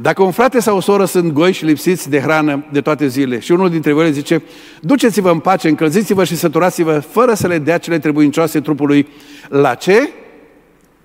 Dacă 0.00 0.22
un 0.22 0.30
frate 0.30 0.60
sau 0.60 0.76
o 0.76 0.80
soră 0.80 1.04
sunt 1.04 1.32
goi 1.32 1.52
și 1.52 1.64
lipsiți 1.64 2.10
de 2.10 2.20
hrană 2.20 2.64
de 2.72 2.80
toate 2.80 3.06
zile 3.06 3.38
și 3.38 3.52
unul 3.52 3.70
dintre 3.70 3.92
voi 3.92 4.04
le 4.04 4.10
zice, 4.10 4.42
duceți-vă 4.80 5.30
în 5.30 5.38
pace, 5.38 5.68
încălziți-vă 5.68 6.24
și 6.24 6.36
săturați-vă 6.36 6.98
fără 6.98 7.34
să 7.34 7.46
le 7.46 7.58
dea 7.58 7.78
cele 7.78 7.98
trebuincioase 7.98 8.60
trupului, 8.60 9.08
la 9.48 9.74
ce? 9.74 10.10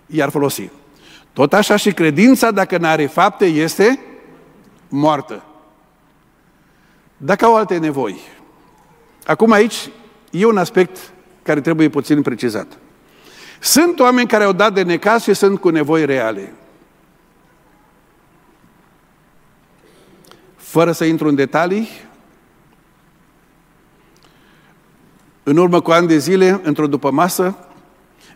I-ar 0.06 0.30
folosi. 0.30 0.70
Tot 1.34 1.54
așa 1.54 1.76
și 1.76 1.92
credința, 1.92 2.52
dacă 2.52 2.78
nu 2.78 2.88
are 2.88 3.06
fapte, 3.06 3.46
este 3.46 4.00
moartă. 4.90 5.44
Dacă 7.18 7.46
au 7.46 7.56
alte 7.56 7.78
nevoi. 7.78 8.20
Acum 9.26 9.52
aici 9.52 9.90
e 10.32 10.46
un 10.46 10.58
aspect 10.58 10.98
care 11.44 11.62
trebuie 11.62 11.90
puțin 11.90 12.22
precizat. 12.22 12.68
Sunt 13.60 14.00
oameni 14.00 14.28
care 14.28 14.44
au 14.44 14.54
dat 14.54 14.74
de 14.74 14.84
necaz 14.84 15.24
și 15.24 15.34
sunt 15.34 15.60
cu 15.60 15.70
nevoi 15.70 16.06
reale. 16.06 16.54
Fără 20.74 20.92
să 20.92 21.06
intru 21.06 21.28
în 21.28 21.36
detalii, 21.36 21.88
în 25.44 25.58
urmă 25.58 25.82
cu 25.82 25.92
ani 25.92 26.08
de 26.08 26.18
zile, 26.18 26.60
într-o 26.64 26.88
după 26.88 27.12
masă, 27.12 27.58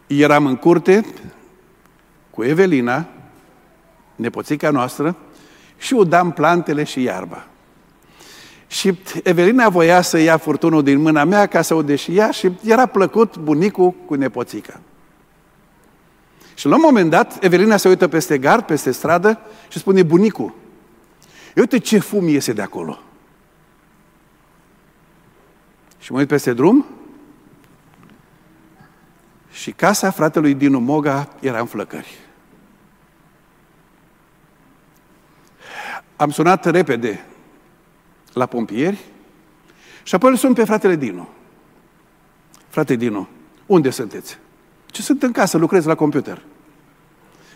eram 0.07 0.45
în 0.45 0.55
curte 0.55 1.05
cu 2.29 2.43
Evelina, 2.43 3.07
nepoțica 4.15 4.69
noastră, 4.69 5.15
și 5.77 5.93
udam 5.93 6.31
plantele 6.31 6.83
și 6.83 7.01
iarba. 7.01 7.47
Și 8.67 8.99
Evelina 9.23 9.69
voia 9.69 10.01
să 10.01 10.17
ia 10.17 10.37
furtunul 10.37 10.83
din 10.83 11.01
mâna 11.01 11.23
mea 11.23 11.45
ca 11.45 11.61
să 11.61 11.73
o 11.73 11.81
deși 11.81 12.17
ea 12.17 12.31
și 12.31 12.51
era 12.63 12.85
plăcut 12.85 13.37
bunicul 13.37 13.93
cu 14.05 14.13
nepoțica. 14.13 14.79
Și 16.53 16.67
la 16.67 16.75
un 16.75 16.81
moment 16.85 17.09
dat, 17.09 17.43
Evelina 17.43 17.77
se 17.77 17.87
uită 17.87 18.07
peste 18.07 18.37
gard, 18.37 18.65
peste 18.65 18.91
stradă 18.91 19.39
și 19.67 19.79
spune, 19.79 20.03
bunicul, 20.03 20.53
uite 21.59 21.77
ce 21.77 21.99
fum 21.99 22.27
iese 22.27 22.53
de 22.53 22.61
acolo. 22.61 22.99
Și 25.99 26.11
mă 26.11 26.17
uit 26.17 26.27
peste 26.27 26.53
drum 26.53 26.85
și 29.51 29.71
casa 29.71 30.11
fratelui 30.11 30.53
Dinu 30.53 30.79
Moga 30.79 31.29
era 31.39 31.59
în 31.59 31.65
flăcări. 31.65 32.17
Am 36.15 36.29
sunat 36.29 36.65
repede 36.65 37.25
la 38.33 38.45
pompieri 38.45 39.05
și 40.03 40.15
apoi 40.15 40.29
îl 40.29 40.37
sun 40.37 40.53
pe 40.53 40.63
fratele 40.63 40.95
Dinu. 40.95 41.29
Frate 42.67 42.95
Dinu, 42.95 43.27
unde 43.65 43.89
sunteți? 43.89 44.37
Ce 44.85 45.01
sunt 45.01 45.23
în 45.23 45.31
casă, 45.31 45.57
lucrez 45.57 45.85
la 45.85 45.95
computer. 45.95 46.41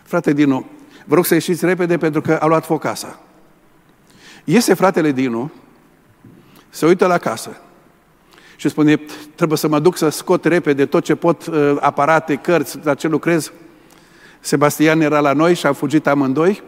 Frate 0.03 0.33
Dinu, 0.33 0.69
vă 1.05 1.15
rog 1.15 1.25
să 1.25 1.33
ieșiți 1.33 1.65
repede 1.65 1.97
pentru 1.97 2.21
că 2.21 2.35
a 2.35 2.45
luat 2.45 2.65
foc 2.65 2.81
casa. 2.81 3.19
Iese 4.43 4.73
fratele 4.73 5.11
Dinu, 5.11 5.51
se 6.69 6.85
uită 6.85 7.07
la 7.07 7.17
casă 7.17 7.57
și 8.55 8.69
spune, 8.69 9.01
trebuie 9.35 9.57
să 9.57 9.67
mă 9.67 9.79
duc 9.79 9.97
să 9.97 10.09
scot 10.09 10.45
repede 10.45 10.85
tot 10.85 11.03
ce 11.03 11.15
pot, 11.15 11.45
uh, 11.45 11.75
aparate, 11.79 12.35
cărți, 12.35 12.79
la 12.83 12.93
ce 12.93 13.07
lucrez. 13.07 13.51
Sebastian 14.39 15.01
era 15.01 15.19
la 15.19 15.33
noi 15.33 15.53
și 15.53 15.65
am 15.65 15.73
fugit 15.73 16.07
amândoi 16.07 16.63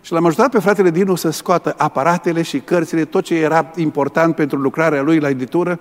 și 0.00 0.12
l-am 0.12 0.26
ajutat 0.26 0.50
pe 0.50 0.58
fratele 0.58 0.90
Dinu 0.90 1.14
să 1.14 1.30
scoată 1.30 1.74
aparatele 1.78 2.42
și 2.42 2.60
cărțile, 2.60 3.04
tot 3.04 3.24
ce 3.24 3.34
era 3.34 3.70
important 3.76 4.34
pentru 4.34 4.58
lucrarea 4.58 5.02
lui 5.02 5.18
la 5.18 5.28
editură. 5.28 5.80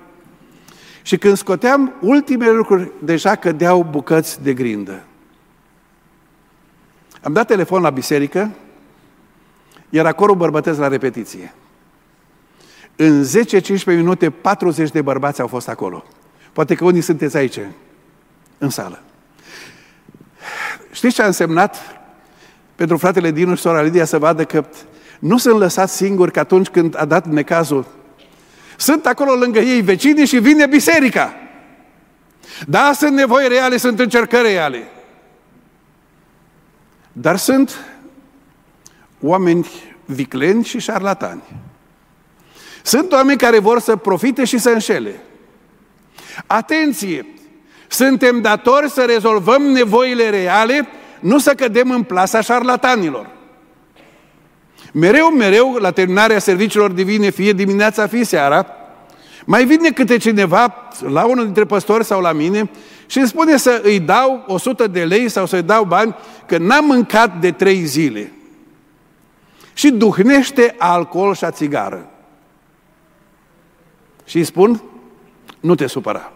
Și 1.02 1.18
când 1.18 1.38
scoteam 1.38 1.94
ultimele 2.02 2.52
lucruri, 2.52 2.92
deja 3.00 3.36
cădeau 3.36 3.88
bucăți 3.90 4.44
de 4.44 4.54
grindă. 4.54 5.04
Am 7.22 7.34
dat 7.34 7.48
telefon 7.48 7.82
la 7.82 7.90
biserică, 7.90 8.52
era 9.98 10.12
corul 10.12 10.36
bărbătesc 10.36 10.80
la 10.80 10.88
repetiție. 10.88 11.54
În 12.96 13.26
10-15 13.82 13.84
minute, 13.86 14.30
40 14.30 14.92
de 14.92 15.02
bărbați 15.02 15.42
au 15.42 15.48
fost 15.48 15.68
acolo. 15.68 16.06
Poate 16.54 16.76
că 16.76 16.86
unii 16.86 17.02
sunteți 17.02 17.38
aici, 17.38 17.60
în 18.58 18.70
sală. 18.70 19.02
Știți 20.92 21.14
ce 21.14 21.22
a 21.22 21.26
însemnat 21.26 21.78
pentru 22.76 22.98
fratele 22.98 23.32
Dinu 23.32 23.56
și 23.56 23.62
sora 23.62 23.82
Lidia 23.82 24.06
să 24.06 24.18
vadă 24.18 24.44
că 24.44 24.66
nu 25.20 25.38
sunt 25.38 25.60
lăsați 25.60 25.96
singuri 25.96 26.32
că 26.32 26.40
atunci 26.40 26.68
când 26.68 26.96
a 27.02 27.06
dat 27.06 27.26
necazul. 27.26 27.86
Sunt 28.78 29.06
acolo 29.06 29.34
lângă 29.34 29.60
ei 29.60 29.82
vecinii 29.82 30.26
și 30.26 30.40
vine 30.40 30.66
biserica. 30.66 31.34
Da, 32.68 32.92
sunt 32.96 33.14
nevoi 33.14 33.48
reale, 33.48 33.78
sunt 33.78 34.00
încercări 34.00 34.48
reale. 34.48 34.88
Dar 37.12 37.38
sunt 37.38 37.93
oameni 39.24 39.68
vicleni 40.06 40.64
și 40.64 40.80
șarlatani. 40.80 41.42
Sunt 42.84 43.12
oameni 43.12 43.38
care 43.38 43.60
vor 43.60 43.80
să 43.80 43.96
profite 43.96 44.46
și 44.46 44.58
să 44.58 44.70
înșele. 44.70 45.22
Atenție! 46.46 47.26
Suntem 47.88 48.42
datori 48.42 48.90
să 48.90 49.02
rezolvăm 49.02 49.62
nevoile 49.62 50.30
reale, 50.30 50.88
nu 51.20 51.40
să 51.40 51.54
cădem 51.54 51.92
în 51.92 52.04
plasa 52.04 52.42
șarlatanilor. 52.42 53.30
Mereu, 54.94 55.28
mereu, 55.28 55.78
la 55.80 55.92
terminarea 55.92 56.40
serviciilor 56.40 56.92
divine, 56.92 57.30
fie 57.30 57.52
dimineața, 57.52 58.08
fie 58.08 58.24
seara, 58.24 58.66
mai 59.46 59.66
vine 59.66 59.90
câte 59.90 60.18
cineva 60.18 60.92
la 61.08 61.26
unul 61.26 61.44
dintre 61.44 61.66
păstori 61.66 62.04
sau 62.04 62.22
la 62.22 62.32
mine 62.32 62.70
și 63.06 63.18
îmi 63.18 63.28
spune 63.28 63.58
să 63.58 63.82
îi 63.84 64.00
dau 64.00 64.44
100 64.48 64.88
de 64.88 65.04
lei 65.04 65.30
sau 65.30 65.46
să-i 65.46 65.62
dau 65.62 65.84
bani 65.84 66.16
că 66.46 66.58
n-am 66.58 66.86
mâncat 66.86 67.40
de 67.40 67.52
trei 67.52 67.86
zile. 67.86 68.32
Și 69.74 69.92
duhnește 69.92 70.76
alcool 70.78 71.36
și 71.36 71.44
a 71.44 71.52
țigară. 71.52 72.10
Și 74.26 74.38
îi 74.38 74.44
spun, 74.44 74.84
nu 75.60 75.76
te 75.76 75.88
supăra. 75.88 76.32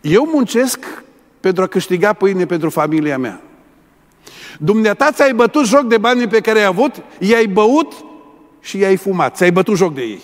Eu 0.00 0.28
muncesc 0.32 1.02
pentru 1.40 1.62
a 1.62 1.66
câștiga 1.66 2.12
pâine 2.12 2.46
pentru 2.46 2.70
familia 2.70 3.18
mea. 3.18 3.40
Dumneata 4.58 5.10
ți-ai 5.12 5.32
bătut 5.32 5.66
joc 5.66 5.82
de 5.82 5.98
banii 5.98 6.26
pe 6.26 6.40
care 6.40 6.58
ai 6.58 6.64
avut, 6.64 6.94
i-ai 7.18 7.46
băut 7.46 7.92
și 8.60 8.78
i-ai 8.78 8.96
fumat. 8.96 9.36
Ți-ai 9.36 9.52
bătut 9.52 9.76
joc 9.76 9.94
de 9.94 10.02
ei. 10.02 10.22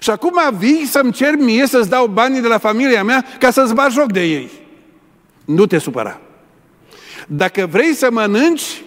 Și 0.00 0.10
acum 0.10 0.40
vii 0.58 0.86
să-mi 0.86 1.12
cer 1.12 1.34
mie 1.36 1.66
să-ți 1.66 1.88
dau 1.88 2.06
banii 2.06 2.40
de 2.40 2.48
la 2.48 2.58
familia 2.58 3.04
mea 3.04 3.24
ca 3.38 3.50
să-ți 3.50 3.74
bagi 3.74 3.94
joc 3.94 4.12
de 4.12 4.22
ei. 4.22 4.50
Nu 5.44 5.66
te 5.66 5.78
supăra. 5.78 6.20
Dacă 7.26 7.66
vrei 7.70 7.94
să 7.94 8.08
mănânci, 8.10 8.83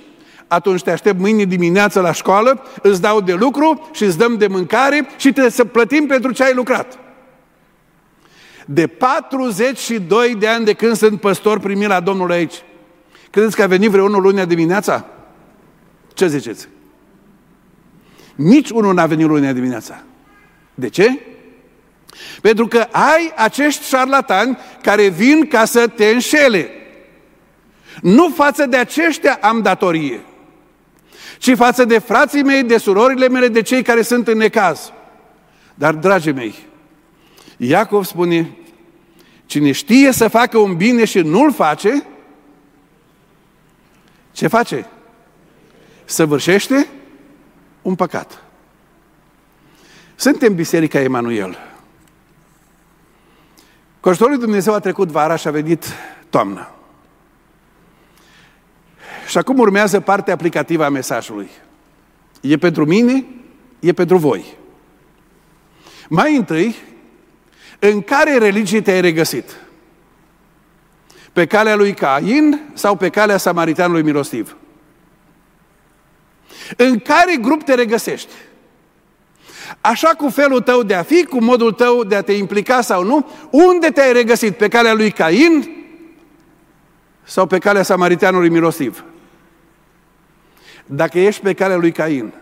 atunci 0.48 0.82
te 0.82 0.92
aștept 0.92 1.20
mâine 1.20 1.44
dimineață 1.44 2.02
la 2.02 2.12
școală, 2.12 2.64
îți 2.82 3.02
dau 3.02 3.22
de 3.22 3.34
lucru 3.34 3.90
și 3.94 4.04
îți 4.04 4.18
dăm 4.18 4.38
de 4.38 4.48
mâncare 4.48 5.08
și 5.18 5.34
te 5.34 5.50
să 5.50 5.66
plătim 5.66 6.06
pentru 6.06 6.32
ce 6.32 6.44
ai 6.44 6.54
lucrat. 6.54 7.00
De 8.66 8.88
42 8.88 10.36
de 10.36 10.48
ani 10.48 10.66
de 10.66 10.74
când 10.74 10.96
sunt 10.96 11.20
păstor 11.20 11.60
primit 11.60 11.88
la 11.88 12.00
Domnul 12.00 12.32
aici, 12.32 12.64
credeți 13.30 13.56
că 13.56 13.64
a 13.64 13.68
venit 13.68 13.90
vreunul 13.90 14.22
lunea 14.22 14.46
dimineața? 14.46 15.06
Ce 16.14 16.28
ziceți? 16.28 16.68
Nici 18.36 18.70
unul 18.70 18.94
n-a 18.94 19.06
venit 19.06 19.28
lunea 19.28 19.54
dimineața. 19.54 20.04
De 20.76 20.90
ce? 20.90 21.20
Pentru 22.42 22.68
că 22.68 22.88
ai 22.92 23.34
acești 23.36 23.88
șarlatani 23.88 24.58
care 24.82 25.08
vin 25.08 25.48
ca 25.48 25.66
să 25.66 25.88
te 25.88 26.06
înșele. 26.06 26.70
Nu 28.02 28.30
față 28.36 28.66
de 28.66 28.78
aceștia 28.78 29.40
am 29.42 29.62
datorie, 29.62 30.22
ci 31.38 31.56
față 31.56 31.86
de 31.86 31.98
frații 31.98 32.44
mei, 32.44 32.64
de 32.64 32.78
surorile 32.78 33.30
mele, 33.30 33.48
de 33.48 33.62
cei 33.62 33.82
care 33.82 34.02
sunt 34.02 34.28
în 34.28 34.38
necaz. 34.38 34.92
Dar, 35.74 35.94
dragii 35.94 36.32
mei, 36.32 36.56
Iacov 37.58 38.06
spune, 38.06 38.58
cine 39.46 39.72
știe 39.72 40.12
să 40.12 40.28
facă 40.28 40.58
un 40.58 40.76
bine 40.76 41.06
și 41.06 41.20
nu-l 41.20 41.54
face, 41.54 42.06
ce 44.32 44.48
face? 44.48 44.86
Săvârșește 46.06 46.88
un 47.82 47.96
păcat. 47.96 48.44
Suntem 50.16 50.56
Biserica 50.56 51.00
Emanuel. 51.00 51.58
Cu 54.00 54.10
lui 54.20 54.38
Dumnezeu 54.38 54.74
a 54.74 54.80
trecut 54.80 55.10
vara 55.10 55.36
și 55.36 55.48
a 55.48 55.52
venit 55.52 55.86
toamna. 56.30 56.77
Și 59.28 59.38
acum 59.38 59.58
urmează 59.58 60.00
partea 60.00 60.34
aplicativă 60.34 60.86
a 60.86 60.90
mesajului. 60.90 61.50
E 62.42 62.58
pentru 62.58 62.86
mine, 62.86 63.26
e 63.80 63.94
pentru 63.94 64.18
voi. 64.18 64.46
Mai 66.10 66.36
întâi, 66.36 66.76
în 67.80 68.02
care 68.02 68.38
religie 68.38 68.82
te-ai 68.82 69.02
regăsit? 69.02 69.56
Pe 71.34 71.46
calea 71.46 71.76
lui 71.76 71.94
Cain 71.94 72.62
sau 72.74 72.96
pe 72.96 73.10
calea 73.10 73.38
samaritanului 73.38 74.02
milostiv? 74.02 74.56
În 76.78 77.00
care 77.00 77.36
grup 77.42 77.64
te 77.64 77.74
regăsești? 77.74 78.32
Așa 79.82 80.10
cu 80.10 80.30
felul 80.30 80.62
tău 80.62 80.84
de 80.84 80.94
a 80.94 81.04
fi, 81.04 81.26
cu 81.26 81.44
modul 81.44 81.72
tău 81.72 82.04
de 82.04 82.16
a 82.16 82.22
te 82.22 82.32
implica 82.32 82.82
sau 82.82 83.04
nu, 83.04 83.30
unde 83.52 83.88
te-ai 83.88 84.14
regăsit? 84.14 84.58
Pe 84.58 84.68
calea 84.68 84.94
lui 84.94 85.12
Cain 85.12 85.70
sau 87.24 87.46
pe 87.46 87.58
calea 87.58 87.84
samaritanului 87.84 88.50
milostiv? 88.50 89.04
Dacă 90.88 91.20
ești 91.20 91.42
pe 91.42 91.54
calea 91.54 91.78
lui 91.78 91.92
Cain, 91.92 92.34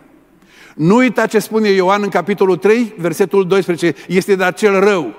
nu 0.76 0.96
uita 0.96 1.26
ce 1.26 1.40
spune 1.40 1.70
Ioan 1.70 2.02
în 2.02 2.10
capitolul 2.10 2.58
3, 2.58 2.94
versetul 2.98 3.48
12, 3.48 3.96
este 4.08 4.36
de 4.36 4.44
acel 4.44 4.80
rău. 4.80 5.14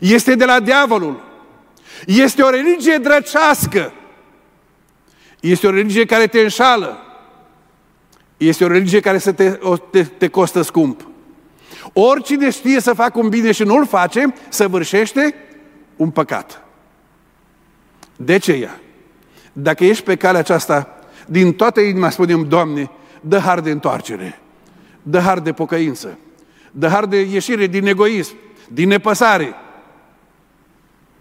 Este 0.00 0.34
de 0.34 0.44
la 0.44 0.60
diavolul. 0.60 1.22
Este 2.06 2.42
o 2.42 2.50
religie 2.50 2.96
drăcească. 2.96 3.92
Este 5.40 5.66
o 5.66 5.70
religie 5.70 6.04
care 6.04 6.26
te 6.26 6.40
înșală. 6.40 6.98
Este 8.36 8.64
o 8.64 8.66
religie 8.66 9.00
care 9.00 9.18
să 9.18 9.32
te, 9.32 9.58
o, 9.60 9.76
te, 9.76 10.02
te 10.02 10.28
costă 10.28 10.62
scump. 10.62 11.06
Oricine 11.92 12.50
știe 12.50 12.80
să 12.80 12.92
facă 12.92 13.18
un 13.18 13.28
bine 13.28 13.52
și 13.52 13.62
nu-l 13.62 13.86
face, 13.86 14.34
să 14.48 14.68
vârșește 14.68 15.34
un 15.96 16.10
păcat. 16.10 16.62
De 18.16 18.38
ce 18.38 18.52
ea? 18.52 18.80
Dacă 19.52 19.84
ești 19.84 20.04
pe 20.04 20.16
calea 20.16 20.40
aceasta, 20.40 21.01
din 21.32 21.52
toată 21.52 21.80
inima 21.80 22.10
spunem, 22.10 22.48
Doamne, 22.48 22.90
dă 23.20 23.38
har 23.38 23.60
de 23.60 23.70
întoarcere, 23.70 24.40
dă 25.02 25.18
har 25.18 25.40
de 25.40 25.52
pocăință, 25.52 26.18
dă 26.70 26.88
har 26.88 27.06
de 27.06 27.20
ieșire 27.20 27.66
din 27.66 27.86
egoism, 27.86 28.34
din 28.68 28.88
nepăsare. 28.88 29.54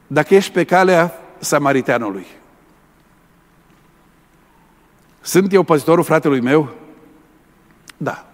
Dacă 0.08 0.36
ești 0.36 0.52
pe 0.52 0.64
calea 0.64 1.14
samariteanului, 1.40 2.26
sunt 5.22 5.54
eu 5.54 5.64
păzitorul 5.64 6.04
fratelui 6.04 6.42
meu? 6.42 6.76
Da. 7.98 8.26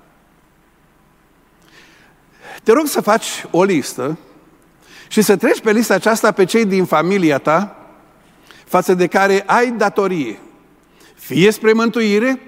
Te 2.63 2.71
rog 2.71 2.85
să 2.85 3.01
faci 3.01 3.45
o 3.51 3.63
listă 3.63 4.17
și 5.07 5.21
să 5.21 5.35
treci 5.35 5.61
pe 5.61 5.71
lista 5.71 5.93
aceasta 5.93 6.31
pe 6.31 6.43
cei 6.43 6.65
din 6.65 6.85
familia 6.85 7.37
ta 7.37 7.75
față 8.65 8.93
de 8.93 9.07
care 9.07 9.43
ai 9.45 9.71
datorie. 9.71 10.39
Fie 11.17 11.51
spre 11.51 11.73
mântuire, 11.73 12.41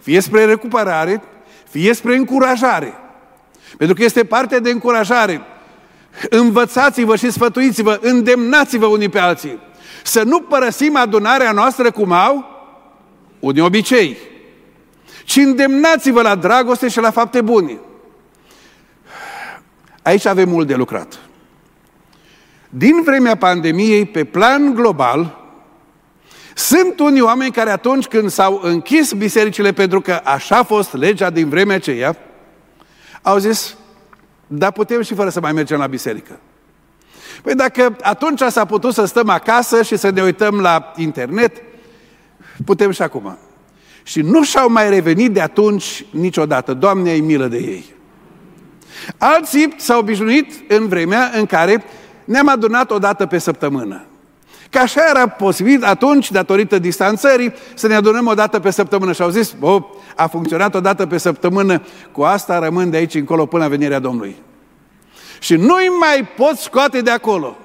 fie 0.00 0.20
spre 0.20 0.44
recuperare, 0.44 1.22
fie 1.70 1.92
spre 1.92 2.16
încurajare. 2.16 2.94
Pentru 3.76 3.96
că 3.96 4.02
este 4.02 4.24
parte 4.24 4.58
de 4.58 4.70
încurajare. 4.70 5.40
Învățați-vă 6.30 7.16
și 7.16 7.30
sfătuiți-vă, 7.30 7.98
îndemnați-vă 8.02 8.86
unii 8.86 9.08
pe 9.08 9.18
alții. 9.18 9.58
Să 10.02 10.22
nu 10.22 10.40
părăsim 10.40 10.96
adunarea 10.96 11.52
noastră 11.52 11.90
cum 11.90 12.12
au 12.12 12.44
unii 13.38 13.60
obicei, 13.60 14.16
ci 15.24 15.36
îndemnați-vă 15.36 16.22
la 16.22 16.34
dragoste 16.34 16.88
și 16.88 17.00
la 17.00 17.10
fapte 17.10 17.40
bune. 17.40 17.78
Aici 20.02 20.26
avem 20.26 20.48
mult 20.48 20.66
de 20.66 20.74
lucrat. 20.74 21.18
Din 22.68 23.02
vremea 23.02 23.36
pandemiei, 23.36 24.04
pe 24.04 24.24
plan 24.24 24.74
global, 24.74 25.45
sunt 26.56 26.98
unii 27.00 27.20
oameni 27.20 27.50
care 27.52 27.70
atunci 27.70 28.06
când 28.06 28.30
s-au 28.30 28.60
închis 28.62 29.12
bisericile 29.12 29.72
pentru 29.72 30.00
că 30.00 30.20
așa 30.24 30.56
a 30.56 30.62
fost 30.62 30.94
legea 30.94 31.30
din 31.30 31.48
vremea 31.48 31.76
aceea, 31.76 32.16
au 33.22 33.38
zis, 33.38 33.76
dar 34.46 34.72
putem 34.72 35.02
și 35.02 35.14
fără 35.14 35.28
să 35.28 35.40
mai 35.40 35.52
mergem 35.52 35.78
la 35.78 35.86
biserică. 35.86 36.40
Păi 37.42 37.54
dacă 37.54 37.96
atunci 38.02 38.40
s-a 38.40 38.64
putut 38.64 38.94
să 38.94 39.04
stăm 39.04 39.28
acasă 39.28 39.82
și 39.82 39.96
să 39.96 40.10
ne 40.10 40.22
uităm 40.22 40.60
la 40.60 40.92
internet, 40.96 41.62
putem 42.64 42.90
și 42.90 43.02
acum. 43.02 43.38
Și 44.02 44.20
nu 44.20 44.44
și-au 44.44 44.70
mai 44.70 44.90
revenit 44.90 45.32
de 45.32 45.40
atunci 45.40 46.04
niciodată. 46.10 46.74
Doamne, 46.74 47.10
ai 47.10 47.20
milă 47.20 47.46
de 47.46 47.56
ei. 47.56 47.84
Alții 49.18 49.74
s-au 49.76 49.98
obișnuit 49.98 50.72
în 50.72 50.88
vremea 50.88 51.30
în 51.34 51.46
care 51.46 51.84
ne-am 52.24 52.48
adunat 52.48 52.90
o 52.90 52.98
dată 52.98 53.26
pe 53.26 53.38
săptămână. 53.38 54.06
Că 54.70 54.78
așa 54.78 55.00
era 55.08 55.28
posibil 55.28 55.84
atunci, 55.84 56.30
datorită 56.30 56.78
distanțării, 56.78 57.54
să 57.74 57.86
ne 57.86 57.94
adunăm 57.94 58.26
o 58.26 58.34
dată 58.34 58.60
pe 58.60 58.70
săptămână. 58.70 59.12
Și 59.12 59.22
au 59.22 59.28
zis, 59.28 59.54
o, 59.60 59.80
a 60.16 60.26
funcționat 60.26 60.74
o 60.74 60.80
dată 60.80 61.06
pe 61.06 61.18
săptămână, 61.18 61.82
cu 62.12 62.22
asta 62.22 62.58
rămân 62.58 62.90
de 62.90 62.96
aici 62.96 63.14
încolo 63.14 63.46
până 63.46 63.62
la 63.62 63.68
venirea 63.68 63.98
Domnului. 63.98 64.36
Și 65.38 65.56
nu-i 65.56 65.88
mai 66.00 66.28
pot 66.36 66.56
scoate 66.56 67.00
de 67.00 67.10
acolo. 67.10 67.56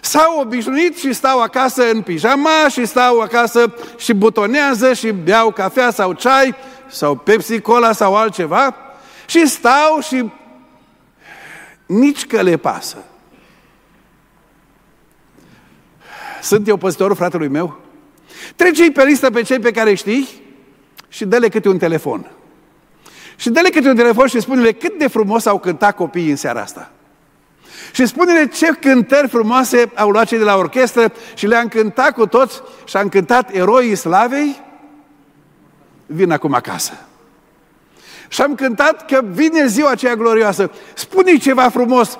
S-au 0.00 0.40
obișnuit 0.40 0.98
și 0.98 1.12
stau 1.12 1.40
acasă 1.40 1.90
în 1.90 2.02
pijama 2.02 2.68
și 2.70 2.86
stau 2.86 3.20
acasă 3.20 3.74
și 3.96 4.14
butonează 4.14 4.92
și 4.92 5.10
beau 5.10 5.50
cafea 5.50 5.90
sau 5.90 6.12
ceai 6.12 6.54
sau 6.88 7.14
Pepsi 7.14 7.60
Cola 7.60 7.92
sau 7.92 8.16
altceva 8.16 8.74
și 9.26 9.46
stau 9.46 10.00
și 10.00 10.30
nici 11.86 12.26
că 12.26 12.42
le 12.42 12.56
pasă. 12.56 12.96
Sunt 16.42 16.68
eu 16.68 16.76
păstorul 16.76 17.16
fratelui 17.16 17.48
meu? 17.48 17.78
Trece-i 18.56 18.90
pe 18.90 19.04
listă 19.04 19.30
pe 19.30 19.42
cei 19.42 19.58
pe 19.58 19.70
care 19.70 19.94
știi 19.94 20.28
și 21.08 21.24
dă-le 21.24 21.48
câte 21.48 21.68
un 21.68 21.78
telefon. 21.78 22.30
Și 23.36 23.50
dă-le 23.50 23.68
câte 23.68 23.88
un 23.88 23.96
telefon 23.96 24.26
și 24.26 24.40
spune-le 24.40 24.72
cât 24.72 24.98
de 24.98 25.06
frumos 25.06 25.46
au 25.46 25.58
cântat 25.58 25.96
copiii 25.96 26.30
în 26.30 26.36
seara 26.36 26.60
asta. 26.60 26.90
Și 27.92 28.06
spune-le 28.06 28.46
ce 28.46 28.66
cântări 28.66 29.28
frumoase 29.28 29.90
au 29.94 30.10
luat 30.10 30.26
cei 30.26 30.38
de 30.38 30.44
la 30.44 30.56
orchestră 30.56 31.12
și 31.34 31.46
le-am 31.46 31.68
cântat 31.68 32.14
cu 32.14 32.26
toți 32.26 32.60
și 32.84 32.96
am 32.96 33.08
cântat 33.08 33.54
eroii 33.54 33.94
slavei, 33.94 34.60
vin 36.06 36.30
acum 36.30 36.54
acasă. 36.54 36.92
Și 38.28 38.42
am 38.42 38.54
cântat 38.54 39.06
că 39.06 39.20
vine 39.32 39.66
ziua 39.66 39.90
aceea 39.90 40.14
glorioasă. 40.14 40.70
Spune-i 40.94 41.38
ceva 41.38 41.68
frumos 41.68 42.18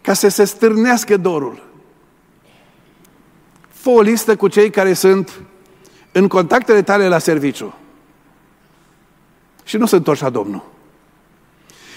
ca 0.00 0.12
să 0.12 0.28
se 0.28 0.44
stârnească 0.44 1.16
dorul. 1.16 1.67
Fă 3.88 3.94
o 3.94 4.00
listă 4.00 4.36
cu 4.36 4.48
cei 4.48 4.70
care 4.70 4.92
sunt 4.92 5.40
în 6.12 6.28
contactele 6.28 6.82
tale 6.82 7.08
la 7.08 7.18
serviciu. 7.18 7.74
Și 9.64 9.76
nu 9.76 9.86
sunt 9.86 10.00
întorci 10.00 10.20
la 10.20 10.30
Domnul. 10.30 10.64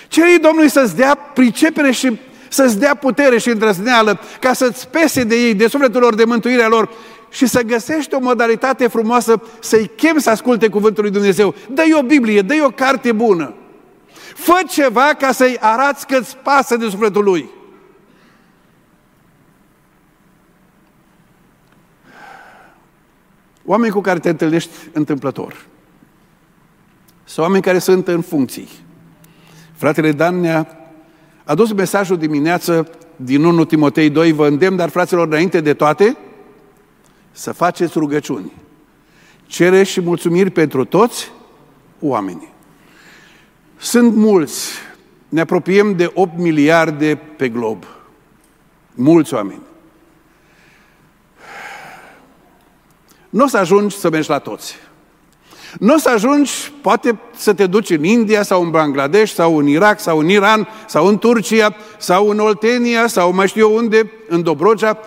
Cere 0.08 0.38
Domnului 0.42 0.70
să-ți 0.70 0.96
dea 0.96 1.16
pricepere 1.16 1.92
și 1.92 2.20
să-ți 2.50 2.80
dea 2.80 2.96
putere 2.96 3.38
și 3.38 3.50
îndrăzneală 3.50 4.20
ca 4.40 4.54
să-ți 4.54 4.88
pese 4.88 5.24
de 5.24 5.36
ei, 5.36 5.54
de 5.54 5.68
sufletul 5.68 6.02
lor, 6.02 6.16
de 6.16 6.26
mântuirea 6.26 6.68
lor 6.68 6.90
și 7.30 7.46
să 7.48 7.62
găsești 7.62 8.14
o 8.14 8.20
modalitate 8.20 8.88
frumoasă 8.88 9.42
să-i 9.60 9.92
chem 9.96 10.18
să 10.18 10.30
asculte 10.30 10.68
cuvântul 10.68 11.04
lui 11.04 11.12
Dumnezeu. 11.12 11.56
Dă-i 11.70 11.94
o 11.94 12.02
Biblie, 12.02 12.42
dă-i 12.42 12.62
o 12.62 12.70
carte 12.70 13.12
bună. 13.12 13.54
Fă 14.36 14.60
ceva 14.70 15.14
ca 15.18 15.32
să-i 15.32 15.58
arăți 15.60 16.08
că 16.08 16.18
îți 16.18 16.38
pasă 16.38 16.78
de 16.78 16.90
sufletul 16.90 17.24
lui. 17.24 17.50
Oameni 23.66 23.94
cu 23.94 24.02
care 24.02 24.20
te 24.20 24.30
întâlnești 24.30 24.72
întâmplător. 24.94 25.66
Sau 27.24 27.44
oameni 27.44 27.64
care 27.64 27.80
sunt 27.80 28.08
în 28.08 28.22
funcții. 28.22 28.68
Fratele 29.74 30.12
Dan 30.12 30.40
ne-a 30.40 30.68
adus 31.44 31.74
mesajul 31.74 32.18
dimineață 32.18 32.90
din 33.16 33.44
1 33.44 33.66
Timotei 33.66 34.10
2, 34.10 34.32
vă 34.32 34.48
îndemn, 34.48 34.76
dar 34.76 34.90
fraților, 34.90 35.28
înainte 35.28 35.62
de 35.62 35.74
toate, 35.74 36.18
să 37.32 37.52
faceți 37.52 37.98
rugăciuni. 37.98 38.52
Cere 39.46 39.84
și 39.84 40.02
mulțumiri 40.02 40.50
pentru 40.50 40.86
toți 40.86 41.32
oamenii. 42.00 42.54
Sunt 43.78 44.16
mulți 44.16 44.70
ne 45.32 45.42
apropiem 45.42 45.96
de 45.96 46.12
8 46.14 46.38
miliarde 46.38 47.20
pe 47.38 47.50
glob. 47.50 47.86
Mulți 48.96 49.34
oameni. 49.34 49.62
Nu 53.32 53.44
o 53.44 53.48
să 53.48 53.58
ajungi 53.58 53.98
să 53.98 54.10
mergi 54.10 54.30
la 54.30 54.40
toți. 54.40 54.76
Nu 55.80 55.94
o 55.94 55.98
să 55.98 56.10
ajungi, 56.10 56.52
poate 56.82 57.20
să 57.36 57.54
te 57.54 57.68
duci 57.68 57.90
în 57.90 58.04
India 58.04 58.44
sau 58.44 58.64
în 58.64 58.70
Bangladesh 58.70 59.34
sau 59.34 59.58
în 59.58 59.68
Irak 59.68 60.00
sau 60.00 60.20
în 60.20 60.30
Iran 60.30 60.68
sau 60.88 61.06
în 61.06 61.18
Turcia 61.18 61.76
sau 61.98 62.30
în 62.30 62.40
Oltenia 62.40 63.08
sau 63.08 63.34
mai 63.34 63.48
știu 63.48 63.62
eu 63.62 63.76
unde, 63.76 64.12
în 64.28 64.44
Dobrogea, 64.44 65.00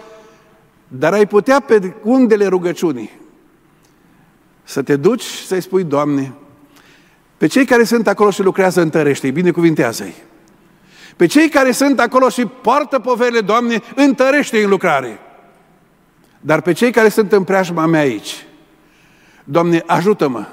dar 0.89 1.13
ai 1.13 1.27
putea 1.27 1.61
pe 1.61 1.95
undele 2.03 2.47
rugăciunii 2.47 3.11
să 4.65 4.83
te 4.83 4.97
duci 4.97 5.23
să-i 5.23 5.61
spui, 5.61 5.85
Doamne, 5.85 6.33
pe 7.37 7.47
cei 7.47 7.65
care 7.65 7.85
sunt 7.85 8.09
acolo 8.09 8.31
și 8.31 8.43
lucrează 8.43 8.81
întărește-i, 8.81 9.31
binecuvintează-i. 9.31 10.15
Pe 11.17 11.27
cei 11.27 11.49
care 11.49 11.73
sunt 11.73 12.01
acolo 12.01 12.29
și 12.29 12.47
poartă 12.47 12.99
poverile, 12.99 13.41
Doamne, 13.41 13.83
întărește-i 13.95 14.63
în 14.63 14.71
lucrare. 14.71 15.19
Dar 16.47 16.61
pe 16.61 16.73
cei 16.73 16.91
care 16.91 17.09
sunt 17.09 17.33
în 17.33 17.45
preajma 17.45 17.87
mea 17.87 18.01
aici, 18.01 18.47
Doamne, 19.45 19.83
ajută-mă 19.87 20.47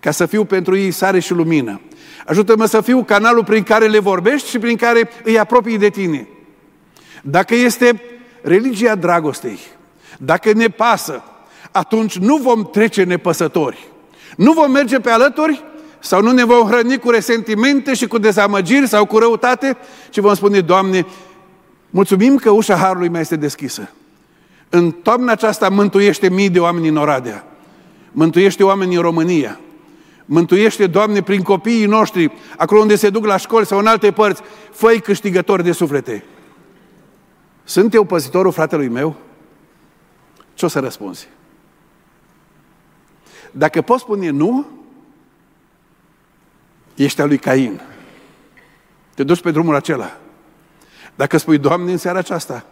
ca 0.00 0.10
să 0.10 0.26
fiu 0.26 0.44
pentru 0.44 0.76
ei 0.76 0.90
sare 0.90 1.18
și 1.18 1.32
lumină. 1.32 1.80
Ajută-mă 2.26 2.64
să 2.64 2.80
fiu 2.80 3.02
canalul 3.04 3.44
prin 3.44 3.62
care 3.62 3.86
le 3.86 3.98
vorbești 3.98 4.48
și 4.48 4.58
prin 4.58 4.76
care 4.76 5.10
îi 5.24 5.38
apropii 5.38 5.78
de 5.78 5.88
tine. 5.88 6.28
Dacă 7.22 7.54
este 7.54 8.02
religia 8.42 8.94
dragostei, 8.94 9.58
dacă 10.18 10.52
ne 10.52 10.68
pasă, 10.68 11.22
atunci 11.70 12.18
nu 12.18 12.36
vom 12.36 12.70
trece 12.70 13.02
nepăsători. 13.02 13.86
Nu 14.36 14.52
vom 14.52 14.70
merge 14.70 15.00
pe 15.00 15.10
alături 15.10 15.64
sau 15.98 16.22
nu 16.22 16.30
ne 16.30 16.44
vom 16.44 16.66
hrăni 16.66 16.98
cu 16.98 17.10
resentimente 17.10 17.94
și 17.94 18.06
cu 18.06 18.18
dezamăgiri 18.18 18.88
sau 18.88 19.06
cu 19.06 19.18
răutate, 19.18 19.76
ci 20.10 20.18
vom 20.18 20.34
spune, 20.34 20.60
Doamne, 20.60 21.06
mulțumim 21.90 22.36
că 22.36 22.50
ușa 22.50 22.76
Harului 22.76 23.08
mai 23.08 23.20
este 23.20 23.36
deschisă. 23.36 23.90
În 24.74 24.92
toamna 24.92 25.32
aceasta 25.32 25.68
mântuiește 25.68 26.28
mii 26.28 26.50
de 26.50 26.60
oameni 26.60 26.88
în 26.88 26.96
Oradea. 26.96 27.44
Mântuiește 28.12 28.64
oameni 28.64 28.94
în 28.94 29.02
România. 29.02 29.60
Mântuiește, 30.24 30.86
Doamne, 30.86 31.22
prin 31.22 31.42
copiii 31.42 31.86
noștri, 31.86 32.32
acolo 32.56 32.80
unde 32.80 32.96
se 32.96 33.10
duc 33.10 33.24
la 33.24 33.36
școli 33.36 33.66
sau 33.66 33.78
în 33.78 33.86
alte 33.86 34.12
părți, 34.12 34.42
făi 34.70 35.00
câștigători 35.00 35.62
de 35.62 35.72
suflete. 35.72 36.24
Sunt 37.64 37.94
eu 37.94 38.04
păzitorul 38.04 38.52
fratelui 38.52 38.88
meu? 38.88 39.16
Ce 40.54 40.64
o 40.64 40.68
să 40.68 40.78
răspunzi? 40.78 41.28
Dacă 43.50 43.82
poți 43.82 44.02
spune 44.02 44.30
nu, 44.30 44.66
ești 46.94 47.20
al 47.20 47.28
lui 47.28 47.38
Cain. 47.38 47.80
Te 49.14 49.22
duci 49.22 49.40
pe 49.40 49.50
drumul 49.50 49.74
acela. 49.74 50.16
Dacă 51.14 51.36
spui, 51.36 51.58
Doamne, 51.58 51.92
în 51.92 51.98
seara 51.98 52.18
aceasta, 52.18 52.66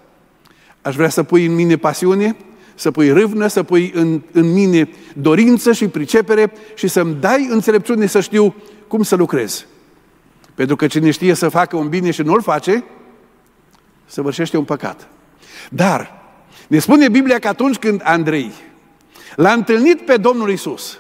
aș 0.83 0.95
vrea 0.95 1.09
să 1.09 1.23
pui 1.23 1.47
în 1.47 1.55
mine 1.55 1.77
pasiune, 1.77 2.37
să 2.75 2.91
pui 2.91 3.11
râvnă, 3.11 3.47
să 3.47 3.63
pui 3.63 3.93
în, 3.95 4.23
în 4.33 4.53
mine 4.53 4.89
dorință 5.15 5.73
și 5.73 5.89
pricepere 5.89 6.53
și 6.75 6.89
să-mi 6.89 7.17
dai 7.21 7.49
înțelepciune 7.51 8.07
să 8.07 8.21
știu 8.21 8.55
cum 8.89 9.03
să 9.03 9.17
lucrez. 9.17 9.67
Pentru 10.55 10.77
că 10.77 10.87
cine 10.87 11.11
știe 11.11 11.35
să 11.35 11.49
facă 11.49 11.77
un 11.77 11.89
bine 11.89 12.11
și 12.11 12.23
nu-l 12.23 12.43
face, 12.43 12.85
săvârșește 14.07 14.57
un 14.57 14.65
păcat. 14.65 15.09
Dar, 15.71 16.23
ne 16.69 16.79
spune 16.79 17.09
Biblia 17.09 17.39
că 17.39 17.49
atunci 17.49 17.77
când 17.77 18.01
Andrei 18.05 18.53
l-a 19.37 19.53
întâlnit 19.53 20.01
pe 20.01 20.17
Domnul 20.17 20.51
Isus, 20.51 20.99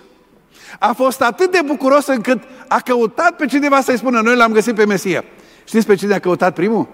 a 0.79 0.93
fost 0.93 1.23
atât 1.23 1.51
de 1.51 1.61
bucuros 1.67 2.07
încât 2.07 2.43
a 2.69 2.81
căutat 2.81 3.37
pe 3.37 3.47
cineva 3.47 3.81
să-i 3.81 3.97
spună, 3.97 4.21
noi 4.21 4.37
l-am 4.37 4.53
găsit 4.53 4.75
pe 4.75 4.87
Mesia. 4.87 5.25
Știți 5.65 5.87
pe 5.87 5.95
cine 5.95 6.15
a 6.15 6.19
căutat 6.19 6.55
primul? 6.55 6.89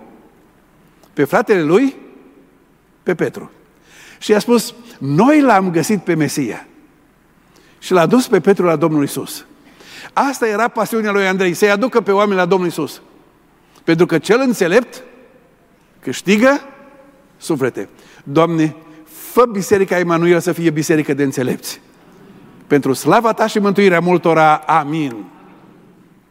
Pe 1.12 1.24
fratele 1.24 1.62
lui? 1.62 1.96
Pe 3.06 3.14
Petru. 3.14 3.50
Și 4.18 4.30
i-a 4.30 4.38
spus, 4.38 4.74
noi 4.98 5.40
l-am 5.40 5.70
găsit 5.70 6.02
pe 6.02 6.14
Mesia. 6.14 6.66
Și 7.78 7.92
l-a 7.92 8.06
dus 8.06 8.26
pe 8.26 8.40
Petru 8.40 8.64
la 8.64 8.76
Domnul 8.76 9.02
Isus. 9.02 9.46
Asta 10.12 10.46
era 10.46 10.68
pasiunea 10.68 11.10
lui 11.10 11.26
Andrei, 11.26 11.54
să-i 11.54 11.70
aducă 11.70 12.00
pe 12.00 12.12
oameni 12.12 12.38
la 12.38 12.46
Domnul 12.46 12.68
Isus. 12.68 13.00
Pentru 13.84 14.06
că 14.06 14.18
cel 14.18 14.40
înțelept 14.40 15.02
câștigă 16.00 16.60
suflete. 17.36 17.88
Doamne, 18.24 18.76
fă 19.04 19.44
Biserica 19.52 19.98
Emanuel 19.98 20.40
să 20.40 20.52
fie 20.52 20.70
biserică 20.70 21.14
de 21.14 21.22
înțelepți. 21.22 21.80
Pentru 22.66 22.92
slava 22.92 23.32
Ta 23.32 23.46
și 23.46 23.58
mântuirea 23.58 24.00
multora. 24.00 24.54
Amin. 24.54 25.24